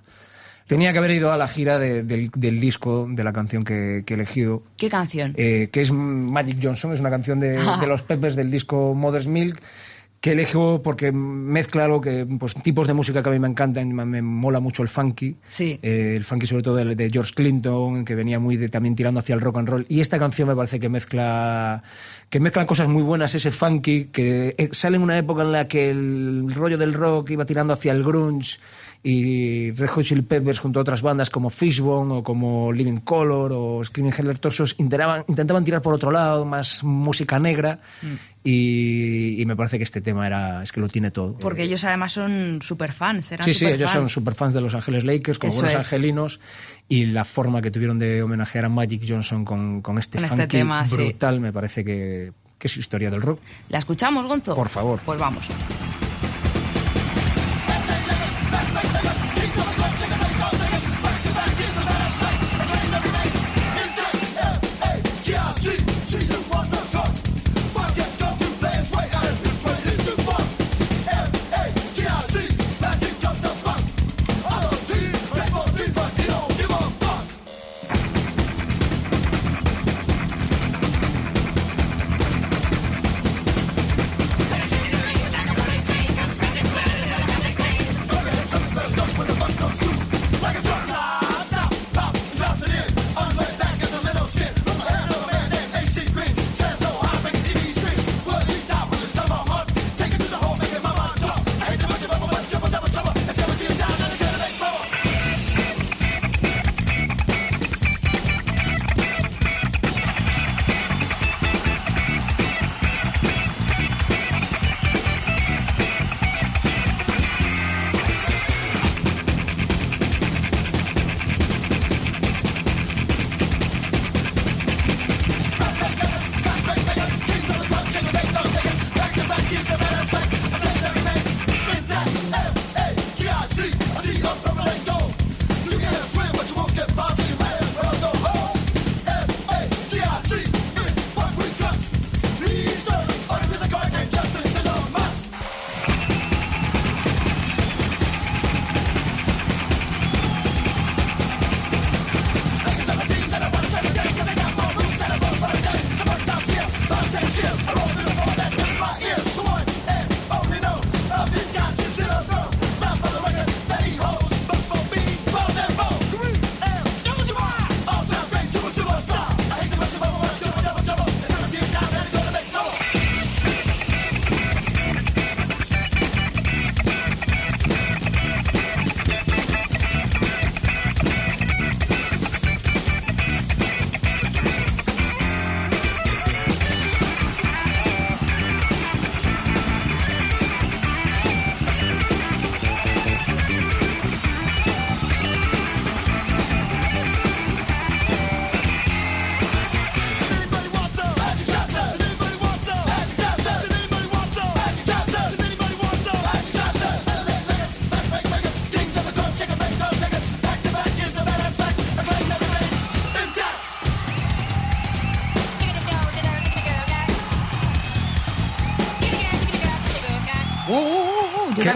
Tenía 0.68 0.92
que 0.92 0.98
haber 0.98 1.10
ido 1.10 1.32
a 1.32 1.36
la 1.36 1.48
gira 1.48 1.78
de- 1.80 2.02
del, 2.04 2.30
del 2.30 2.60
disco, 2.60 3.08
de 3.10 3.24
la 3.24 3.32
canción 3.32 3.64
que, 3.64 4.04
que 4.06 4.14
he 4.14 4.16
elegido, 4.16 4.62
¿Qué 4.76 4.88
canción? 4.88 5.34
eh, 5.36 5.68
que 5.72 5.80
es 5.80 5.90
Magic 5.90 6.58
Johnson, 6.62 6.92
es 6.92 7.00
una 7.00 7.10
canción 7.10 7.40
de, 7.40 7.58
de 7.58 7.86
los 7.88 8.02
Peppers 8.02 8.36
del 8.36 8.50
disco 8.50 8.94
Mother's 8.94 9.28
Milk, 9.28 9.60
que 10.20 10.32
elijo 10.32 10.82
porque 10.82 11.12
mezcla 11.12 11.84
algo 11.84 12.00
que, 12.00 12.26
pues, 12.40 12.52
tipos 12.54 12.88
de 12.88 12.92
música 12.92 13.22
que 13.22 13.28
a 13.28 13.32
mí 13.32 13.38
me 13.38 13.46
encantan, 13.48 13.92
me, 13.94 14.04
me 14.04 14.20
mola 14.20 14.58
mucho 14.58 14.82
el 14.82 14.88
funky, 14.88 15.36
Sí. 15.46 15.78
eh, 15.80 16.14
el 16.16 16.24
funky 16.24 16.46
sobre 16.46 16.64
todo 16.64 16.74
de, 16.74 16.94
de 16.96 17.08
George 17.08 17.32
Clinton, 17.34 18.04
que 18.04 18.14
venía 18.16 18.38
muy 18.40 18.56
de- 18.56 18.68
también 18.68 18.96
tirando 18.96 19.20
hacia 19.20 19.36
el 19.36 19.40
rock 19.40 19.58
and 19.58 19.68
roll, 19.68 19.86
y 19.88 20.00
esta 20.00 20.18
canción 20.18 20.48
me 20.48 20.56
parece 20.56 20.80
que 20.80 20.88
mezcla, 20.88 21.82
que 22.28 22.40
mezclan 22.40 22.66
cosas 22.66 22.88
muy 22.88 23.04
buenas, 23.04 23.34
ese 23.36 23.52
funky, 23.52 24.06
que 24.06 24.56
eh, 24.58 24.68
sale 24.72 24.96
en 24.96 25.04
una 25.04 25.16
época 25.16 25.42
en 25.42 25.52
la 25.52 25.68
que 25.68 25.88
el 25.88 26.52
rollo 26.52 26.76
del 26.76 26.94
rock 26.94 27.30
iba 27.30 27.44
tirando 27.46 27.72
hacia 27.72 27.92
el 27.92 28.02
grunge, 28.02 28.58
y 29.02 29.70
Red 29.70 29.88
Hot 29.90 30.04
Chili 30.04 30.22
Peppers 30.22 30.58
junto 30.58 30.80
a 30.80 30.82
otras 30.82 31.02
bandas 31.02 31.30
como 31.30 31.50
Fishbone 31.50 32.14
o 32.14 32.22
como 32.22 32.72
Living 32.72 32.98
Color 32.98 33.52
o 33.54 33.84
Screaming 33.84 34.12
Headlight 34.12 34.40
Torsos 34.40 34.74
intentaban, 34.78 35.24
intentaban 35.28 35.64
tirar 35.64 35.80
por 35.82 35.94
otro 35.94 36.10
lado, 36.10 36.44
más 36.44 36.82
música 36.82 37.38
negra 37.38 37.78
y, 38.44 39.40
y 39.40 39.46
me 39.46 39.54
parece 39.56 39.78
que 39.78 39.84
este 39.84 40.00
tema 40.00 40.26
era 40.26 40.62
es 40.62 40.72
que 40.72 40.80
lo 40.80 40.88
tiene 40.88 41.10
todo. 41.10 41.34
Porque 41.38 41.62
ellos 41.62 41.84
además 41.84 42.12
son 42.12 42.58
super 42.62 42.92
fans, 42.92 43.30
eran 43.32 43.44
Sí, 43.44 43.54
sí, 43.54 43.66
ellos 43.66 43.90
son 43.90 44.08
superfans. 44.08 44.12
superfans 44.12 44.54
de 44.54 44.60
Los 44.62 44.74
Ángeles 44.74 45.04
Lakers, 45.04 45.38
como 45.38 45.52
Eso 45.52 45.62
buenos 45.62 45.78
es. 45.78 45.84
angelinos, 45.84 46.40
y 46.88 47.06
la 47.06 47.24
forma 47.24 47.62
que 47.62 47.70
tuvieron 47.70 47.98
de 47.98 48.22
homenajear 48.22 48.64
a 48.64 48.68
Magic 48.68 49.04
Johnson 49.08 49.44
con, 49.44 49.80
con 49.80 49.98
este 49.98 50.18
Con 50.18 50.24
este 50.24 50.36
funky 50.36 50.56
tema, 50.58 50.86
sí. 50.86 50.96
brutal, 50.96 51.40
me 51.40 51.52
parece 51.52 51.84
que, 51.84 52.32
que 52.58 52.66
es 52.66 52.76
historia 52.76 53.10
del 53.10 53.22
rock. 53.22 53.40
¿La 53.68 53.78
escuchamos, 53.78 54.26
Gonzo? 54.26 54.54
Por 54.54 54.68
favor. 54.68 54.98
Pues 55.04 55.18
vamos. 55.20 55.46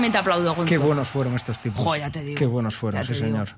También 0.02 0.12
te 0.12 0.18
aplaudo. 0.18 0.64
Qué 0.64 0.78
buenos 0.78 1.08
fueron 1.08 1.34
estos 1.36 1.60
tipos. 1.60 1.84
Jo, 1.84 1.94
ya 1.96 2.10
te 2.10 2.22
digo. 2.24 2.36
Qué 2.36 2.46
buenos 2.46 2.74
fueron, 2.76 3.04
sí, 3.04 3.12
digo. 3.14 3.26
señor. 3.26 3.48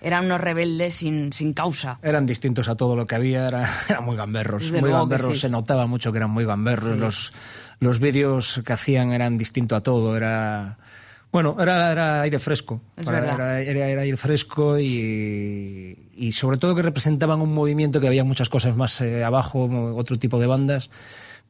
Eran 0.00 0.24
unos 0.24 0.40
rebeldes 0.40 0.94
sin, 0.94 1.30
sin 1.30 1.52
causa. 1.52 1.98
Eran 2.02 2.24
distintos 2.24 2.68
a 2.70 2.74
todo 2.74 2.96
lo 2.96 3.06
que 3.06 3.16
había, 3.16 3.46
era- 3.46 3.68
eran 3.88 4.04
muy 4.06 4.16
gamberros. 4.16 4.62
Desde 4.62 4.80
muy 4.80 4.90
gamberros, 4.90 5.32
sí. 5.34 5.40
se 5.40 5.48
notaba 5.50 5.86
mucho 5.86 6.10
que 6.10 6.16
eran 6.18 6.30
muy 6.30 6.46
gamberros. 6.46 6.94
Sí. 6.94 6.98
Los, 7.00 7.32
los 7.80 8.00
vídeos 8.00 8.62
que 8.64 8.72
hacían 8.72 9.12
eran 9.12 9.36
distintos 9.36 9.76
a 9.76 9.82
todo, 9.82 10.16
era. 10.16 10.78
Bueno, 11.32 11.56
era, 11.60 11.92
era 11.92 12.22
aire 12.22 12.38
fresco. 12.38 12.80
Era- 12.96 13.34
era- 13.34 13.60
era 13.60 14.00
aire 14.02 14.16
fresco 14.16 14.78
y, 14.78 15.96
y 16.16 16.32
sobre 16.32 16.56
todo 16.56 16.74
que 16.74 16.82
representaban 16.82 17.42
un 17.42 17.52
movimiento 17.54 18.00
que 18.00 18.06
había 18.06 18.24
muchas 18.24 18.48
cosas 18.48 18.76
más 18.76 19.00
eh, 19.02 19.22
abajo, 19.22 19.68
otro 19.96 20.18
tipo 20.18 20.38
de 20.40 20.46
bandas, 20.46 20.88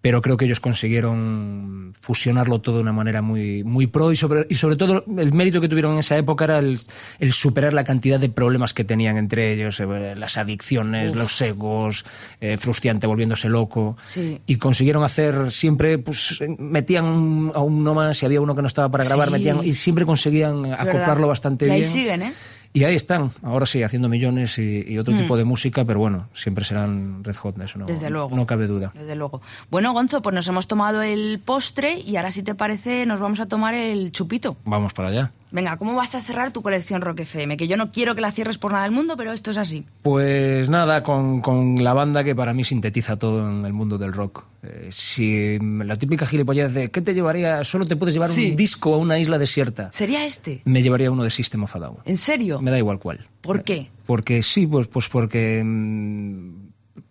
pero 0.02 0.20
creo 0.22 0.36
que 0.36 0.46
ellos 0.46 0.60
consiguieron 0.60 1.92
fusionarlo 2.00 2.60
todo 2.60 2.76
de 2.76 2.82
una 2.82 2.92
manera 2.92 3.22
muy, 3.22 3.64
muy 3.64 3.86
pro 3.86 4.12
y 4.12 4.16
sobre, 4.16 4.46
y 4.48 4.54
sobre 4.54 4.76
todo 4.76 5.04
el 5.18 5.32
mérito 5.32 5.60
que 5.60 5.68
tuvieron 5.68 5.92
en 5.94 5.98
esa 5.98 6.16
época 6.16 6.44
era 6.44 6.58
el, 6.58 6.78
el 7.18 7.32
superar 7.32 7.74
la 7.74 7.84
cantidad 7.84 8.18
de 8.18 8.28
problemas 8.30 8.72
que 8.72 8.84
tenían 8.84 9.16
entre 9.16 9.52
ellos, 9.52 9.78
eh, 9.80 10.14
las 10.16 10.36
adicciones, 10.38 11.10
Uf. 11.10 11.16
los 11.16 11.40
egos, 11.42 12.04
eh, 12.40 12.56
Frustiante 12.56 13.06
volviéndose 13.06 13.48
loco 13.48 13.96
Sí. 14.00 14.40
y 14.46 14.56
consiguieron 14.56 15.04
hacer 15.04 15.50
siempre, 15.50 15.98
pues 15.98 16.42
metían 16.58 17.04
un- 17.04 17.52
a 17.54 17.60
uno 17.60 17.94
más 17.94 18.22
y 18.22 18.26
había 18.26 18.40
uno 18.40 18.54
que 18.54 18.62
no 18.62 18.68
estaba 18.68 18.90
para 18.90 19.04
grabar, 19.04 19.28
Sí. 19.28 19.32
metían 19.32 19.64
y 19.64 19.74
siempre 19.74 20.04
conseguían 20.06 20.64
acoplarlo 20.72 21.28
bastante 21.28 21.66
y 21.66 21.70
ahí 21.70 21.80
bien. 21.80 21.92
siguen, 21.92 22.22
¿eh? 22.22 22.32
Y 22.72 22.84
ahí 22.84 22.94
están, 22.94 23.30
ahora 23.42 23.66
sí, 23.66 23.82
haciendo 23.82 24.08
millones 24.08 24.58
y, 24.58 24.84
y 24.86 24.96
otro 24.98 25.12
Mm. 25.12 25.16
tipo 25.18 25.36
de 25.36 25.44
música, 25.44 25.84
pero 25.84 25.98
bueno, 25.98 26.28
siempre 26.32 26.64
serán 26.64 27.24
Red 27.24 27.34
Hot, 27.36 27.60
eso 27.60 27.78
no, 27.80 27.86
Desde 27.86 28.10
luego. 28.10 28.36
no 28.36 28.46
cabe 28.46 28.68
duda. 28.68 28.92
Desde 28.94 29.16
luego. 29.16 29.40
Bueno, 29.70 29.92
Gonzo, 29.92 30.22
pues 30.22 30.34
nos 30.34 30.46
hemos 30.46 30.68
tomado 30.68 31.02
el 31.02 31.40
postre 31.44 31.98
y 31.98 32.14
ahora, 32.16 32.30
si 32.30 32.42
te 32.44 32.54
parece, 32.54 33.06
nos 33.06 33.18
vamos 33.18 33.40
a 33.40 33.46
tomar 33.46 33.74
el 33.74 34.12
chupito. 34.12 34.56
Vamos 34.64 34.92
para 34.92 35.08
allá. 35.08 35.32
Venga, 35.52 35.76
¿cómo 35.78 35.94
vas 35.94 36.14
a 36.14 36.20
cerrar 36.20 36.52
tu 36.52 36.62
colección 36.62 37.00
Rock 37.00 37.20
FM? 37.20 37.56
Que 37.56 37.66
yo 37.66 37.76
no 37.76 37.90
quiero 37.90 38.14
que 38.14 38.20
la 38.20 38.30
cierres 38.30 38.56
por 38.56 38.70
nada 38.72 38.84
del 38.84 38.92
mundo, 38.92 39.16
pero 39.16 39.32
esto 39.32 39.50
es 39.50 39.58
así. 39.58 39.84
Pues 40.02 40.68
nada, 40.68 41.02
con, 41.02 41.40
con 41.40 41.74
la 41.82 41.92
banda 41.92 42.22
que 42.22 42.34
para 42.36 42.54
mí 42.54 42.62
sintetiza 42.62 43.16
todo 43.16 43.48
en 43.50 43.64
el 43.64 43.72
mundo 43.72 43.98
del 43.98 44.12
rock. 44.12 44.44
Eh, 44.62 44.88
si 44.90 45.58
la 45.58 45.96
típica 45.96 46.24
gilipollez 46.26 46.72
de 46.74 46.90
¿qué 46.90 47.00
te 47.00 47.14
llevaría? 47.14 47.64
Solo 47.64 47.84
te 47.86 47.96
puedes 47.96 48.14
llevar 48.14 48.30
Sí. 48.30 48.50
un 48.50 48.56
disco 48.56 48.94
a 48.94 48.98
una 48.98 49.18
isla 49.18 49.38
desierta. 49.38 49.90
¿Sería 49.90 50.24
este? 50.24 50.62
Me 50.66 50.82
llevaría 50.82 51.10
uno 51.10 51.24
de 51.24 51.30
System 51.30 51.64
of 51.64 51.74
a 51.74 51.78
Down. 51.80 51.96
¿En 52.04 52.16
serio? 52.16 52.60
Me 52.60 52.70
da 52.70 52.78
igual 52.78 52.98
cuál. 53.00 53.26
¿Por 53.40 53.62
qué? 53.64 53.90
Porque 54.06 54.42
sí, 54.42 54.66
pues, 54.66 54.86
pues 54.86 55.08
porque 55.08 55.62
mm, 55.64 56.50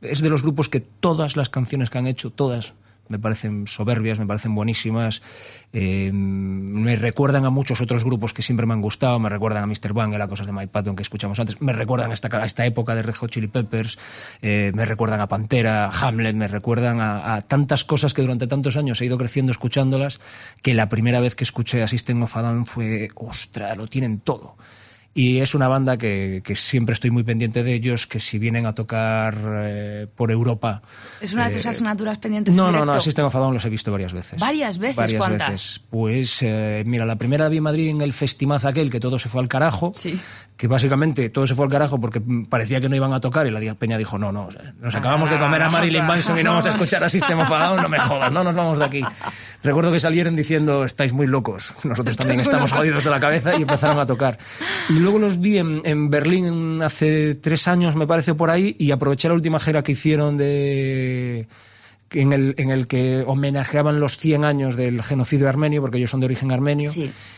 es 0.02 0.22
de 0.22 0.30
los 0.30 0.44
grupos 0.44 0.70
que 0.70 0.80
todas 0.80 1.36
las 1.36 1.50
canciones 1.50 1.90
que 1.90 1.98
han 1.98 2.08
hecho, 2.08 2.30
todas, 2.30 2.74
me 3.10 3.20
parecen 3.20 3.68
soberbias, 3.68 4.20
me 4.20 4.26
parecen 4.26 4.56
buenísimas, 4.56 5.22
eh, 5.74 6.12
me 6.14 6.96
recuerdan 6.96 7.46
a 7.46 7.50
muchos 7.50 7.82
otros 7.82 8.04
grupos 8.04 8.34
que 8.34 8.42
siempre 8.42 8.66
me 8.66 8.74
han 8.74 8.82
gustado, 8.82 9.20
me 9.20 9.30
recuerdan 9.30 9.64
a 9.64 9.68
Mr. 9.68 9.94
Bang, 9.94 10.14
a 10.14 10.28
cosas 10.28 10.48
de 10.48 10.54
Mike 10.54 10.70
Patton 10.70 10.96
que 10.96 11.04
escuchamos 11.04 11.40
antes, 11.40 11.62
me 11.62 11.74
recuerdan 11.74 12.12
a 12.12 12.14
esta, 12.14 12.46
esta 12.46 12.66
época 12.66 12.96
de 12.96 13.02
Red 13.02 13.16
Hot 13.16 13.32
Chili 13.32 13.48
Peppers, 13.48 13.98
eh, 14.42 14.72
me 14.74 14.86
recuerdan 14.86 15.22
a 15.22 15.28
Pantera, 15.28 15.86
a 15.86 15.90
Hamlet, 15.90 16.36
me 16.36 16.48
recuerdan 16.48 17.02
a, 17.02 17.42
tantas 17.42 17.84
cosas 17.84 18.14
que 18.14 18.22
durante 18.22 18.48
tantos 18.48 18.78
años 18.78 19.02
he 19.02 19.06
ido 19.06 19.18
creciendo 19.18 19.52
escuchándolas, 19.52 20.20
que 20.62 20.74
la 20.74 20.88
primera 20.88 21.20
vez 21.20 21.36
que 21.36 21.44
escuché 21.44 21.84
a 21.84 21.88
System 21.88 22.24
of 22.24 22.38
a 22.38 22.42
Down 22.42 22.66
fue, 22.66 23.10
ostra, 23.16 23.76
lo 23.76 23.88
tienen 23.88 24.20
todo. 24.20 24.56
Y 25.14 25.40
es 25.40 25.56
una 25.56 25.68
banda 25.68 25.98
que, 25.98 26.42
que 26.44 26.56
siempre 26.56 26.94
estoy 26.94 27.10
muy 27.10 27.24
pendiente 27.24 27.64
de 27.64 27.74
ellos, 27.74 28.06
que 28.06 28.20
si 28.20 28.38
vienen 28.38 28.66
a 28.68 28.74
tocar 28.74 29.36
eh, 29.64 30.08
por 30.16 30.32
Europa... 30.32 30.82
¿Es 31.20 31.34
una 31.34 31.50
de 31.50 31.56
tus 31.56 31.66
eh, 31.66 31.70
asignaturas 31.70 32.20
pendientes 32.20 32.56
No, 32.56 32.70
en 32.70 32.76
no, 32.76 32.86
no, 32.86 33.00
System 33.00 33.26
of 33.26 33.36
a 33.36 33.40
Down 33.40 33.54
los 33.54 33.66
he 33.66 33.70
visto 33.70 33.92
varias 33.92 34.14
veces. 34.14 34.40
¿Varias 34.40 34.78
veces? 34.78 34.96
Varias 34.96 35.20
¿Cuántas? 35.20 35.50
veces. 35.50 35.82
Pues 35.90 36.42
eh, 36.44 36.84
mira, 36.86 37.06
la 37.06 37.16
primera 37.16 37.46
la 37.46 37.50
vi 37.50 37.58
en 37.58 37.64
Madrid 37.64 37.90
en 37.90 38.02
el 38.02 38.14
festimaz 38.14 38.66
aquel 38.66 38.92
que 38.92 39.00
todo 39.00 39.18
se 39.18 39.30
fue 39.30 39.42
al 39.42 39.48
carajo. 39.48 39.92
Que 40.56 40.68
básicamente 40.68 41.30
todo 41.30 41.48
se 41.48 41.56
fue 41.56 41.66
al 41.66 41.72
carajo 41.72 42.00
porque 42.00 42.22
parecía 42.50 42.80
que 42.80 42.90
no 42.90 42.96
iban 42.96 43.14
a 43.14 43.20
tocar 43.20 43.48
y 43.48 43.50
la 43.50 43.76
peña 43.76 43.98
dijo, 43.98 44.18
no, 44.18 44.32
no, 44.32 44.50
nos 44.80 44.94
acabamos 44.94 45.30
de 45.30 45.40
comer 45.40 45.64
a 45.64 45.70
Marilyn 45.70 46.06
Manson 46.06 46.38
y 46.38 46.44
no 46.44 46.52
vamos 46.52 46.66
a 46.66 46.70
escuchar 46.70 47.04
a 47.04 47.10
System 47.10 47.40
of 47.40 47.52
a 47.52 47.68
Down, 47.68 47.82
no 47.82 47.90
me 47.90 48.00
jodas, 48.00 48.32
no 48.32 48.44
nos 48.44 48.54
vamos 48.56 48.78
de 48.78 48.86
aquí. 48.86 49.04
Recuerdo 49.64 49.92
que 49.92 50.00
salieron 50.00 50.36
diciendo, 50.36 50.84
estáis 50.84 51.14
muy 51.14 51.28
locos, 51.28 51.74
nosotros 51.84 52.16
también 52.18 52.42
estamos 52.42 52.72
jodidos 52.72 53.04
de 53.04 53.10
la 53.10 53.20
cabeza 53.20 53.58
y 53.58 53.62
empezaron 53.62 54.00
a 54.00 54.06
tocar. 54.06 54.38
Y 54.90 54.99
luego 55.00 55.20
los 55.20 55.40
vi 55.40 55.58
en, 55.58 55.82
en 55.84 56.10
Berlín 56.10 56.82
hace 56.82 57.36
tres 57.36 57.68
años, 57.68 57.96
me 57.96 58.06
parece, 58.08 58.34
por 58.36 58.50
ahí, 58.50 58.76
y 58.80 58.92
aproveché 58.92 59.28
la 59.28 59.34
última 59.34 59.60
gira 59.60 59.84
que 59.84 59.94
hicieron 59.94 60.38
de 60.38 61.48
en 62.12 62.34
el, 62.34 62.56
en 62.58 62.72
el 62.72 62.88
que 62.88 63.24
homenajeaban 63.28 64.00
los 64.00 64.18
100 64.18 64.44
años 64.44 64.76
del 64.76 65.04
genocidio 65.04 65.48
armenio, 65.48 65.80
porque 65.82 66.00
ellos 66.00 66.10
son 66.10 66.20
de 66.22 66.26
origen 66.26 66.52
armenio, 66.52 66.90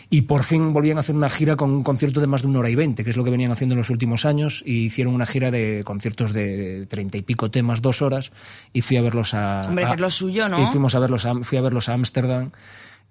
y 0.10 0.22
por 0.22 0.44
fin 0.44 0.72
volvían 0.72 0.96
a 0.96 1.02
hacer 1.02 1.14
una 1.14 1.28
gira 1.28 1.58
con 1.58 1.72
un 1.72 1.84
concierto 1.84 2.22
de 2.22 2.28
más 2.28 2.42
de 2.44 2.48
una 2.48 2.60
hora 2.60 2.70
y 2.70 2.76
veinte, 2.76 3.04
que 3.04 3.10
es 3.10 3.18
lo 3.18 3.26
que 3.26 3.32
venían 3.32 3.52
haciendo 3.52 3.74
en 3.74 3.80
los 3.80 3.90
últimos 3.90 4.24
años, 4.26 4.64
y 4.66 4.86
hicieron 4.86 5.14
una 5.14 5.26
gira 5.26 5.52
de 5.52 5.82
conciertos 5.84 6.32
de 6.32 6.86
treinta 6.88 7.18
y 7.18 7.22
pico 7.22 7.52
temas, 7.52 7.82
dos 7.82 8.02
horas, 8.02 8.32
y 8.72 8.82
fui 8.82 8.96
a 8.96 9.02
verlos 9.02 9.34
a... 9.34 9.64
Hombre, 9.68 9.84
que 9.84 9.92
a- 9.92 9.96
es 9.96 10.00
lo 10.00 10.10
suyo, 10.10 10.48
¿no? 10.48 10.64
Y 10.64 10.68
fuimos 10.68 10.96
a 10.96 11.00
verlos 11.00 11.26
a, 11.26 11.36
fui 11.44 11.58
a 11.58 11.62
verlos 11.62 11.90
a 11.90 11.94
Ámsterdam, 11.94 12.52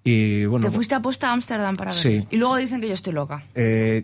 y 0.03 0.45
bueno... 0.45 0.67
Te 0.67 0.71
fuiste 0.71 0.95
a 0.95 1.01
posta 1.01 1.29
a 1.29 1.33
Ámsterdam 1.33 1.75
para 1.75 1.91
ver. 1.91 1.99
Sí. 1.99 2.25
Y 2.31 2.37
luego 2.37 2.55
dicen 2.55 2.81
que 2.81 2.87
yo 2.87 2.93
estoy 2.93 3.13
loca. 3.13 3.43
Eh, 3.53 4.03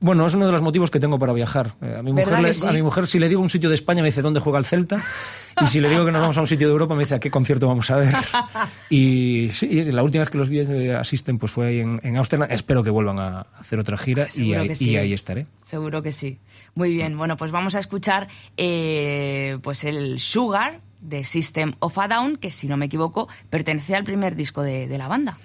bueno, 0.00 0.26
es 0.26 0.34
uno 0.34 0.46
de 0.46 0.52
los 0.52 0.62
motivos 0.62 0.90
que 0.90 0.98
tengo 0.98 1.18
para 1.18 1.32
viajar. 1.32 1.72
Eh, 1.80 1.96
a, 1.98 2.02
mi 2.02 2.12
mujer 2.12 2.34
a 2.34 2.72
mi 2.72 2.82
mujer, 2.82 3.06
si 3.06 3.18
le 3.20 3.28
digo 3.28 3.40
un 3.40 3.48
sitio 3.48 3.68
de 3.68 3.76
España, 3.76 4.02
me 4.02 4.08
dice 4.08 4.22
dónde 4.22 4.40
juega 4.40 4.58
el 4.58 4.64
Celta. 4.64 5.02
Y 5.58 5.68
si 5.68 5.80
le 5.80 5.88
digo 5.88 6.04
que 6.04 6.12
nos 6.12 6.20
vamos 6.20 6.36
a 6.36 6.40
un 6.42 6.46
sitio 6.46 6.66
de 6.66 6.72
Europa, 6.74 6.94
me 6.94 7.04
dice 7.04 7.14
a 7.14 7.18
qué 7.18 7.30
concierto 7.30 7.66
vamos 7.66 7.90
a 7.90 7.96
ver. 7.96 8.14
Y 8.90 9.48
sí, 9.50 9.84
la 9.84 10.02
última 10.02 10.20
vez 10.20 10.28
que 10.28 10.36
los 10.36 10.50
vi 10.50 10.58
eh, 10.58 10.94
asisten 10.94 11.38
pues 11.38 11.50
fue 11.50 11.68
ahí 11.68 11.80
en, 11.80 11.98
en 12.02 12.18
Ámsterdam. 12.18 12.50
Espero 12.50 12.82
que 12.82 12.90
vuelvan 12.90 13.18
a 13.18 13.46
hacer 13.58 13.80
otra 13.80 13.96
gira 13.96 14.26
y 14.34 14.52
ahí, 14.52 14.68
que 14.68 14.74
sí. 14.74 14.90
y 14.90 14.96
ahí 14.98 15.14
estaré. 15.14 15.46
Seguro 15.62 16.02
que 16.02 16.12
sí. 16.12 16.38
Muy 16.74 16.92
bien, 16.92 17.16
bueno, 17.16 17.38
pues 17.38 17.52
vamos 17.52 17.74
a 17.74 17.78
escuchar 17.78 18.28
eh, 18.58 19.58
pues 19.62 19.84
el 19.84 20.20
Sugar 20.20 20.82
de 21.08 21.24
System 21.24 21.74
of 21.78 21.98
a 21.98 22.08
Down, 22.08 22.36
que 22.36 22.50
si 22.50 22.68
no 22.68 22.76
me 22.76 22.86
equivoco, 22.86 23.28
pertenece 23.50 23.94
al 23.94 24.04
primer 24.04 24.36
disco 24.36 24.62
de, 24.62 24.86
de 24.86 24.98
la 24.98 25.08
banda. 25.08 25.36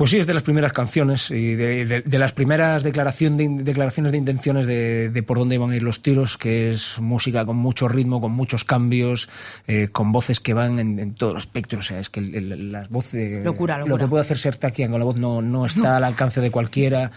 Pues 0.00 0.12
sí, 0.12 0.16
es 0.16 0.26
de 0.26 0.32
las 0.32 0.42
primeras 0.42 0.72
canciones 0.72 1.30
y 1.30 1.54
de, 1.56 1.84
de- 1.84 2.00
de 2.00 2.18
las 2.18 2.32
primeras 2.32 2.82
declaración 2.82 3.36
de, 3.36 3.50
declaraciones 3.62 4.12
de 4.12 4.16
intenciones 4.18 4.64
de, 4.66 5.22
por 5.26 5.36
dónde 5.36 5.56
iban 5.56 5.72
a 5.72 5.76
ir 5.76 5.82
los 5.82 6.00
tiros, 6.02 6.38
que 6.38 6.70
es 6.70 6.98
música 7.00 7.44
con 7.44 7.56
mucho 7.58 7.86
ritmo, 7.86 8.18
con 8.18 8.32
muchos 8.32 8.64
cambios, 8.64 9.28
eh, 9.66 9.88
con 9.92 10.10
voces 10.10 10.40
que 10.40 10.54
van 10.54 10.78
en, 10.78 10.98
en 10.98 11.12
todo 11.12 11.32
el 11.32 11.36
espectro. 11.36 11.80
O 11.80 11.82
sea, 11.82 12.00
es 12.00 12.08
que 12.08 12.20
el- 12.20 12.34
el- 12.34 12.72
las 12.72 12.88
voces. 12.88 13.44
Locura, 13.44 13.76
Lo 13.76 13.84
locura. 13.88 14.04
que 14.06 14.08
puede 14.08 14.20
hacer 14.22 14.38
Sertakian 14.38 14.90
con 14.90 15.00
la 15.00 15.04
voz 15.04 15.18
no, 15.18 15.42
no 15.42 15.66
está 15.66 15.98
al 15.98 16.04
alcance 16.04 16.40
de 16.40 16.50
cualquiera. 16.50 17.10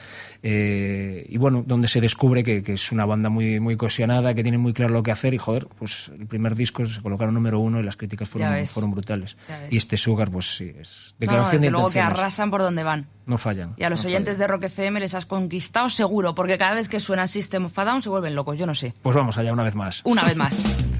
eh, 0.45 1.25
y 1.29 1.37
bueno, 1.37 1.63
donde 1.65 1.87
se 1.87 2.01
descubre 2.01 2.43
que, 2.43 2.63
que 2.63 2.73
es 2.73 2.91
una 2.91 3.05
banda 3.05 3.29
muy, 3.29 3.61
muy 3.61 3.77
cohesionada, 3.77 4.33
que 4.33 4.43
tiene 4.43 4.57
muy 4.57 4.73
claro 4.73 4.91
lo 4.91 5.03
que 5.03 5.11
hacer. 5.11 5.33
Y 5.33 5.37
joder, 5.37 5.67
pues 5.79 6.11
el 6.19 6.27
primer 6.27 6.53
disco 6.53 6.83
se 6.83 7.01
colocaron 7.01 7.33
número 7.33 7.59
uno 7.59 7.79
y 7.79 7.83
las 7.83 7.95
críticas 7.95 8.27
fueron, 8.27 8.65
fueron 8.65 8.91
brutales. 8.91 9.37
Y 9.69 9.77
este 9.77 9.95
Sugar, 9.95 10.29
pues 10.29 10.57
sí, 10.57 10.73
es 10.77 11.13
No, 11.13 11.13
no, 11.13 11.19
declaración 11.19 11.61
desde 11.61 11.67
de 11.67 11.71
luego 11.71 11.85
que 11.87 11.99
intenciones. 11.99 12.19
arrasan 12.19 12.51
por 12.51 12.61
donde 12.61 12.72
van. 12.81 13.05
No 13.27 13.37
fallan. 13.37 13.75
Y 13.77 13.83
a 13.83 13.91
los 13.91 14.03
no 14.03 14.07
oyentes 14.09 14.39
de 14.39 14.47
Rock 14.47 14.63
FM 14.63 14.99
les 14.99 15.13
has 15.13 15.27
conquistado 15.27 15.89
seguro, 15.89 16.33
porque 16.33 16.57
cada 16.57 16.73
vez 16.73 16.89
que 16.89 16.99
suena 16.99 17.27
System 17.27 17.65
of 17.65 17.77
a 17.77 17.85
Down 17.85 18.01
se 18.01 18.09
vuelven 18.09 18.33
locos, 18.33 18.57
yo 18.57 18.65
no 18.65 18.73
sé. 18.73 18.95
Pues 19.03 19.15
vamos 19.15 19.37
allá 19.37 19.53
una 19.53 19.63
vez 19.63 19.75
más. 19.75 20.01
Una 20.03 20.23
vez 20.23 20.35
más. 20.35 20.57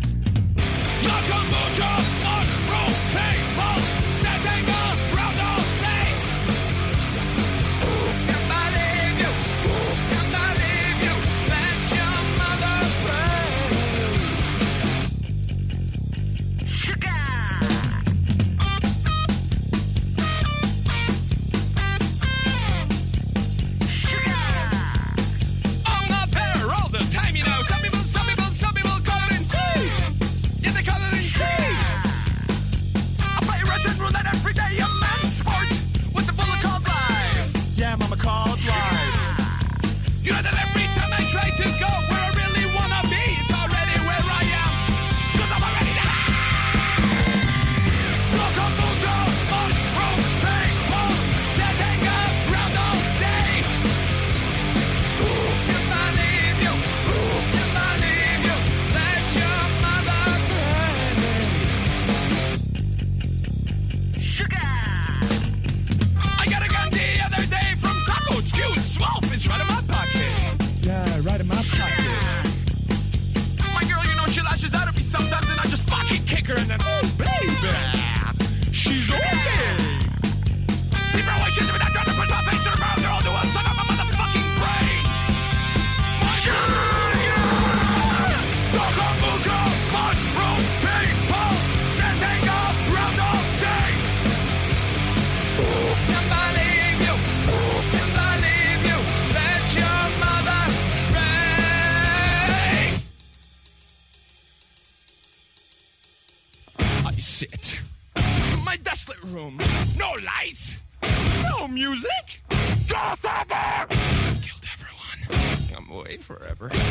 forever. 116.43 116.82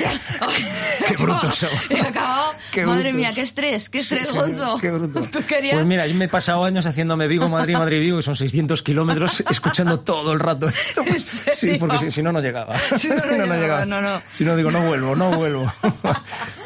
Ya. 0.00 0.12
Qué 1.06 1.16
brutos 1.16 1.54
son. 1.54 1.70
He 1.90 2.00
acabado. 2.00 2.54
Qué 2.72 2.84
Madre 2.86 3.10
brutos. 3.10 3.16
mía, 3.18 3.32
qué 3.34 3.40
estrés, 3.40 3.88
qué 3.90 3.98
estrés, 3.98 4.28
Sí, 4.28 4.32
sí, 4.32 4.38
Gonzo. 4.38 4.78
qué 4.80 4.90
bruto. 4.92 5.20
Tú 5.30 5.40
querías. 5.46 5.74
Pues 5.74 5.86
mira, 5.88 6.06
yo 6.06 6.14
me 6.14 6.26
he 6.26 6.28
pasado 6.28 6.64
años 6.64 6.86
haciéndome 6.86 7.26
Vigo, 7.28 7.48
Madrid, 7.48 7.74
Madrid, 7.76 8.00
Vigo, 8.00 8.18
y 8.18 8.22
son 8.22 8.34
600 8.36 8.82
kilómetros 8.82 9.40
escuchando 9.50 10.00
todo 10.00 10.32
el 10.32 10.40
rato 10.40 10.68
esto. 10.68 11.02
pues, 11.04 11.24
sí, 11.52 11.76
porque 11.78 11.98
si, 11.98 12.10
si 12.10 12.22
no, 12.22 12.32
no 12.32 12.40
llegaba. 12.40 12.78
Si 12.78 13.08
no, 13.08 13.14
no 13.46 13.54
llegaba, 13.56 13.84
no, 13.84 14.00
no. 14.00 14.20
Si 14.30 14.44
no, 14.44 14.56
digo, 14.56 14.70
no 14.70 14.80
vuelvo, 14.86 15.16
no 15.16 15.30
vuelvo. 15.36 15.72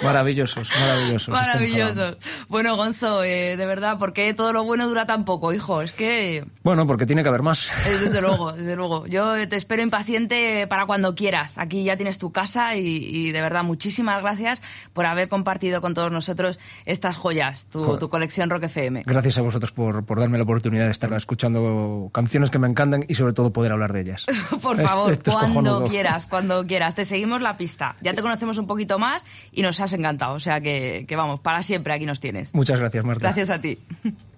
maravillosos, 0.03 0.70
maravillosos. 0.80 1.28
están 1.40 1.46
Maravilloso. 1.46 2.16
Bueno, 2.48 2.76
Gonzo, 2.76 3.22
eh, 3.24 3.57
de 3.57 3.66
verdad, 3.66 3.98
¿por 3.98 4.12
qué 4.12 4.34
todo 4.34 4.53
lo 4.53 4.64
bueno 4.64 4.86
dura 4.88 5.07
tan 5.07 5.24
poco, 5.24 5.53
hijo? 5.53 5.82
Es 5.82 5.92
que, 5.92 6.44
Bueno, 6.62 6.86
porque 6.86 7.07
tiene 7.07 7.22
que 7.22 7.28
haber 7.28 7.42
más. 7.42 7.70
eh, 7.86 7.98
desde 8.00 8.20
luego, 8.20 8.53
desde 8.53 8.76
luego. 8.76 9.07
Yo 9.07 9.48
te 9.48 9.57
espero 9.57 9.82
impaciente 9.82 10.66
para 10.66 10.86
cuando 10.86 11.14
quieras. 11.14 11.59
Aquí 11.59 11.84
ya 11.84 11.96
tienes 11.96 12.18
tu 12.18 12.32
casa 12.32 12.76
y, 12.76 12.86
y 12.86 13.32
de 13.32 13.40
verdad, 13.40 13.64
muchísimas 13.64 14.20
gracias 14.22 14.62
por 14.92 15.07
haber 15.07 15.28
compartido 15.28 15.80
con 15.80 15.91
todos 15.95 16.11
nosotros 16.12 16.59
estas 16.86 17.16
joyas, 17.16 17.66
tu, 17.66 17.84
Joder. 17.84 18.01
tu 18.01 18.09
colección 18.09 18.51
Rock 18.51 18.64
FM. 18.64 19.03
Gracias 19.07 19.38
a 19.38 19.43
vosotros 19.43 19.72
por, 19.72 20.05
por 20.05 20.18
darme 20.20 20.38
la 20.38 20.45
oportunidad 20.45 20.86
de 20.86 20.90
estar 20.90 21.12
escuchando 21.12 22.11
canciones 22.12 22.51
que 22.51 22.59
me 22.59 22.68
encantan 22.68 23.05
y 23.09 23.14
sobre 23.14 23.32
todo 23.32 23.53
poder 23.53 23.72
hablar 23.72 23.93
de 23.93 24.01
ellas. 24.03 24.26
Por 24.62 24.76
Esto- 24.76 24.88
favor, 24.88 25.11
esto 25.12 25.30
es 25.30 25.36
cuando 25.36 25.84
quieras, 25.88 26.26
cuando 26.26 26.66
quieras. 26.66 26.95
Te 26.95 27.05
seguimos 27.05 27.40
la 27.43 27.57
pista. 27.57 27.97
Ya 28.01 28.14
te 28.14 28.22
conocemos 28.22 28.59
un 28.59 28.66
poquito 28.66 28.99
más 28.99 29.22
y 29.53 29.62
nos 29.62 29.80
has 29.80 29.93
encantado. 29.93 30.34
O 30.34 30.40
sea 30.40 30.61
que, 30.61 31.05
que 31.09 31.16
vamos, 31.16 31.40
para 31.40 31.62
siempre 31.62 31.93
aquí 31.93 32.07
nos 32.07 32.20
tienes. 32.20 32.55
Muchas 32.55 32.78
gracias, 32.80 33.05
Marta. 33.05 33.20
Gracias 33.20 33.51
a 33.51 33.61
ti. 33.61 33.78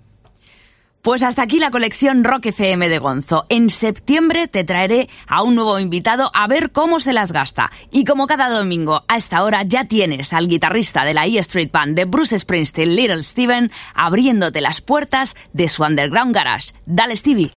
Pues 1.05 1.23
hasta 1.23 1.43
aquí 1.43 1.59
la 1.59 1.71
colección 1.71 2.25
Rock 2.25 2.47
FM 2.47 2.89
de 2.89 2.99
Gonzo. 2.99 3.45
En 3.51 3.69
septiembre 3.69 4.49
te 4.49 4.65
traeré 4.65 5.11
a 5.27 5.43
un 5.43 5.55
nuevo 5.55 5.79
invitado 5.79 6.31
a 6.33 6.47
ver 6.47 6.73
cómo 6.73 6.99
se 6.99 7.13
las 7.13 7.31
gasta. 7.31 7.71
Y 7.91 8.07
como 8.07 8.27
cada 8.27 8.49
domingo, 8.49 9.05
a 9.07 9.19
esta 9.19 9.45
hora 9.45 9.65
ya 9.65 9.85
tienes 9.85 10.33
al 10.33 10.49
guitarrista 10.49 11.05
de 11.05 11.13
la 11.13 11.27
E 11.27 11.37
Street 11.41 11.71
Band 11.71 11.95
de 11.95 12.07
Bruce 12.07 12.39
Springsteen, 12.39 12.97
Little 12.97 13.23
Steven, 13.23 13.71
abriéndote 13.95 14.63
las 14.63 14.81
puertas 14.81 15.37
de 15.53 15.69
su 15.69 15.83
underground 15.83 16.35
garage. 16.35 16.73
Dale, 16.87 17.15
Stevie. 17.17 17.53